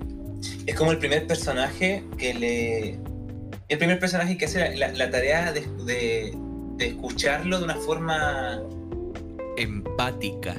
[0.67, 2.99] Es como el primer personaje que le...
[3.69, 6.35] El primer personaje que hace la, la- la tarea de, de-
[6.77, 8.61] de escucharlo de una forma
[9.57, 10.57] Empática.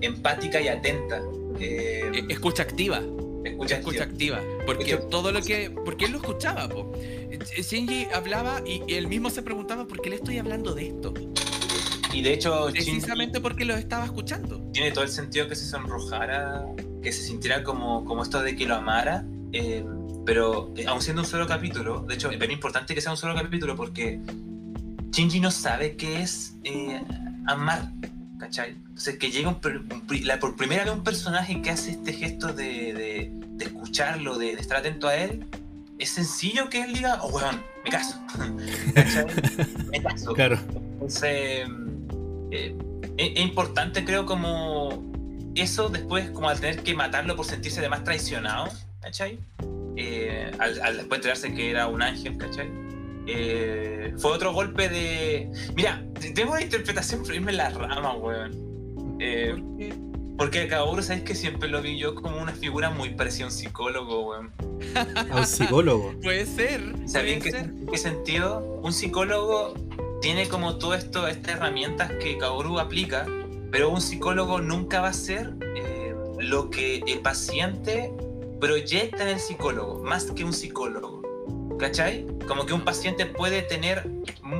[0.00, 1.20] empática y atenta.
[1.60, 3.00] Eh, Eh, escucha activa.
[3.44, 4.40] escucha, Escucha activa.
[4.66, 5.70] Porque Escucha- todo lo que.
[5.70, 6.90] Porque él lo escuchaba, po.
[7.56, 11.12] Shinji hablaba y, y él mismo se preguntaba por qué le estoy hablando de esto.
[12.18, 14.60] Y de hecho, Shinji Precisamente porque lo estaba escuchando.
[14.72, 16.64] tiene todo el sentido que se sonrojara,
[17.00, 19.24] que se sintiera como, como esto de que lo amara.
[19.52, 19.84] eh,
[20.26, 23.16] pero eh, aun siendo un solo capítulo, de hecho, es bien importante que sea un
[23.16, 24.20] solo capítulo porque
[25.12, 27.00] Shinji no sabe qué es eh,
[27.46, 27.92] amar,
[28.38, 28.70] ¿cachai?
[28.72, 29.58] Entonces, que llega un
[30.24, 34.56] la- por primera vez un personaje que hace este gesto de, de- de escucharlo, de,
[34.56, 35.46] de estar atento a él,
[35.98, 38.20] es sencillo que él diga, oh, weón, me caso.
[38.94, 39.24] ¿Cachai?
[39.92, 40.34] Me caso.
[40.34, 40.58] Claro.
[40.92, 41.66] Entonces,
[42.50, 42.76] eh,
[43.16, 45.02] es, es importante, creo, como
[45.54, 48.68] eso después, como al tener que matarlo por sentirse además traicionado,
[49.00, 49.38] ¿cachai?
[49.96, 52.70] Eh, al, al después enterarse que era un ángel, ¿cachai?
[53.26, 55.50] Eh, fue otro golpe de.
[55.76, 56.02] Mira,
[56.34, 58.52] tengo una interpretación por irme en la rama, weón.
[59.20, 59.92] Eh, Porque
[60.38, 63.52] porque Kaoru, ¿sabes que siempre lo vi yo como una figura muy parecida a un
[63.52, 64.52] psicólogo, weón?
[65.30, 66.14] A un psicólogo.
[66.22, 66.80] puede ser.
[67.06, 67.72] ¿Sabían qué, ser.
[67.90, 68.60] qué sentido?
[68.82, 69.74] Un psicólogo
[70.20, 73.26] tiene como todo esto, estas herramientas que Kaoru aplica,
[73.70, 75.52] pero un psicólogo nunca va a ser
[76.40, 78.12] lo que el paciente
[78.60, 81.22] proyecta en el psicólogo, más que un psicólogo.
[81.78, 82.26] ¿Cachai?
[82.48, 84.08] Como que un paciente puede tener,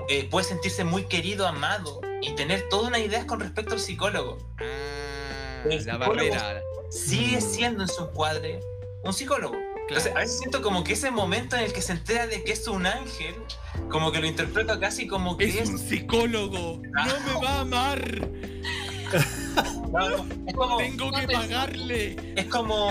[0.09, 4.39] eh, puede sentirse muy querido, amado y tener todas unas ideas con respecto al psicólogo.
[4.60, 6.62] Ah, El la psicólogo- barrera.
[6.90, 8.60] Sigue siendo en su encuadre
[9.02, 9.56] un psicólogo.
[9.89, 12.52] Entonces, a veces siento como que ese momento en el que se entera de que
[12.52, 13.35] es un ángel,
[13.90, 15.70] como que lo interpreta casi como que Es es.
[15.70, 16.82] un psicólogo.
[16.82, 17.05] No
[17.40, 18.28] me va a amar.
[19.90, 20.77] no, no, es como.
[20.77, 22.16] Tengo que pagarle.
[22.36, 22.90] Es como.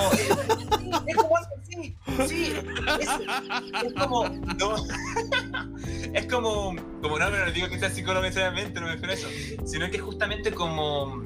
[1.06, 1.36] Es como
[1.70, 1.96] sí,
[2.28, 2.54] sí.
[3.00, 3.10] Es,
[3.86, 4.28] es como.
[4.28, 4.76] no,
[6.14, 6.76] es como.
[7.02, 9.28] Como no, pero no digo que sea psicólogo necesariamente, no me refiero a eso.
[9.68, 11.24] Sino que es justamente como.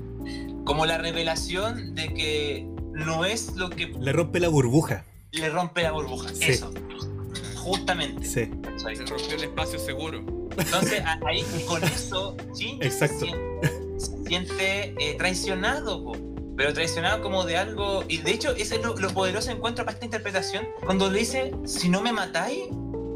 [0.66, 5.06] Como la revelación de que no es lo que Le rompe la burbuja.
[5.32, 6.30] Le rompe la burbuja.
[6.34, 6.46] Sí.
[6.46, 6.72] Eso.
[7.58, 8.26] Justamente.
[8.26, 8.50] Sí.
[8.78, 10.20] Se rompió el espacio seguro.
[10.58, 13.20] Entonces, a- ahí con eso, Shinji Exacto.
[13.20, 16.18] se siente, se siente, eh, traicionado, po.
[16.58, 18.04] pero traicionado como de algo.
[18.08, 20.68] Y de hecho, ese es lo, lo poderoso encuentro para esta interpretación.
[20.86, 22.64] Cuando le dice: Si no me matáis,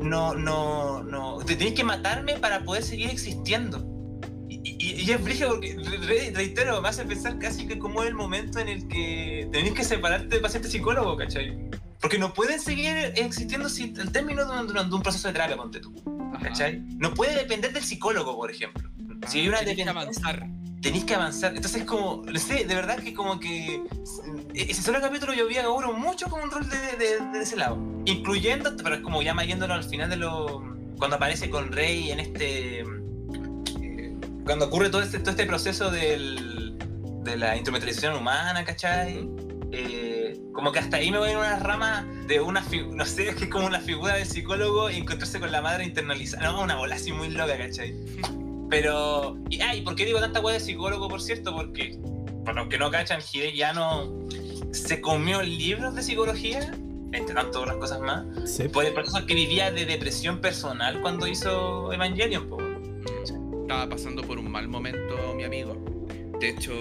[0.01, 1.37] no, no, no.
[1.39, 3.83] Te tenéis que matarme para poder seguir existiendo.
[4.47, 8.01] Y, y- y es brígido porque, re- re- reitero, me hace pensar casi que como
[8.03, 11.57] es el momento en el que tenéis que separarte del paciente psicólogo, ¿cachai?
[12.01, 15.55] Porque no pueden seguir existiendo sin el término de un, de un proceso de terapia,
[15.57, 15.93] ponte tú.
[16.35, 16.49] Ajá.
[16.49, 16.79] ¿Cachai?
[16.97, 18.89] No puede depender del psicólogo, por ejemplo.
[19.27, 20.47] Si hay una Ah, Tienes que avanzar.
[20.81, 21.55] tenéis que avanzar.
[21.55, 25.57] Entonces, como, no sé, de verdad que como que eh, ese solo capítulo yo vi
[25.57, 27.77] a Gauro mucho como un rol de, de- de ese lado.
[28.05, 30.61] Incluyendo, pero es como ya yéndolo al final de lo.
[30.99, 32.81] Cuando aparece con Rey en este.
[32.81, 34.13] eh,
[34.45, 36.77] Cuando ocurre todo este, todo este proceso del,
[37.23, 39.27] de la instrumentalización humana, ¿cachai?
[39.77, 43.35] Eh, como que hasta ahí me voy en una rama de una no sé, es
[43.35, 46.43] que es como una figura del psicólogo y encontrarse con la madre internalizada.
[46.49, 47.93] No, una bola así muy loca, ¿cachai?
[48.69, 51.53] Pero, y, ah, ¿y por qué digo tanta hueá de psicólogo, por cierto?
[51.53, 51.99] Porque,
[52.45, 54.09] por los que no cachan, Hideki ya no
[54.71, 56.73] se comió libros de psicología,
[57.11, 58.69] entre tantas otras cosas más, Sí.
[58.69, 62.57] por el proceso que vivía de depresión personal cuando hizo Evangelion, po.
[63.61, 65.75] Estaba pasando por un mal momento, mi amigo.
[66.39, 66.73] De hecho,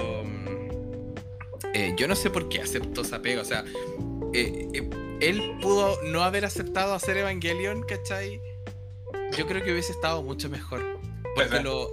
[1.74, 3.42] eh, yo no sé por qué aceptó esa pega.
[3.42, 3.64] O sea,
[4.32, 4.90] eh, eh,
[5.20, 8.40] él pudo no haber aceptado hacer Evangelion, ¿cachai?
[9.36, 10.82] Yo creo que hubiese estado mucho mejor.
[11.34, 11.64] Porque ¿Verdad?
[11.64, 11.90] lo.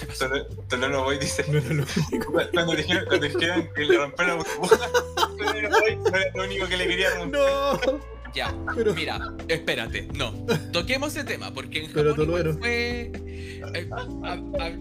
[0.00, 0.30] ¿Qué pasó?
[0.68, 1.44] Tolo no voy, dice.
[1.48, 2.32] No lo único.
[2.52, 6.44] Cuando dijeron, cuando dijeron que le rompieron la burbuja, Tolo no voy, no era lo
[6.44, 7.40] único que le quería romper.
[7.40, 8.13] No.
[8.34, 8.94] Ya, Pero.
[8.94, 10.32] mira, espérate, no.
[10.72, 12.58] Toquemos ese tema, porque en Pero Japón igual Tolueno.
[12.58, 13.12] fue.
[13.74, 14.72] eh, a- a-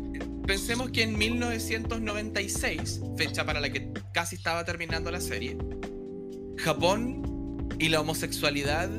[0.48, 5.58] pensemos que en 1996, fecha para la que casi estaba terminando la serie,
[6.58, 8.90] Japón y la homosexualad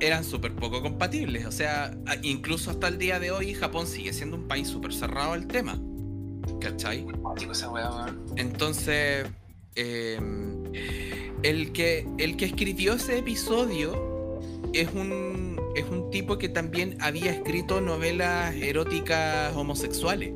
[0.00, 1.46] eran súper poco compatibles.
[1.46, 5.32] O sea, incluso hasta el día de hoy, Japón sigue siendo un país súper cerrado
[5.32, 5.78] al tema.
[6.60, 7.06] ¿Cachai?
[8.36, 9.26] Entonces,
[9.76, 10.18] eh,
[11.42, 14.40] el, que, el que escribió ese episodio
[14.72, 20.32] es un, es un tipo que también había escrito novelas eróticas homosexuales.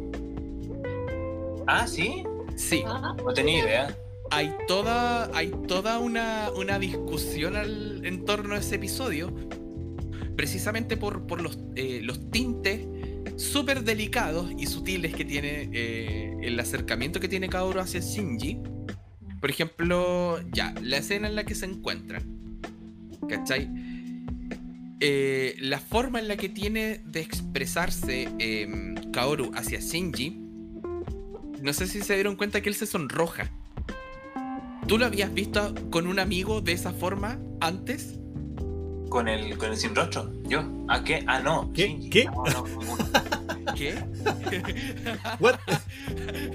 [1.67, 2.25] Ah, ¿sí?
[2.57, 3.97] Sí, Ah, No tenía idea.
[4.31, 9.33] hay toda, hay toda una, una discusión al, en torno a ese episodio,
[10.37, 12.87] precisamente por, por los, eh, los tintes
[13.37, 18.61] súper delicados y sutiles que tiene eh, el acercamiento que tiene Kaoru hacia Shinji.
[19.41, 22.61] Por ejemplo, ya, la escena en la que se encuentran.
[23.29, 23.69] ¿Cachai?
[25.01, 30.41] Eh, la forma en la que tiene de expresarse eh, Kaoru hacia Shinji.
[31.63, 33.51] No sé si se dieron cuenta que él se sonroja.
[34.87, 38.19] ¿Tú lo habías visto con un amigo de esa forma antes?
[39.09, 40.31] Con el, con el sin rostro.
[40.49, 40.65] ¿Yo?
[40.89, 41.25] ¿A qué?
[41.27, 41.73] Ah, no.
[41.73, 41.89] ¿Qué?
[41.89, 42.11] Shinji.
[42.11, 42.25] ¿Qué?
[42.27, 42.65] No, no.
[43.75, 43.95] ¿Qué?
[45.41, 45.57] What?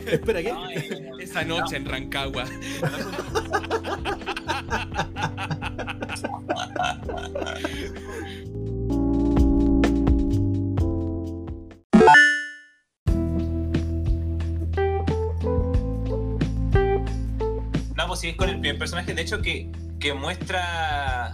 [0.07, 0.52] Espera, ¿qué?
[0.52, 2.45] No, Esa noche en Rancagua.
[17.95, 19.69] No, pues sí, es con el primer personaje, de hecho, que,
[19.99, 21.31] que muestra.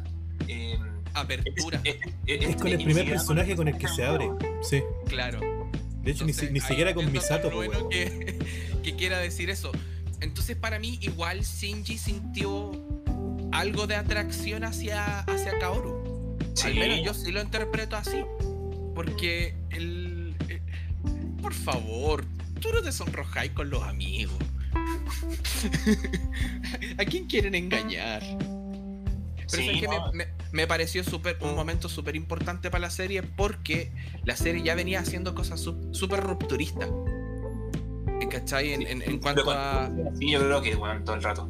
[1.20, 4.30] Apertura, es, Es con el primer personaje con el que se abre.
[4.62, 4.82] Sí.
[5.08, 5.40] claro.
[6.02, 9.72] De hecho, ni, Entonces, siquiera con Misato, po, bueno que quiera decir eso.
[10.22, 12.72] Entonces, para mí, igual Shinji sintió
[13.52, 16.38] algo de atracción hacia, hacia Kaoru.
[16.64, 18.24] Al menos yo sí lo interpreto así.
[18.96, 20.36] Porque el.
[20.50, 20.62] eh,
[21.42, 22.26] por favor,
[22.60, 24.36] tú no te sonrojáis con los amigos.
[26.98, 28.24] ¿A quién quieren engañar?
[29.50, 30.12] Pero Sí, es que no.
[30.12, 33.92] me, me- me pareció súper un momento súper importante para la serie porque
[34.26, 36.90] la serie ya venía haciendo cosas súper rupturistas.
[38.30, 38.74] ¿Cachai?
[38.74, 39.90] En, en- en cuanto a.
[40.20, 41.50] Sí, yo creo que, bueno, todo el rato.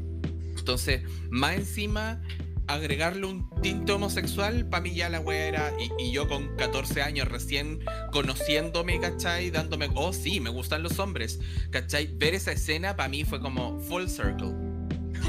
[0.58, 2.22] Entonces, más encima,
[2.68, 5.72] agregarle un tinte homosexual, para mí ya la wea era.
[5.80, 7.80] Y, y yo con 14 años recién
[8.12, 9.50] conociéndome, ¿cachai?
[9.50, 9.90] Dándome.
[9.96, 11.40] Oh, sí, me gustan los hombres,
[11.72, 12.08] ¿cachai?
[12.16, 14.54] Ver esa escena para mí fue como full circle.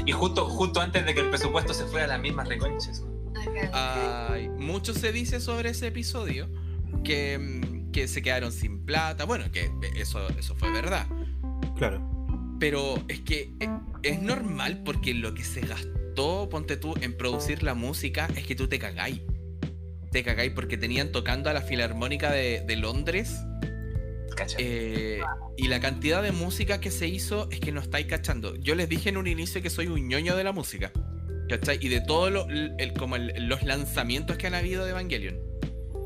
[0.05, 3.03] Y justo, justo antes de que el presupuesto se fuera a las mismas reconches.
[3.73, 6.49] Ay, mucho se dice sobre ese episodio
[7.03, 9.25] que, mm, que se quedaron sin plata.
[9.25, 11.05] Bueno, que eso, eso fue verdad.
[11.77, 12.01] Claro.
[12.59, 13.69] Pero es que e-
[14.03, 18.55] es normal porque lo que se gastó, ponte tú, en producir la música es que
[18.55, 19.21] tú te cagáis.
[20.11, 23.35] Te cagáis porque tenían tocando a la Filarmónica de, de Londres.
[24.57, 25.21] Eh,
[25.57, 28.55] y la cantidad de música que se hizo es que no estáis cachando.
[28.55, 30.91] Yo les dije en un inicio que soy un ñoño de la música.
[31.49, 31.79] ¿Cachai?
[31.81, 32.45] Y de todos
[32.97, 35.37] como el- los lanzamientos que han habido de Evangelion.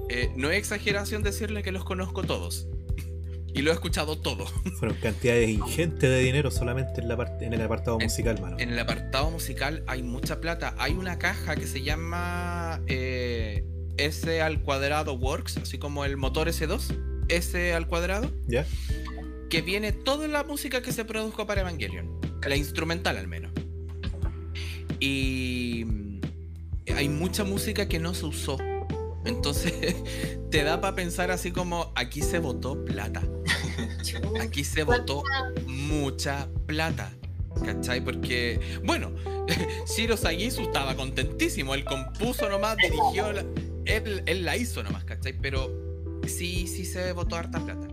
[0.10, 2.68] Eh, no es exageración decirle que los conozco todos.
[3.53, 4.45] y lo he escuchado todo.
[4.80, 8.57] Fueron cantidades ingentes de dinero solamente en, la parte, en el apartado En- musical, mano.
[8.57, 10.76] En el apartado musical hay mucha plata.
[10.77, 13.65] Hay una caja que se llama eh,
[13.97, 16.97] S al cuadrado Works, así como el motor S2,
[17.30, 18.66] S al cuadrado, ¿Ya?
[19.50, 22.20] que viene toda la música que se produjo para Evangelion.
[22.48, 23.52] La instrumental al menos.
[25.00, 25.86] Y
[26.95, 28.58] hay mucha música que no se usó.
[29.26, 29.74] Entonces
[30.52, 33.22] te da para pensar así como aquí se votó plata.
[34.41, 35.24] Aquí se votó
[35.68, 37.12] mucha plata.
[37.64, 38.04] ¿Cachai?
[38.04, 39.12] Porque, bueno,
[39.95, 41.76] Shiro Sagisu estaba contentísimo.
[41.76, 43.32] Él compuso nomás, dirigió.
[43.32, 43.45] la-
[43.86, 45.34] él, él la hizo nomás, ¿cachai?
[45.40, 45.70] Pero
[46.28, 47.88] sí, sí se votó harta plata.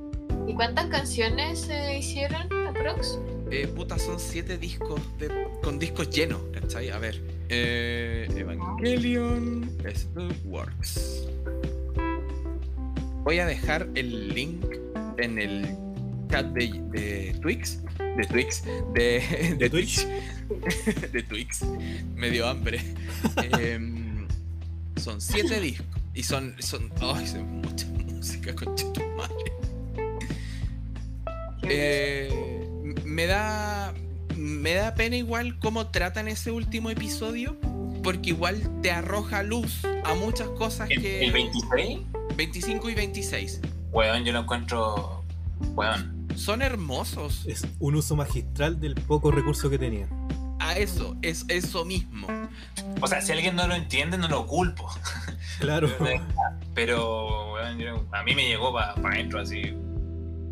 [0.46, 3.18] ¿Y cuántas canciones se hicieron, aprox?
[3.50, 6.90] Eh, puta, son siete discos de- con discos llenos, ¿cachai?
[6.90, 7.20] A ver.
[7.48, 9.68] Eh, Evangelion
[10.44, 11.26] Works.
[13.24, 14.64] Voy a dejar el link
[15.18, 15.76] en el
[16.30, 17.80] chat de, de Twix.
[18.16, 18.62] De Twix.
[18.94, 20.06] De, ¿De Twitch?
[21.12, 21.62] de Twix.
[22.16, 22.80] Me dio hambre.
[23.58, 24.26] Em,
[24.96, 25.99] son siete discos.
[26.20, 26.54] Y son.
[26.58, 29.52] son ay, son mucha música, concha tu madre.
[31.62, 33.94] Eh, me da.
[34.36, 37.56] Me da pena igual cómo tratan ese último episodio.
[38.02, 41.24] Porque igual te arroja luz a muchas cosas ¿El, que.
[41.24, 42.00] el 26?
[42.36, 43.60] 25 y 26.
[43.90, 45.24] Weón, yo lo encuentro.
[45.74, 46.28] Weón.
[46.36, 47.46] Son hermosos.
[47.46, 50.06] Es un uso magistral del poco recurso que tenía.
[50.60, 52.28] A eso, es eso mismo.
[53.00, 54.88] O sea, si alguien no lo entiende, no lo culpo.
[55.58, 55.90] Claro.
[56.74, 59.74] Pero, a mí me llegó para adentro así.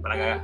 [0.03, 0.43] Para cagar.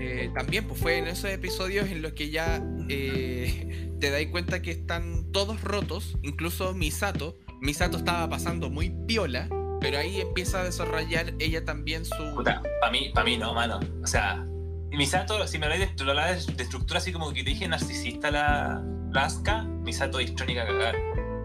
[0.00, 4.62] Eh, también pues fue en esos episodios en los que ya eh, te das cuenta
[4.62, 7.36] que están todos rotos, incluso Misato.
[7.60, 9.48] Misato estaba pasando muy piola,
[9.80, 12.34] pero ahí empieza a desarrollar ella también su...
[12.34, 13.80] Puta, para mí, para mí no, mano.
[14.02, 14.46] O sea,
[14.90, 18.82] Misato, si me habláis de, de, de estructura así como que te dije narcisista la,
[19.12, 20.96] la Asuka, Misato es trónica a cagar.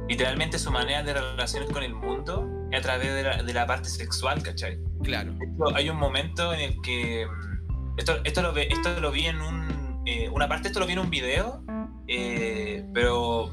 [0.10, 3.65] Literalmente su manera de relaciones con el mundo es a través de la, de la
[3.65, 4.80] parte sexual, ¿cachai?
[5.03, 7.26] Claro, hecho, Hay un momento en el que.
[7.28, 10.02] mm, Esto, esto, lo, ve- esto lo vi en un.
[10.06, 11.64] eh, una parte, esto lo vi en un video,
[12.07, 13.52] eh, pero.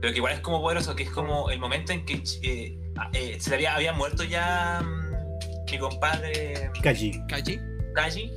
[0.00, 3.10] Pero que igual es como poderoso, que es como el momento en que eh, ah,
[3.12, 7.20] eh, se le había, había muerto ya mm, mi compadre Kaji.
[7.28, 7.58] Kaji.
[7.94, 8.32] Kaji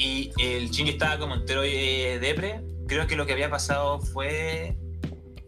[0.00, 2.60] y el Shinji estaba como entero eh, depre.
[2.86, 4.76] Creo que lo que había pasado fue.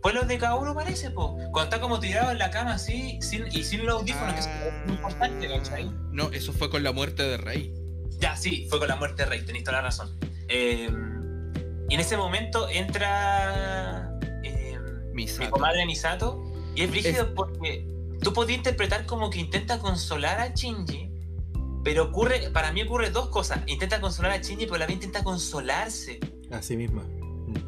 [0.03, 1.37] Fue lo de Kaoru, parece, po.
[1.53, 4.49] Cuando está como tirado en la cama así sin, y sin los audífonos, que es
[4.87, 5.89] muy importante, ¿cachai?
[6.11, 7.73] No, eso fue con la muerte de Rey.
[8.19, 10.19] Ya, sí, fue con la muerte de Rey, tenéis toda la razón.
[10.49, 10.91] Eh,
[11.89, 14.11] y en ese momento entra
[14.43, 14.77] eh,
[15.13, 15.51] mi Misato.
[15.53, 16.43] comadre Misato
[16.75, 17.87] y es brígido Es- porque
[18.23, 21.11] tú podías interpretar como que intenta consolar a Shinji,
[21.85, 23.61] pero ocurre, para mí ocurre dos cosas.
[23.67, 26.21] Intenta consolar a Shinji, pero la vez intenta consolarse.
[26.51, 27.05] Así misma.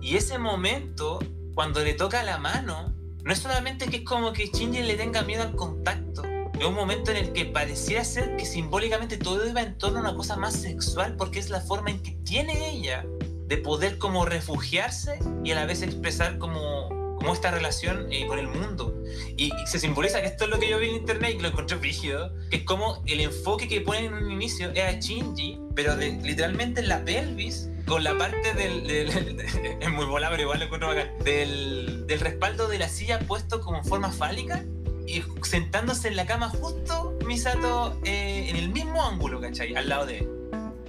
[0.00, 1.18] Y ese momento,
[1.54, 5.22] cuando le toca la mano, no es solamente que es como que Shinji le tenga
[5.22, 6.22] miedo al contacto.
[6.58, 10.02] Es un momento en el que pareciera ser que simbólicamente todo iba en torno a
[10.02, 13.04] una cosa más sexual porque es la forma en que tiene ella
[13.48, 16.88] de poder como refugiarse y a la vez expresar como,
[17.24, 18.94] como esta relación eh, con el mundo.
[19.36, 21.48] Y, y se simboliza que esto es lo que yo vi en internet y lo
[21.48, 25.58] encontré rígido, que es como el enfoque que ponen en un inicio es a Shinji,
[25.74, 28.86] pero de- literalmente en la pelvis, con la parte del...
[28.86, 29.40] del-
[29.80, 31.08] es muy pero igual lo encuentro bacán.
[31.24, 34.64] Del, del respaldo de la silla puesto como en forma fálica
[35.06, 39.74] y sentándose en la cama justo Misato eh, en el mismo ángulo, ¿cachai?
[39.74, 40.28] Al lado de él.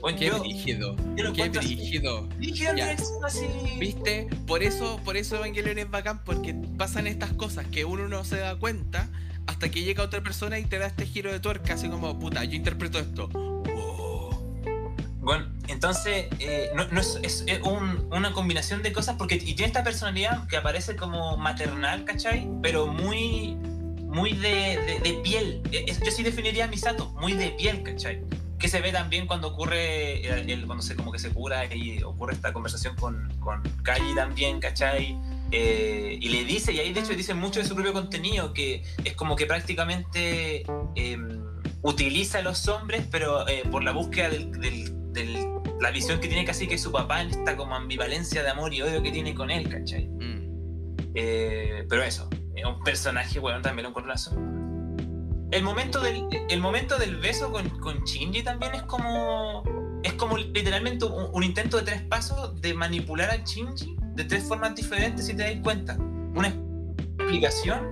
[0.06, 0.96] Bueno, Qué yo, brígido.
[1.16, 2.30] yo Qué brígido.
[3.26, 3.48] Así.
[3.80, 4.28] ¿Viste?
[4.46, 8.38] Por eso, por eso Evangelion es bacán, porque pasan estas cosas que uno no se
[8.38, 9.10] da cuenta
[9.48, 12.44] hasta que llega otra persona y te da este giro de tuerca, así como, puta,
[12.44, 13.30] yo interpreto esto.
[13.34, 14.30] Oh.
[15.22, 19.56] Bueno, entonces, eh, no, no es, es- es un- una combinación de cosas porque y
[19.56, 22.48] tiene esta personalidad que aparece como maternal, ¿cachai?
[22.62, 23.56] Pero muy,
[24.04, 25.64] muy de, de- de piel.
[25.72, 28.22] Es- yo sí definiría a Misato, muy de piel, ¿cachai?
[28.60, 32.02] Que se ve también cuando ocurre, el, el- cuando se como que se cura y
[32.04, 35.18] ocurre esta conversación con, con Kaji también, ¿cachai?
[35.52, 38.84] Eh, y le dice, y ahí de hecho dice mucho de su propio contenido, que
[39.04, 40.64] es como que prácticamente
[40.96, 41.42] em,
[41.82, 45.48] utiliza a los hombres, pero eh, por la búsqueda del, del- del-
[45.82, 48.82] la visión que tiene casi que su papá en esta como ambivalencia de amor y
[48.82, 50.08] odio que tiene con él, ¿cachai?
[50.08, 50.96] Mm.
[51.14, 54.65] Eh, pero eso, es un personaje, bueno, también lo encuentro razón.
[55.52, 59.64] El momento del, el momento del beso con, con Shinji también es como.
[60.04, 64.44] Es como literalmente un, un intento de tres pasos de manipular a Shinji de tres
[64.44, 65.98] formas diferentes, si te das cuenta.
[65.98, 66.48] Una
[67.18, 67.86] explicación,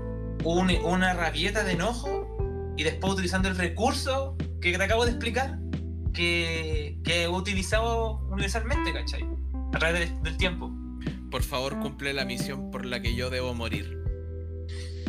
[0.43, 5.57] un- una rabieta de enojo, y después utilizando el recurso que te acabo de explicar,
[6.13, 9.25] que, que he utilizado universalmente, ¿cachai?
[9.73, 10.71] A través del- del tiempo.
[11.31, 13.97] Por favor, cumple la misión por la que yo debo morir.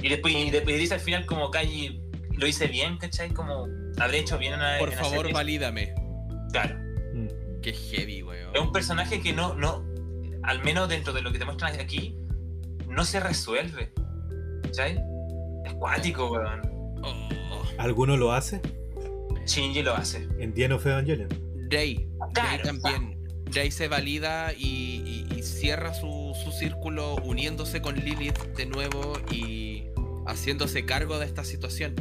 [0.03, 2.01] Y después, y después dice al final como Kaji
[2.37, 3.31] lo hice bien, ¿cachai?
[3.31, 3.67] Como
[3.99, 5.95] habré hecho bien en la Por en favor, valídame.
[6.53, 6.77] Claro.
[7.15, 7.61] Mm.
[7.63, 8.55] Qué heavy, weón.
[8.55, 9.85] Es un personaje que no, no,
[10.43, 12.17] al menos dentro de lo que te muestran aquí,
[12.89, 13.93] no se resuelve.
[14.63, 15.01] ¿Cachai?
[15.65, 16.61] Es cuático, weón.
[17.03, 17.63] Oh.
[17.79, 18.61] ¿Alguno lo hace?
[19.47, 20.29] Shinji lo hace.
[20.39, 21.29] En End of Evangelion.
[21.71, 21.97] Rey.
[21.97, 23.15] Rey Claro, también.
[23.47, 29.15] Rey se valida y, y- y cierra su, su círculo uniéndose con Lilith de nuevo
[29.31, 29.85] y
[30.27, 31.95] haciéndose cargo de esta situación,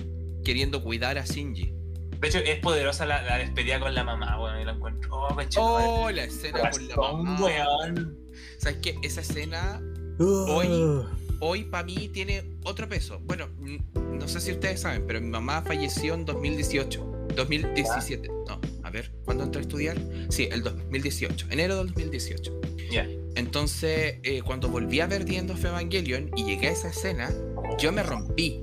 [0.43, 1.73] queriendo cuidar a Shinji.
[2.19, 4.61] De hecho, es poderosa la, la despedida con la mamá, weón.
[4.61, 5.09] Y la encuentro.
[5.13, 5.35] Oh.
[5.57, 7.41] Oh, la escena con la mamá.
[7.43, 8.17] weón.
[8.57, 8.95] ¿Sabes qué?
[9.03, 9.81] Esa escena
[10.19, 11.05] Uh, Hoy-
[11.39, 13.19] hoy para mí tiene otro peso.
[13.23, 13.49] Bueno,
[13.95, 17.09] no sé si ustedes saben, pero mi mamá falleció en 2018.
[17.35, 18.27] 2017.
[18.47, 19.97] No, a ver, ¿cuándo entré a estudiar?
[20.29, 21.47] Sí, el 2018.
[21.49, 22.61] Enero del 2018.
[22.91, 23.07] Ya.
[23.35, 27.31] Entonces, eh, cuando volví a ver The End of Evangelion y llegué a esa escena,
[27.79, 28.61] yo me rompí.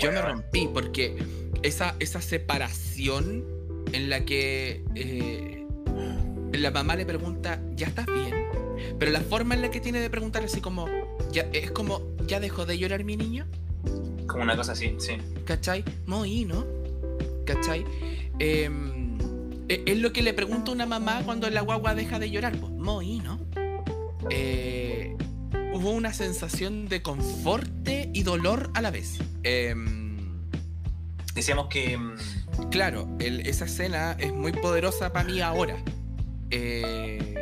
[0.00, 1.16] Yo me rompí porque
[1.62, 3.44] esa, esa separación
[3.92, 5.66] en la que eh,
[6.52, 8.46] la mamá le pregunta, ¿ya estás bien?
[8.98, 10.86] Pero la forma en la que tiene de preguntar así como,
[11.32, 13.46] ya, es como, ¿ya dejó de llorar mi niño?
[14.26, 15.18] Como una cosa así, sí.
[15.44, 15.84] ¿Cachai?
[16.06, 16.64] Moí, ¿no?
[17.44, 17.84] ¿Cachai?
[18.38, 19.18] Em,
[19.68, 22.56] e- es lo que le pregunta una mamá cuando la guagua deja de llorar.
[22.58, 23.40] Pues, Moí, ¿no?
[24.30, 25.16] Eh,
[25.80, 29.18] hubo una sensación de conforte y dolor a la vez.
[29.42, 30.10] Em,
[31.34, 31.96] Decíamos que.
[31.96, 32.16] mm,
[32.70, 35.76] claro, el- esa escena es muy poderosa para mí ahora.
[36.50, 37.34] Eh,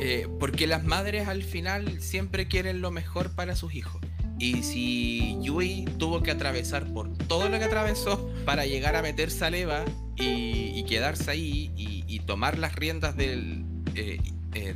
[0.00, 4.00] eh, porque las madres al final siempre quieren lo mejor para sus hijos.
[4.38, 9.44] Y si Yui tuvo que atravesar por todo lo que atravesó para llegar a meterse
[9.44, 9.84] a Leva
[10.16, 14.18] y, y quedarse ahí y, y tomar las riendas del, eh,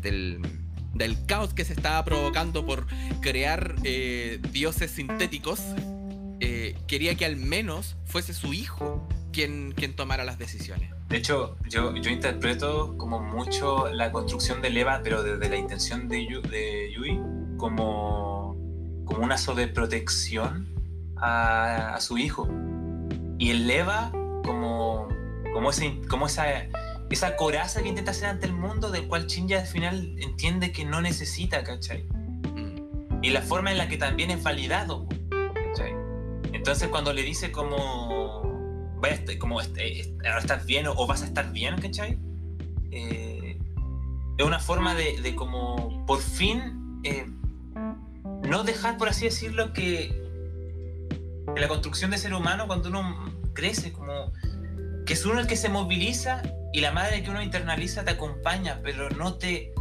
[0.01, 0.41] del,
[0.95, 2.87] del caos que se estaba provocando por
[3.21, 5.61] crear eh, dioses sintéticos,
[6.41, 10.91] eh, quería que al menos fuese su hijo quien, quien tomara las decisiones.
[11.09, 16.09] De hecho, yo, yo interpreto como mucho la construcción de Leva, pero desde la intención
[16.09, 17.21] de, Yu- de Yui,
[17.57, 18.57] como,
[19.05, 20.69] como una sobreprotección
[21.17, 22.49] a, a su hijo.
[23.39, 24.11] Y el Leva
[24.45, 25.09] como,
[25.53, 26.47] como, ese, como esa,
[27.11, 30.85] esa coraza que intenta hacer ante el mundo, del cual Shinji al final entiende que
[30.85, 32.05] no necesita, ¿cachai?
[32.05, 33.23] Mm.
[33.23, 35.07] y la forma en la que también es validado.
[35.69, 35.93] ¿cachai?
[36.53, 38.43] Entonces cuando le dice como,
[39.01, 42.19] vaya, a estar- como este, este, ahora estás bien o, vas a estar bien, ¿cachai?
[42.91, 43.59] Eh,
[44.37, 47.27] es una forma de, de como por fin eh,
[48.49, 50.07] no dejar, por así decirlo, que
[51.47, 54.33] en la construcción de ser humano, cuando uno crece, como
[55.07, 58.81] que es uno el que se moviliza y la madre que uno internaliza te acompaña,
[58.83, 59.73] pero no te...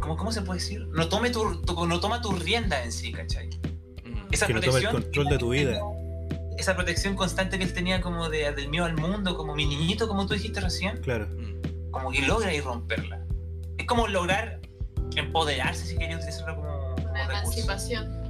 [0.00, 0.86] ¿Cómo, cómo se puede decir?
[0.88, 3.48] No, tome tu, tu- no toma tu rienda en sí, ¿cachai?
[4.04, 4.26] Mm.
[4.32, 5.80] Esa Que no tome el protección- control de tu vida.
[6.58, 10.06] Esa protección constante que él tenía como de, del miedo al mundo, como mi niñito,
[10.08, 11.26] como tú dijiste recién, Claro.
[11.28, 11.90] Mm.
[11.90, 13.24] como que logra ir romperla.
[13.78, 14.60] Es como lograr
[15.16, 17.60] empoderarse, si quería utilizarlo como, como Una recurso.
[17.60, 18.24] emancipación.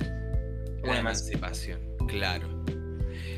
[0.82, 2.48] Una emancipación, claro.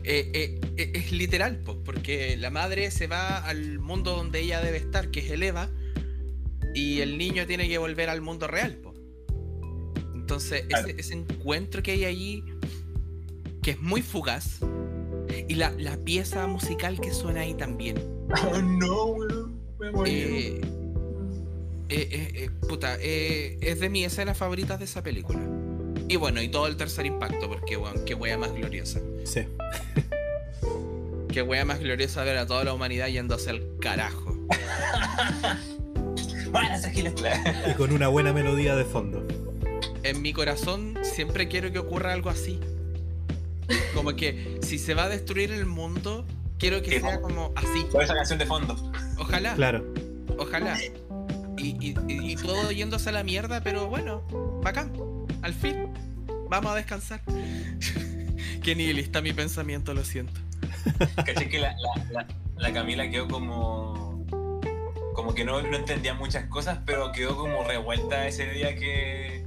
[0.08, 4.60] Eh, eh, eh, es literal, pues, porque la madre se va al mundo donde ella
[4.62, 5.68] debe estar, que es el Eva,
[6.74, 8.76] y el niño tiene que volver al mundo real.
[8.76, 8.94] po.
[10.14, 10.86] Entonces, Claro.
[10.88, 12.44] ese, ese encuentro que hay allí,
[13.62, 14.60] que es muy fugaz,
[15.48, 17.96] y la, la pieza musical que suena ahí también.
[18.52, 19.16] Oh no.
[19.78, 20.60] Me eh,
[21.88, 25.40] eh, eh, eh, puta, eh, es de mis escenas favoritas de esa película.
[26.08, 29.00] Y bueno, y todo el tercer impacto, porque, bueno, qué wea más gloriosa.
[29.24, 29.42] Sí.
[31.32, 34.34] Qué wea más gloriosa ver a toda la humanidad yéndose al carajo.
[37.68, 39.26] Y con una buena melodía de fondo.
[40.02, 42.58] En mi corazón siempre quiero que ocurra algo así.
[43.94, 46.24] Como que si se va a destruir el mundo,
[46.58, 47.84] quiero que Sí, sea como así.
[47.92, 48.74] Con esa canción de fondo.
[49.18, 49.84] Ojalá, Claro.
[50.38, 50.78] ojalá.
[51.58, 54.22] Y, y- y- y todo yéndose a la mierda, pero bueno,
[54.62, 54.92] bacán.
[55.42, 55.88] Al fin,
[56.48, 57.20] vamos a descansar.
[58.62, 60.40] Qué nihilista mi pensamiento, lo siento.
[61.24, 64.24] Caché que la, la, la, la Camila quedó como.
[65.14, 69.44] Como que no, no entendía muchas cosas, pero quedó como revuelta ese día que.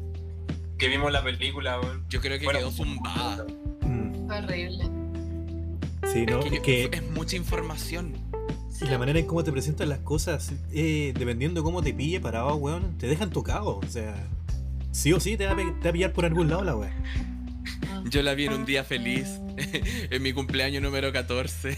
[0.77, 2.05] que vimos la película, weón.
[2.09, 3.45] Yo creo que Bueno, quedó zumbada.
[3.81, 4.83] Mm, Fue horrible.
[6.11, 6.39] Sí, ¿no?
[6.39, 8.13] es, que Es yo- que es mucha información.
[8.81, 12.19] y la manera en cómo te presentan las cosas, eh, dependiendo de cómo te pille
[12.19, 13.77] parado, weón, te dejan tocado.
[13.77, 14.15] O sea,
[14.99, 16.75] sí o sí te va a, pe- te va a pillar por algún lado la
[16.75, 16.93] weá.
[18.09, 19.27] Yo la vi en un día feliz,
[20.09, 21.77] en mi cumpleaños número 14.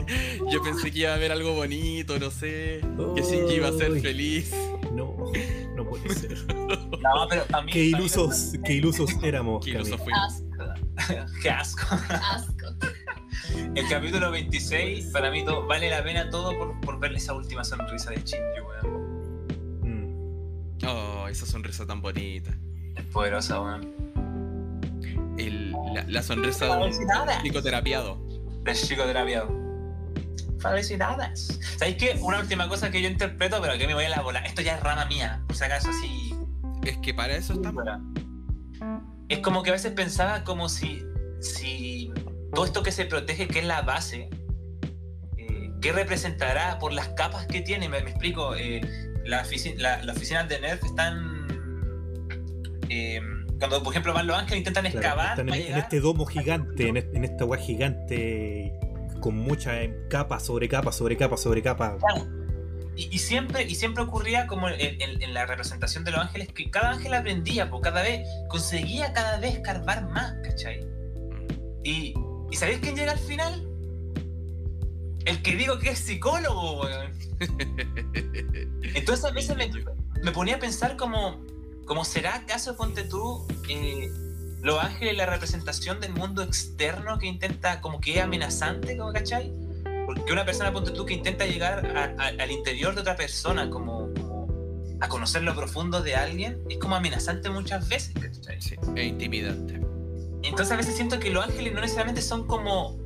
[0.50, 2.80] Yo pensé que iba a haber algo bonito, no sé,
[3.14, 4.52] que Shinji iba a ser feliz.
[4.92, 5.14] No,
[5.76, 6.38] no puede ser.
[6.56, 7.70] No, pero a mí.
[7.72, 10.42] Qué a mí me- ilusos, qué ilusos éramos, Que ilusos fuimos.
[11.42, 11.86] Qué asco.
[12.10, 12.66] Asco.
[13.74, 17.62] El capítulo 26, para mí todo, vale la pena todo por, por ver esa última
[17.62, 19.05] sonrisa de Shinji, weón.
[20.86, 22.50] Oh, esa sonrisa tan bonita.
[22.94, 23.94] Es poderosa, weón.
[25.38, 26.92] El- la, la sonrisa de un
[27.42, 28.18] psicoterapiado.
[28.64, 29.48] De chico terapiado.
[30.60, 31.58] Felicidades.
[31.78, 32.18] ¿Sabéis qué?
[32.20, 34.40] Una última cosa que yo interpreto, pero que me voy a la bola.
[34.40, 36.34] Esto ya es rama mía, por si acaso, así.
[36.84, 37.84] Es que para eso estamos.
[39.28, 41.02] Es como que a veces pensaba como si,
[41.40, 42.10] si
[42.54, 44.30] todo esto que se protege, que es la base,
[45.36, 47.88] eh, ¿qué representará por las capas que tiene?
[47.88, 48.54] Me, me explico.
[48.56, 48.80] eh,
[49.26, 51.46] la ofici- la- las oficinas de Nerf están.
[52.88, 53.20] eh,
[53.58, 55.30] cuando, por ejemplo, van los ángeles, intentan Claro, excavar.
[55.40, 55.78] están en, llegar.
[55.80, 58.72] este domo gigante, en, en esta weá gigante,
[59.20, 61.96] con mucha eh, capa sobre capa sobre capa sobre capa.
[61.98, 62.26] Claro.
[62.96, 66.48] Y, y siempre, y siempre ocurría como en, en- en la representación de los ángeles
[66.48, 70.86] que cada ángel aprendía, pues cada vez conseguía cada vez escarbar más, ¿cachai?
[71.82, 72.14] Y,
[72.50, 73.66] ¿y sabéis quién llega al final?
[75.26, 77.12] El que digo que es psicólogo, weón.
[78.94, 79.70] Entonces a veces me,
[80.22, 81.44] me ponía a pensar como,
[81.84, 84.08] como será acaso, ponte tú, eh,
[84.62, 89.52] los ángeles la representación del mundo externo que intenta, como que es amenazante, como, ¿cachai?
[90.06, 93.68] Porque una persona, ponte tú, que intenta llegar a- a- al interior de otra persona,
[93.68, 98.60] como, como a conocer lo profundo de alguien, es como amenazante muchas veces, ¿cachai?
[98.62, 99.80] Sí, es intimidante.
[100.42, 102.96] Entonces a veces siento que los ángeles no necesariamente son como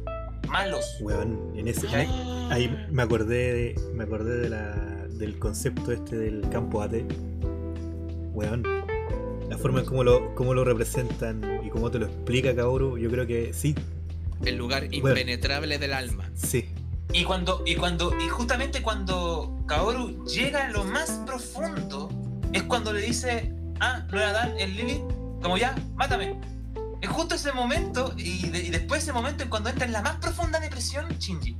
[0.51, 0.97] malos.
[1.01, 2.09] Weón, en ese, ahí,
[2.51, 4.75] ahí me acordé, de, me acordé de la,
[5.11, 6.95] del concepto este del campo AT.
[8.33, 8.63] Weón,
[9.49, 13.11] la forma en cómo lo, cómo lo representan y cómo te lo explica Kaoru, yo
[13.11, 13.75] creo que sí,
[14.45, 16.31] El lugar impenetrable del alma.
[16.35, 16.69] sí.
[17.13, 22.09] Y cuando, y cuando, y justamente cuando Kaoru llega a lo más profundo,
[22.53, 25.03] es cuando le dice, ah, no era Dan, es Lilith,
[25.43, 26.39] como ya, mátame.
[27.11, 30.17] Justo ese momento, y, de- y después ese momento es cuando entra en la más
[30.17, 31.57] profunda depresión Shinji.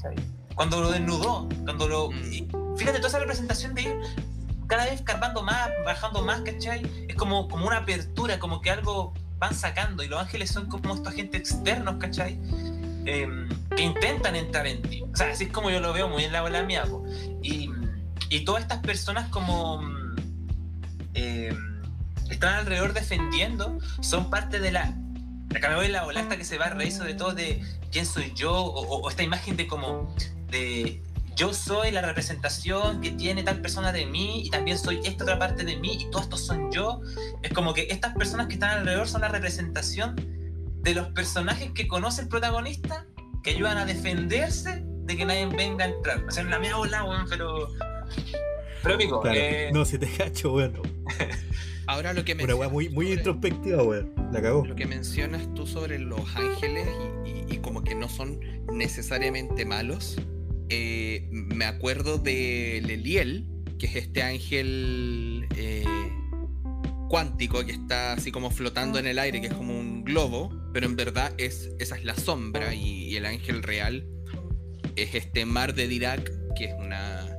[0.00, 0.20] ¿sabes?
[0.54, 2.10] Cuando lo desnudó, cuando lo.
[2.10, 2.76] Mm.
[2.76, 3.96] fíjate, toda esa representación de ir
[4.66, 6.82] cada vez escarbando más, bajando más, ¿cachai?
[7.08, 10.94] Es como, como una apertura, como que algo van sacando, y los ángeles son como
[10.94, 12.38] estos agentes externos, ¿cachai?
[13.06, 15.02] Em, que intentan entrar en ti.
[15.12, 16.84] O sea, así es como yo lo veo muy en la bola mía.
[17.42, 17.68] Y,
[18.30, 20.16] y todas estas personas como mm,
[21.14, 21.73] em,
[22.30, 24.94] están alrededor defendiendo, son parte de la...
[25.54, 28.06] Acá me voy la bola esta que se va a reír sobre todo de quién
[28.06, 30.14] soy yo, o, o- esta imagen de como
[30.50, 31.00] de
[31.36, 35.38] yo soy la representación que tiene tal persona de mí y también soy esta otra
[35.38, 37.00] parte de mí y todos estos son yo.
[37.42, 40.14] Es como que estas personas que están alrededor son la representación
[40.82, 43.06] de los personajes que conoce el protagonista
[43.42, 46.24] que ayudan a defenderse de que nadie venga a entrar.
[46.24, 47.68] O sea, la mía bola, weón, pero.
[48.82, 49.36] Pero pico, Claro.
[49.38, 50.80] eh, No, si te cacho, weón.
[51.86, 54.12] Ahora lo que Una weá muy, tú muy sobre- introspectiva, weón.
[54.32, 54.64] La cagó.
[54.66, 56.88] Lo que mencionas tú sobre los ángeles
[57.24, 58.40] y, y- y como que no son
[58.72, 60.16] necesariamente malos,
[60.70, 63.46] eh, me acuerdo de Leliel,
[63.78, 65.84] que es este ángel eh,
[67.08, 70.86] cuántico que está así como flotando en el aire, que es como un globo, pero
[70.86, 74.06] en verdad es, esa es la sombra y, y el ángel real
[74.96, 77.33] es este mar de Dirac, que es una,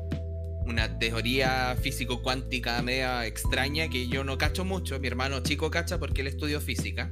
[0.66, 5.00] una teoría físico-cuántica media extraña que yo no cacho mucho.
[5.00, 7.10] Mi hermano chico cacha porque él estudió física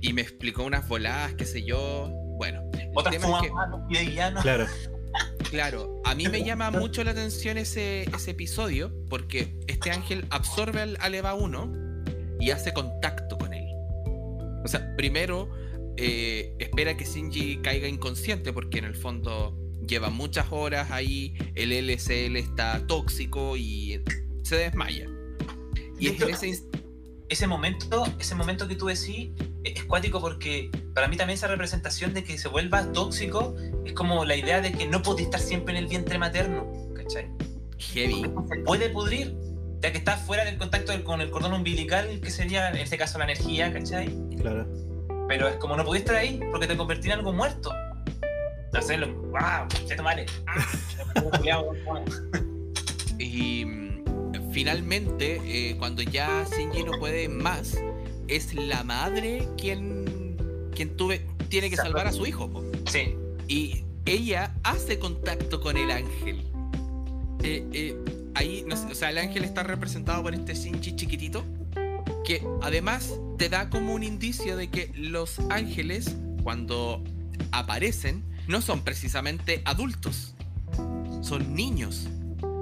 [0.00, 2.10] y me explicó unas voladas, qué sé yo.
[2.38, 4.42] Bueno, el otras tema es fuman que-.
[4.42, 4.66] Claro.
[5.50, 10.80] Claro, a mí me llama mucho la atención ese, ese episodio porque este ángel absorbe
[10.80, 12.04] al, al Eva 1
[12.38, 13.66] y hace contacto con él.
[14.64, 15.50] O sea, primero
[15.96, 19.54] eh, espera que Shinji caiga inconsciente porque en el fondo
[19.90, 24.00] lleva muchas horas ahí, el LCL está tóxico y
[24.42, 25.06] se desmaya.
[25.98, 26.62] Y es en ese
[27.28, 29.30] ese momento, ese momento que tú decís
[29.62, 33.54] es es cuático porque para mí también esa representación de que se vuelva tóxico
[33.84, 37.28] es como la idea de que no podés estar siempre en el vientre materno, ¿cachai?
[37.78, 38.22] heavy.
[38.48, 39.34] Se puede pudrir,
[39.80, 42.96] ya que estás fuera del contacto del- con el cordón umbilical, que sería en este
[42.98, 44.08] caso la energía, ¿cachai?
[44.40, 44.66] Claro.
[45.28, 47.70] Pero es como no podés estar ahí porque te convertí en algo muerto.
[48.72, 50.26] Hacerlo, wow, te vale.
[53.18, 57.76] Y mm, finalmente, eh, cuando ya Shinji no puede más,
[58.28, 60.36] es la madre quien,
[60.74, 62.48] quien tuve, tiene que salvar a su hijo.
[62.50, 62.64] po.
[62.86, 63.14] Sí,
[63.46, 66.46] Y ella hace contacto con el ángel.
[67.42, 67.96] Eh, eh,
[68.34, 71.44] ahí, no sé, o sea, el ángel está representado por este Shinji chiquitito,
[72.24, 77.02] que además te da como un indicio de que los ángeles, cuando
[77.52, 80.34] aparecen, no son precisamente adultos,
[81.22, 82.08] son niños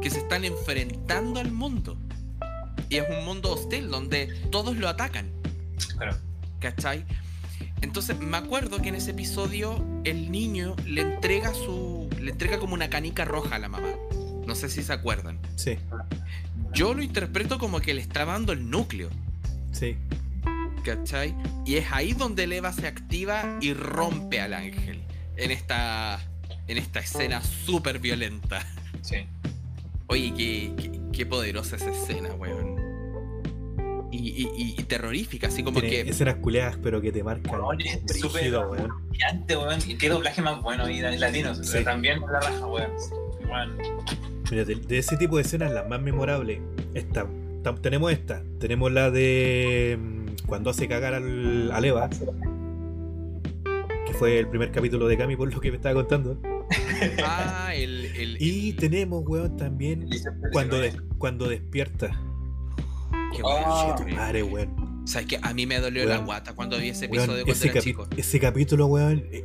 [0.02, 1.96] que se están enfrentando al mundo.
[2.90, 5.30] Y es un mundo hostil donde todos lo atacan.
[5.96, 6.16] claro.
[6.60, 7.04] ¿Cachai?
[7.80, 12.08] Entonces me acuerdo que en ese episodio el niño le entrega su.
[12.20, 13.90] le entrega como una canica roja a la mamá.
[14.46, 15.38] No sé si se acuerdan.
[15.56, 15.78] Sí,
[16.72, 19.08] Yo lo interpreto como que le está dando el núcleo.
[19.72, 19.96] sí.
[20.84, 21.34] ¿Cachai?
[21.66, 25.02] Y es ahí donde el Eva se activa y rompe al ángel.
[25.38, 26.20] En esta.
[26.66, 28.64] en esta escena súper violenta.
[29.02, 29.16] Sí.
[30.08, 32.76] Oye, qué, qué, qué poderosa esa escena, weón.
[34.10, 36.10] Y, y- y- y terrorífica, así como Tiene que.
[36.10, 37.60] escenas culeadas, pero que te marcan.
[37.60, 38.02] Weón, es
[38.32, 38.90] brígido, weón.
[39.86, 41.58] Y qué doblaje más bueno, y latinos.
[41.62, 41.84] Sí.
[41.84, 42.90] También la raja, weón.
[43.48, 43.78] Weón.
[44.50, 46.58] Mira, de, de ese tipo de escenas, las más memorables,
[46.94, 47.26] esta,
[47.62, 48.42] tam- tenemos esta.
[48.58, 52.08] Tenemos la de mm, cuando hace cagar al, al Eva,
[54.18, 56.40] fue el primer capítulo de Cami, por lo que me estaba contando.
[57.24, 58.06] Ah, el.
[58.16, 60.08] el- Y el- tenemos, weón, también
[60.52, 60.76] cuando,
[61.18, 62.08] cuando despierta.
[63.32, 64.88] qué Ah, bueno, Madre, weón.
[65.06, 66.26] ¿Sabes que A mí me dolió la Weón.
[66.26, 68.06] guata cuando vi ese Weón, episodio cuando ese, era chico.
[68.16, 69.24] ese capítulo, weón.
[69.32, 69.42] eh,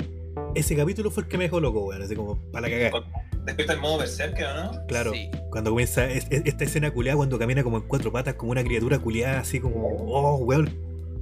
[0.56, 2.02] Ese capítulo fue el que me dejó loco, weón.
[2.02, 3.06] Así como, para la cagada.
[3.46, 4.86] Despierta el modo berserker, ¿o no?
[4.88, 5.12] Claro.
[5.14, 5.30] Sí.
[5.50, 8.64] Cuando comienza es- es- esta escena culeada, cuando camina como en cuatro patas, como una
[8.64, 10.74] criatura culeada, así como, oh, weón.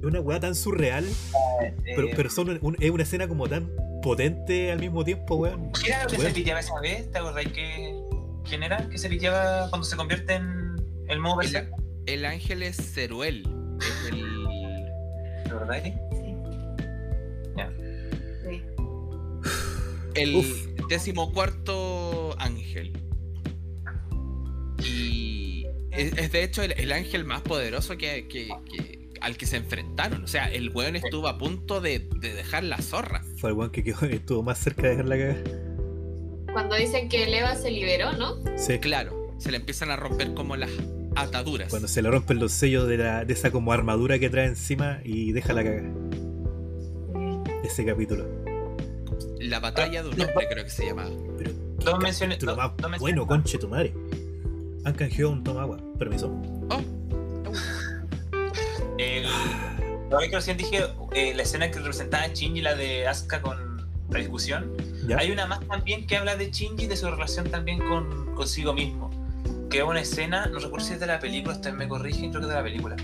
[0.02, 1.06] Es una weá tan surreal,
[1.84, 3.70] pero, Eh, pero son un- es una escena como tan
[4.02, 5.70] potente al mismo tiempo, weón.
[5.80, 6.28] ¿Qué era lo que Weón.
[6.30, 7.08] se piteaba esa vez?
[7.12, 7.94] ¿Te acordás que
[8.48, 8.88] quién era?
[8.88, 10.74] ¿Que se piteaba cuando se convierte en
[11.08, 11.40] el modo
[12.06, 13.46] El, ángel es Ceruel.
[13.80, 14.48] Es el.
[15.44, 15.82] ¿Te acordás?
[15.84, 16.34] Sí.
[17.56, 17.72] Ya.
[18.50, 18.62] Sí.
[20.16, 20.66] El Uf.
[20.88, 22.92] decimocuarto ángel.
[24.84, 29.46] Y es, es de hecho el, el ángel más poderoso que, que- que- al que
[29.46, 30.24] se enfrentaron.
[30.24, 33.22] O sea, el weón estuvo a punto de, de dejar la zorra.
[33.38, 35.42] Fue el weón que quedó- estuvo más cerca de dejar la cagada.
[36.52, 38.36] Cuando dicen que el Eva se liberó, ¿no?
[38.56, 38.78] Sí.
[38.78, 40.70] Claro, se le empiezan a romper como las
[41.16, 41.70] ataduras.
[41.70, 45.00] Cuando se le rompen los sellos de, la, de esa como armadura que trae encima
[45.04, 45.88] y deja la cagada.
[47.64, 48.26] Ese capítulo.
[49.40, 51.08] La batalla de un hombre creo que se llama.
[51.38, 52.38] Pero más dos menciones
[53.00, 53.94] bueno, conche tu madre.
[54.84, 55.78] Han canjeado un toma agua.
[55.98, 56.28] Permiso.
[56.70, 56.80] Oh,
[58.98, 59.26] El,
[60.12, 63.86] ahora que recién dije eh, la escena que representaba a Shinji, la de Asuka con
[64.10, 64.72] la discusión.
[65.06, 65.18] ¿Ya?
[65.18, 68.72] Hay una más también que habla de Shinji y de su relación también con consigo
[68.72, 69.10] mismo.
[69.70, 72.40] Que es una escena, no recuerdo si es de la película, ustedes me corrigen, creo
[72.42, 72.96] que es de la película.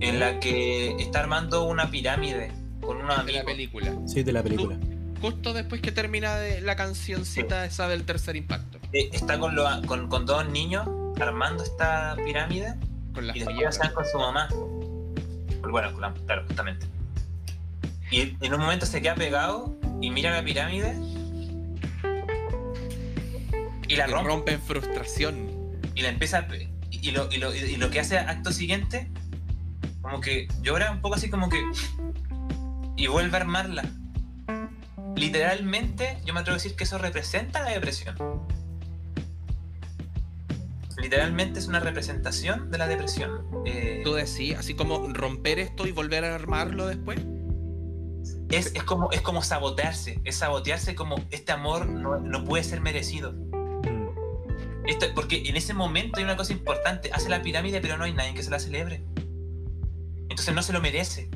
[0.00, 2.50] En la que está armando una pirámide
[2.80, 3.92] con unos de la película.
[4.06, 4.76] Sí, de la película.
[5.20, 8.78] Justo después que termina de la cancioncita esa del tercer impacto.
[8.92, 10.88] Eh, Está con, lo- con, con dos niños
[11.20, 12.74] armando esta pirámide
[13.14, 14.48] Con las y después están con su mamá.
[15.68, 15.92] Bueno,
[16.26, 16.86] claro, justamente.
[18.10, 20.96] Y en un momento se queda pegado y mira la pirámide
[23.86, 25.50] y la rompe rompe en frustración.
[25.94, 26.48] y la empieza a
[26.90, 29.10] y lo, y, lo, y lo que hace acto siguiente
[30.00, 31.62] como que llora un poco así como que
[32.96, 33.84] y vuelve a armarla
[35.16, 38.16] literalmente yo me atrevo a decir que eso representa la depresión
[41.00, 45.92] literalmente es una representación de la depresión Eh, Tú decís, así como romper esto y
[45.92, 47.18] volver a armarlo después.
[48.50, 52.80] es, es como es como sabotearse es sabotearse como este amor no, no puede ser
[52.80, 53.32] merecido
[53.82, 54.88] Mm.
[54.88, 58.12] Esto- porque en ese momento hay una cosa importante hace la pirámide pero no hay
[58.12, 59.02] nadie que se la celebre
[60.28, 61.30] entonces no se lo merece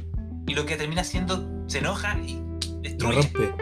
[0.46, 3.54] y lo que termina haciendo se enoja y La destruye rompe.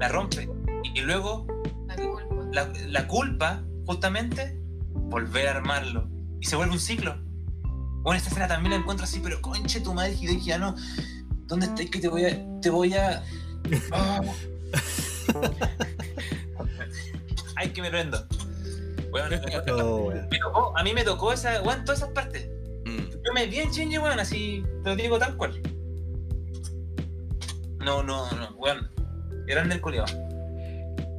[0.00, 0.48] la rompe
[0.84, 1.46] y, y luego
[1.86, 2.22] La culpa.
[2.52, 4.57] la, la culpa justamente
[5.08, 6.08] volver a armarlo
[6.40, 7.16] y se vuelve un ciclo
[8.02, 10.74] bueno esta escena también la encuentro así pero conche tu madre Hideki ya no
[11.46, 13.22] ¿dónde estás que te voy a te voy a
[13.92, 14.20] Ah.
[17.74, 18.24] que me prendo.
[19.12, 19.32] Weón,
[19.72, 22.48] Oh, me tocó, a mí me tocó esa, weón, todas esas partes.
[22.84, 23.10] Mm.
[23.10, 25.60] Yo me vi en Shinji, weón, así, te lo digo tal cual.
[27.78, 28.90] No, no, no, weón.
[29.46, 30.06] Grande el culiao.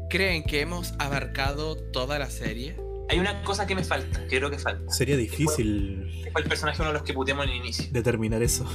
[0.09, 2.75] ¿Creen que hemos abarcado toda la serie?
[3.09, 4.91] Hay una cosa que me falta, que creo que falta.
[4.91, 7.85] Sería difícil fue el personaje uno de los que puteamos en el inicio.
[7.91, 8.65] determinar eso.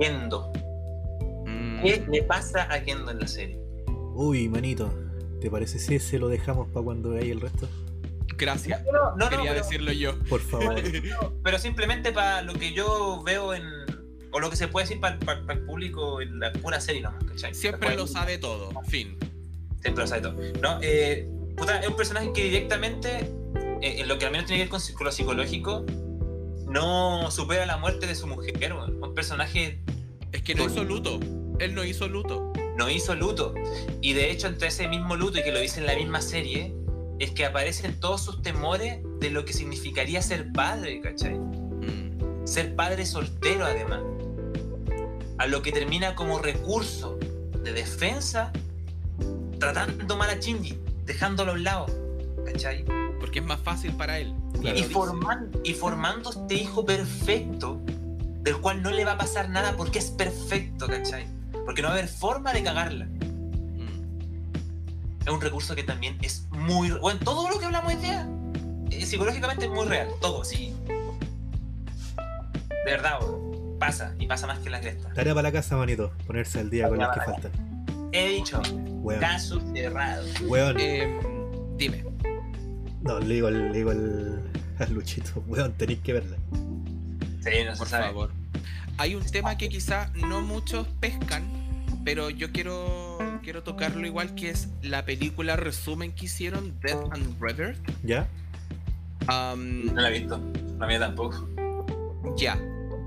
[0.00, 0.52] Gendo.
[1.46, 1.82] Mm.
[1.82, 3.58] ¿Qué le pasa a Gendo en la serie?
[4.14, 4.92] Uy, manito.
[5.40, 7.68] ¿Te parece si ese lo dejamos para cuando veáis el resto?
[8.36, 8.84] Gracias.
[8.84, 10.18] No, no, no, Quería pero, decirlo yo.
[10.28, 10.76] Por favor.
[11.42, 13.64] pero simplemente para lo que yo veo en.
[14.30, 15.18] O lo que se puede decir para
[15.52, 17.54] el público en la pura serie nomás, ¿cachai?
[17.54, 18.70] Siempre lo sabe todo.
[18.84, 19.16] Fin.
[19.80, 20.36] Siempre lo sabe todo.
[20.60, 20.78] ¿no?
[20.82, 21.28] Eh,
[21.58, 23.30] puta, es un personaje que directamente,
[23.82, 25.84] eh, en lo que al menos tiene que ver con, con lo psicológico,
[26.68, 28.72] no supera la muerte de su mujer.
[28.72, 29.80] Un personaje
[30.32, 31.18] Es que no hizo luto.
[31.58, 32.52] Él no hizo luto.
[32.76, 33.54] no hizo luto.
[34.00, 36.74] Y de hecho, entre ese mismo luto y que lo dice en la misma serie,
[37.18, 41.34] es que aparecen todos sus temores de lo que significaría ser padre, ¿cachai?
[41.34, 42.46] Mm.
[42.46, 44.00] Ser padre soltero, además.
[45.38, 47.18] A lo que termina como recurso
[47.64, 48.52] de defensa,
[49.58, 50.78] tratando mal a Shinji,
[51.08, 51.86] dejándolo a un lado,
[52.46, 52.84] ¿cachai?
[53.18, 54.32] Porque es más fácil para él.
[54.60, 54.78] Claro.
[54.78, 57.80] y, forman- y formando este hijo perfecto,
[58.42, 61.26] del cual no le va a pasar nada porque es perfecto, ¿cachai?
[61.64, 63.06] Porque no va a haber forma de cagarla.
[63.06, 64.02] Mm.
[65.26, 66.90] Es un recurso que también es muy...
[66.90, 68.28] Bueno, todo lo que hablamos hoy día,
[68.90, 70.74] eh, psicológicamente es muy real, todo, sí.
[72.84, 75.12] De verdad, weón, pasa, y pasa más que la cresta.
[75.14, 76.10] Tarea para la casa, manito.
[76.26, 77.52] Ponerse al día con las que faltan.
[78.12, 78.60] He dicho,
[79.02, 79.20] Weón.
[79.20, 80.24] caso cerrado.
[80.46, 80.76] Weón.
[80.80, 81.18] Eh,
[81.76, 82.04] dime.
[83.02, 84.42] No, le digo, al- le digo al,
[84.78, 85.42] al Luchito.
[85.46, 86.36] Weón, tenéis que verla.
[87.40, 88.06] Sí, no se Por sabe.
[88.06, 88.30] favor.
[88.98, 91.44] Hay un tema que quizá no muchos pescan,
[92.04, 97.40] pero yo quiero, quiero tocarlo igual que es la película resumen que hicieron, Death and
[97.40, 97.78] Rebirth.
[98.02, 98.26] ¿Ya?
[99.28, 100.40] No la he visto,
[100.78, 101.48] la mía tampoco.
[102.36, 102.58] ya.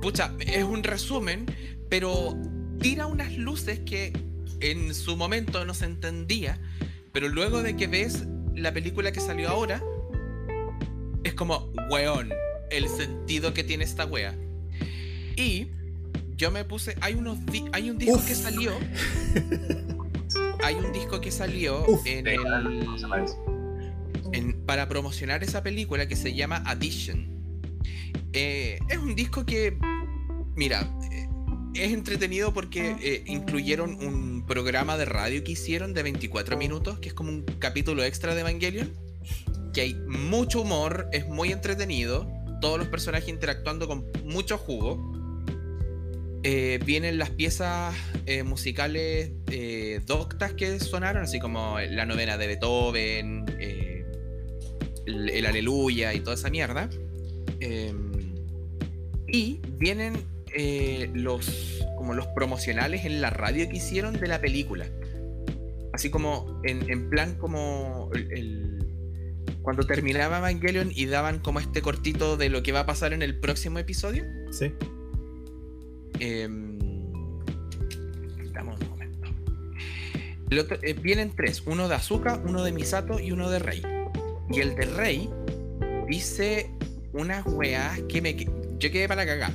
[0.02, 1.46] Pucha, es un resumen,
[1.90, 2.36] pero
[2.80, 4.14] tira unas luces que
[4.62, 6.60] en su momento no se entendía,
[7.12, 8.26] pero luego de que ves
[8.56, 9.82] la película que salió ahora,
[11.24, 12.30] es como, weón,
[12.70, 14.36] el sentido que tiene esta wea.
[15.36, 15.68] Y
[16.36, 18.28] yo me puse, hay unos di- hay un disco Uf.
[18.28, 18.72] que salió,
[20.64, 22.06] hay un disco que salió Uf.
[22.06, 22.40] en el,
[24.34, 27.28] en- para promocionar esa película que se llama Addition.
[28.34, 29.78] Eh, es un disco que,
[30.56, 30.88] mira,
[31.74, 37.10] es entretenido porque eh, incluyeron un programa de radio que hicieron de 24 minutos, que
[37.10, 38.92] es como un capítulo extra de Evangelion,
[39.74, 42.28] que hay mucho humor, es muy entretenido,
[42.60, 45.12] todos los personajes interactuando con mucho jugo.
[46.44, 47.96] Eh, vienen las piezas
[48.26, 49.32] eh, musicales
[50.06, 53.46] doctas que sonaron, así como la novena de Beethoven,
[55.06, 56.90] el, el Aleluya y toda esa mierda.
[57.60, 57.94] Eh,
[59.28, 60.14] y vienen
[60.56, 64.86] eh, los como los promocionales en la radio que hicieron de la película.
[65.94, 68.78] Así como en, en plan como el, el-
[69.62, 73.22] cuando terminaba Evangelion y daban como este cortito de lo que va a pasar en
[73.22, 74.24] el próximo episodio.
[74.52, 74.74] ¿Sí?
[78.54, 79.28] Dame un momento.
[80.50, 83.82] El otro- eh, vienen tres: uno de Azuka, uno de Misato y uno de Rey.
[84.50, 85.30] Y el de Rey
[86.08, 86.70] dice
[87.14, 88.36] unas weas que me.
[88.80, 89.52] Yo quedé para cagar.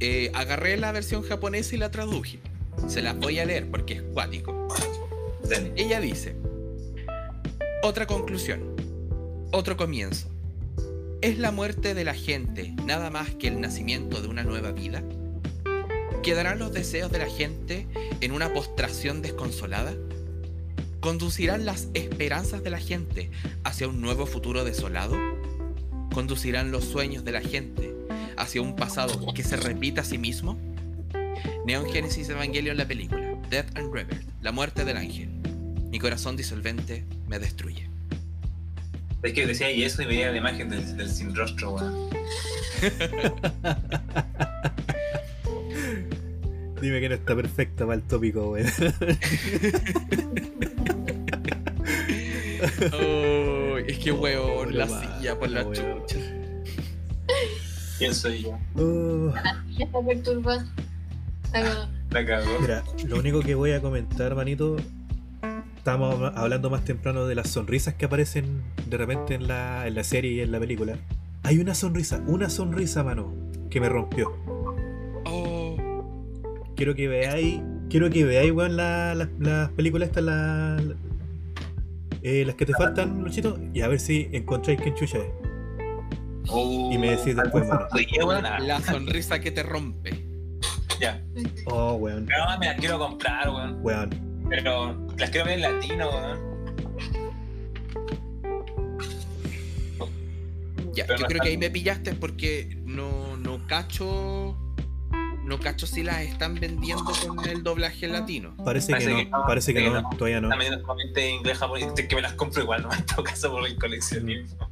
[0.00, 2.38] Eh, agarré la versión japonesa y la traduje.
[2.86, 4.68] Se las voy a leer porque es cuático.
[5.76, 6.36] Ella dice:
[7.82, 8.76] Otra conclusión.
[9.50, 10.28] Otro comienzo.
[11.20, 15.02] ¿Es la muerte de la gente nada más que el nacimiento de una nueva vida?
[16.22, 17.88] ¿Quedarán los deseos de la gente
[18.20, 19.94] en una postración desconsolada?
[21.00, 23.30] ¿Conducirán las esperanzas de la gente
[23.64, 25.16] hacia un nuevo futuro desolado?
[26.12, 27.97] ¿Conducirán los sueños de la gente
[28.38, 30.56] hacia un pasado que se repita a sí mismo?
[31.64, 35.30] Neon Genesis Evangelion la película, Death and Rebirth, la muerte del ángel.
[35.90, 37.88] Mi corazón disolvente me destruye.
[39.22, 42.08] Es que decía y eso y veía la imagen del, del sin rostro, weón.
[46.80, 48.70] Dime que no está perfecta para el tópico, weón.
[52.92, 56.18] Oh, es que weón, la silla por la chucha.
[57.98, 59.32] ¿Quién soy yo?
[59.76, 60.66] Ya está perturbada.
[61.44, 62.60] Está como- La cagó.
[62.60, 64.76] mira, lo único que voy a comentar, manito.
[65.76, 69.94] Estamos ma- hablando más temprano de las sonrisas que aparecen de repente en la, en
[69.94, 70.96] la serie y en la película.
[71.42, 73.32] Hay una sonrisa, una sonrisa, mano,
[73.70, 74.32] que me rompió.
[75.24, 75.76] Oh,
[76.76, 77.60] Quiero que veáis,
[77.90, 80.94] quiero que veáis, weón, la- la- las películas estas, la, la-
[82.22, 85.24] eh, las que te faltan, Luchito, y a ver si encontráis quién chucha es.
[86.50, 87.86] Y me decís después, mano.
[88.60, 90.24] La sonrisa que te rompe.
[91.00, 91.22] Ya.
[91.66, 92.26] Oh, weón.
[92.26, 93.78] No, me las quiero comprar, weón.
[93.82, 94.46] Weón.
[94.48, 96.48] Pero las quiero ver en latino, weón.
[100.94, 104.56] Ya, Pero yo no creo que ahí me pillaste porque no, no cacho.
[105.44, 108.54] No cacho si las están vendiendo con el doblaje latino.
[108.64, 110.10] Parece, Parece que, que no, no, parece que sí, no, no.
[110.10, 110.48] todavía no.
[110.50, 113.76] También solamente inglés, japonés, que me las compro igual, no en todo caso por el
[113.78, 114.68] coleccionismo.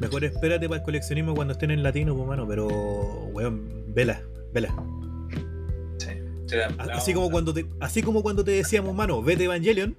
[0.00, 4.20] Mejor espérate para el coleccionismo cuando estén en latino, pues, mano, pero, weón, vela,
[4.52, 4.74] vela.
[5.98, 6.56] Sí.
[6.92, 9.96] Así como cuando te, así como cuando te decíamos, mano, vete Evangelion,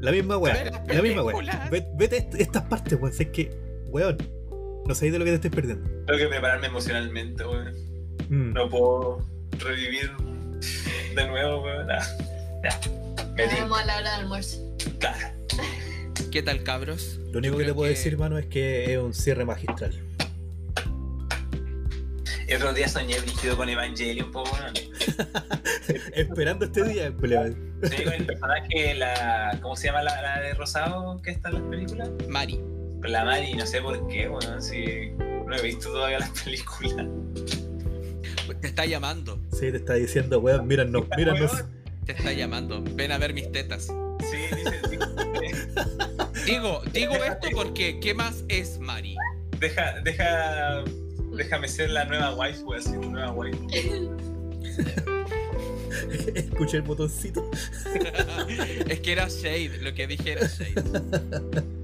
[0.00, 1.70] la misma weá, la misma weá.
[1.70, 3.56] Vete est- estas partes, weón, es que,
[3.88, 4.16] weón,
[4.86, 5.88] no sabéis de lo que te estés perdiendo.
[6.06, 7.74] Tengo que prepararme emocionalmente, weón.
[8.28, 8.52] Mm.
[8.52, 9.26] No puedo
[9.58, 10.10] revivir
[11.14, 11.90] de nuevo, weón.
[11.90, 12.02] Ah.
[13.36, 14.58] Me a la hora de almuerzo.
[14.98, 15.28] Claro.
[16.36, 17.18] ¿Qué tal, cabros?
[17.32, 19.98] Lo único que te puedo decir, mano, es que es un cierre magistral.
[22.46, 24.74] El otro día soñé brígido con Evangelion, po, weón.
[26.14, 27.46] Esperando este día, culiao.
[27.84, 29.58] Sí, con el personaje, la.
[29.62, 32.10] ¿Cómo se llama la, la de Rosado que está en las películas?
[32.28, 32.60] Mari.
[33.04, 34.60] La Mari, no sé por qué, weón.
[34.62, 37.06] Si no he visto todavía las películas.
[38.60, 39.40] Te está llamando.
[39.52, 41.64] Sí, te está diciendo, weón, míranos, míranos.
[42.04, 42.84] Te está llamando.
[42.94, 43.90] Ven a ver mis tetas.
[44.30, 45.06] Sí, dice, dice,
[46.44, 49.16] Digo, digo esto porque ¿qué más es Mari?
[49.58, 50.84] deja, deja,
[51.36, 53.68] déjame ser la nueva waifu, así, la nueva waifu.
[56.34, 57.50] Escuché el botoncito.
[58.88, 60.82] es que era Shade, lo que dije era Shade.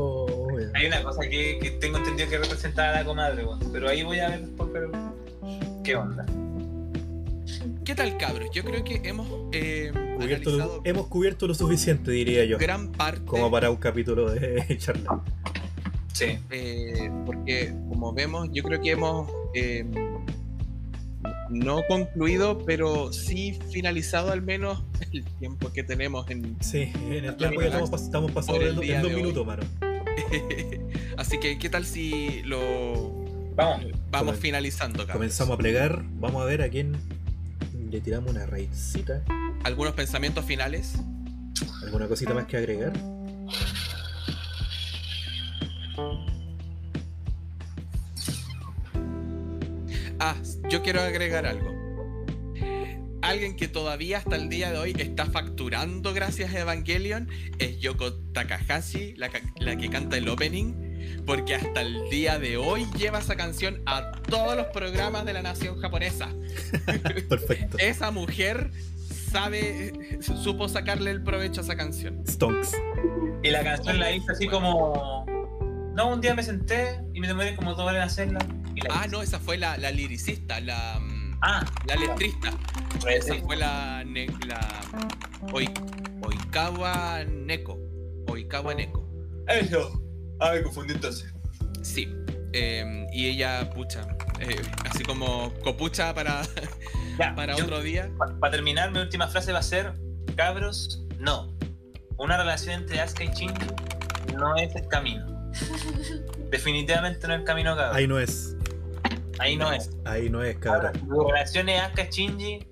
[0.00, 0.56] Oh.
[0.74, 3.58] Hay una cosa que, que tengo entendido que representaba a la comadre, weón.
[3.72, 4.92] Pero ahí voy a ver después, pero.
[5.82, 6.24] ¿Qué onda?
[7.88, 8.50] ¿Qué tal, cabros?
[8.52, 13.24] Yo creo que hemos eh, Cubierto lo- hemos cubierto lo suficiente, diría yo, gran parte.
[13.24, 15.22] como para un capítulo de charla.
[16.12, 16.38] Sí.
[16.50, 19.86] eh, porque, como vemos, yo creo que hemos eh,
[21.48, 24.84] no concluido, pero sí finalizado al menos
[25.14, 26.58] el tiempo que tenemos en.
[26.60, 29.62] Sí, en el tiempo ya estamos, pas- estamos pasando el en, dos minutos, mano.
[31.16, 33.14] Así que, ¿qué tal si lo
[33.56, 33.86] Vamos.
[34.10, 35.14] vamos finalizando, cabros?
[35.14, 36.94] Comenzamos a plegar, vamos a ver a quién
[37.90, 39.24] le tiramos una raidcita.
[39.64, 40.94] ¿Algunos pensamientos finales?
[41.82, 42.92] ¿Alguna cosita más que agregar?
[50.20, 50.36] Ah,
[50.68, 51.78] yo quiero agregar algo.
[53.22, 57.28] Alguien que todavía hasta el día de hoy está facturando gracias a Evangelion
[57.58, 60.87] es Yoko Takahashi, la, que canta el opening,
[61.26, 65.42] porque hasta el día de hoy lleva esa canción a todos los programas de la
[65.42, 66.28] nación japonesa.
[67.28, 67.78] Perfecto.
[67.78, 68.70] Esa mujer
[69.30, 72.22] sabe, supo sacarle el provecho a esa canción.
[72.26, 72.72] Stonks.
[73.42, 75.26] Y la canción la hice así como.
[75.94, 78.46] No, un día me senté y me demoré como dos horas en hacerla.
[78.74, 79.08] Y la Ah, hice.
[79.16, 81.00] no, esa fue la, la liricista, la,
[81.42, 82.52] Ah, la letrista.
[83.00, 83.40] pues Esa sí.
[83.44, 84.60] fue la, ne- la
[85.52, 85.70] Oi-
[86.22, 87.78] Oikawa Neko.
[88.28, 89.04] Oikawa Neko.
[89.48, 90.02] Eso.
[90.40, 91.32] Ah, me confundí entonces.
[91.82, 92.12] Sí.
[92.52, 94.06] eh, y ella, pucha,
[94.40, 96.42] eh, así como copucha para,
[97.18, 98.10] Ya, para yo- otro día.
[98.40, 99.92] Para terminar, mi última frase va a ser:
[100.36, 101.52] Cabros, no.
[102.16, 103.66] Una relación entre Asuka y Shinji
[104.36, 105.50] no es el camino.
[106.50, 107.96] Definitivamente no es el camino, cabros.
[107.96, 108.56] Ahí no es.
[109.38, 109.90] Ahí no es.
[110.04, 111.08] Ahí no es, Ahora, cabrón.
[111.08, 112.66] Mi relación es Asuka Shinji.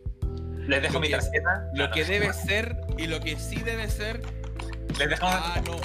[0.66, 1.66] Les dejo Lo mi es- tarjeta.
[1.74, 2.06] Lo No, que no.
[2.09, 4.20] debe ser y lo que sí debe ser.
[4.98, 5.76] Les dejo Ah, no,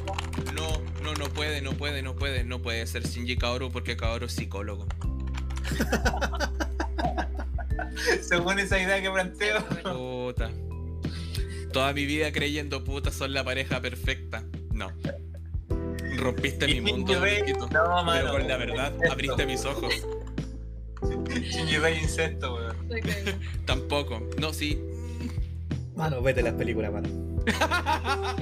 [0.54, 4.26] no, no, no puede, no puede, no puede, no puede ser Shinji Kaoru porque Kaoru
[4.26, 4.88] es psicólogo.
[8.22, 9.64] según esa idea que planteo.
[9.84, 10.50] Puta.
[11.74, 14.44] Toda mi vida creyendo puta son la pareja perfecta.
[14.74, 14.92] No.
[16.18, 17.14] Rompiste mi mundo.
[17.14, 17.20] No,
[17.70, 18.32] Pero mano.
[18.32, 19.12] con la verdad, Incesto.
[19.14, 19.94] abriste mis ojos.
[21.30, 22.76] Shinji Rei incesto, weón.
[23.66, 24.22] Tampoco.
[24.40, 24.80] No, sí.
[25.96, 27.10] Mano, vete las películas, mano.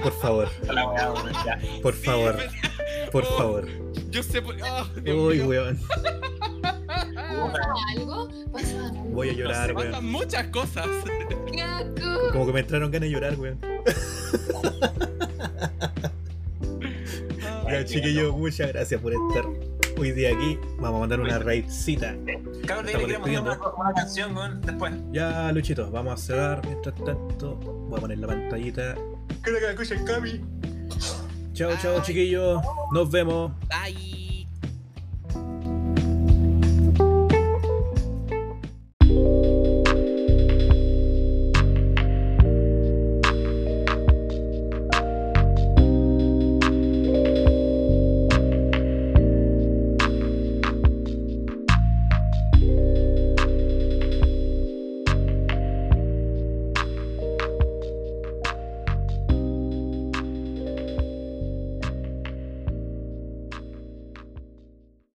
[0.02, 0.48] Por favor,
[1.82, 2.36] por Sí, favor,
[3.12, 3.68] por Oh, favor.
[4.10, 4.56] Yo sé por.
[4.56, 5.78] Dios Uy, weón.
[6.92, 8.28] ¿Pasa algo?
[8.52, 9.04] ¿Pasa algo?
[9.10, 10.06] Voy a llorar, Pasan weón.
[10.06, 10.86] muchas cosas.
[12.32, 13.58] Como que me entraron ganas de llorar, weón.
[17.70, 19.44] Ya, chiquillos, muchas gracias por estar
[19.98, 20.58] hoy día aquí.
[20.78, 22.16] Vamos a mandar una raidcita.
[22.66, 23.74] Claro, le queremos dar una, despidiendo.
[23.78, 24.92] una canción, weón, después.
[25.12, 26.66] Ya, Luchito, vamos a cerrar.
[26.66, 28.94] Mientras tanto, voy a poner la pantallita.
[29.42, 30.40] Creo que la escucha el Cami.
[31.52, 32.62] Chao, chao, chiquillos.
[32.92, 33.52] Nos vemos.
[33.68, 34.19] Bye.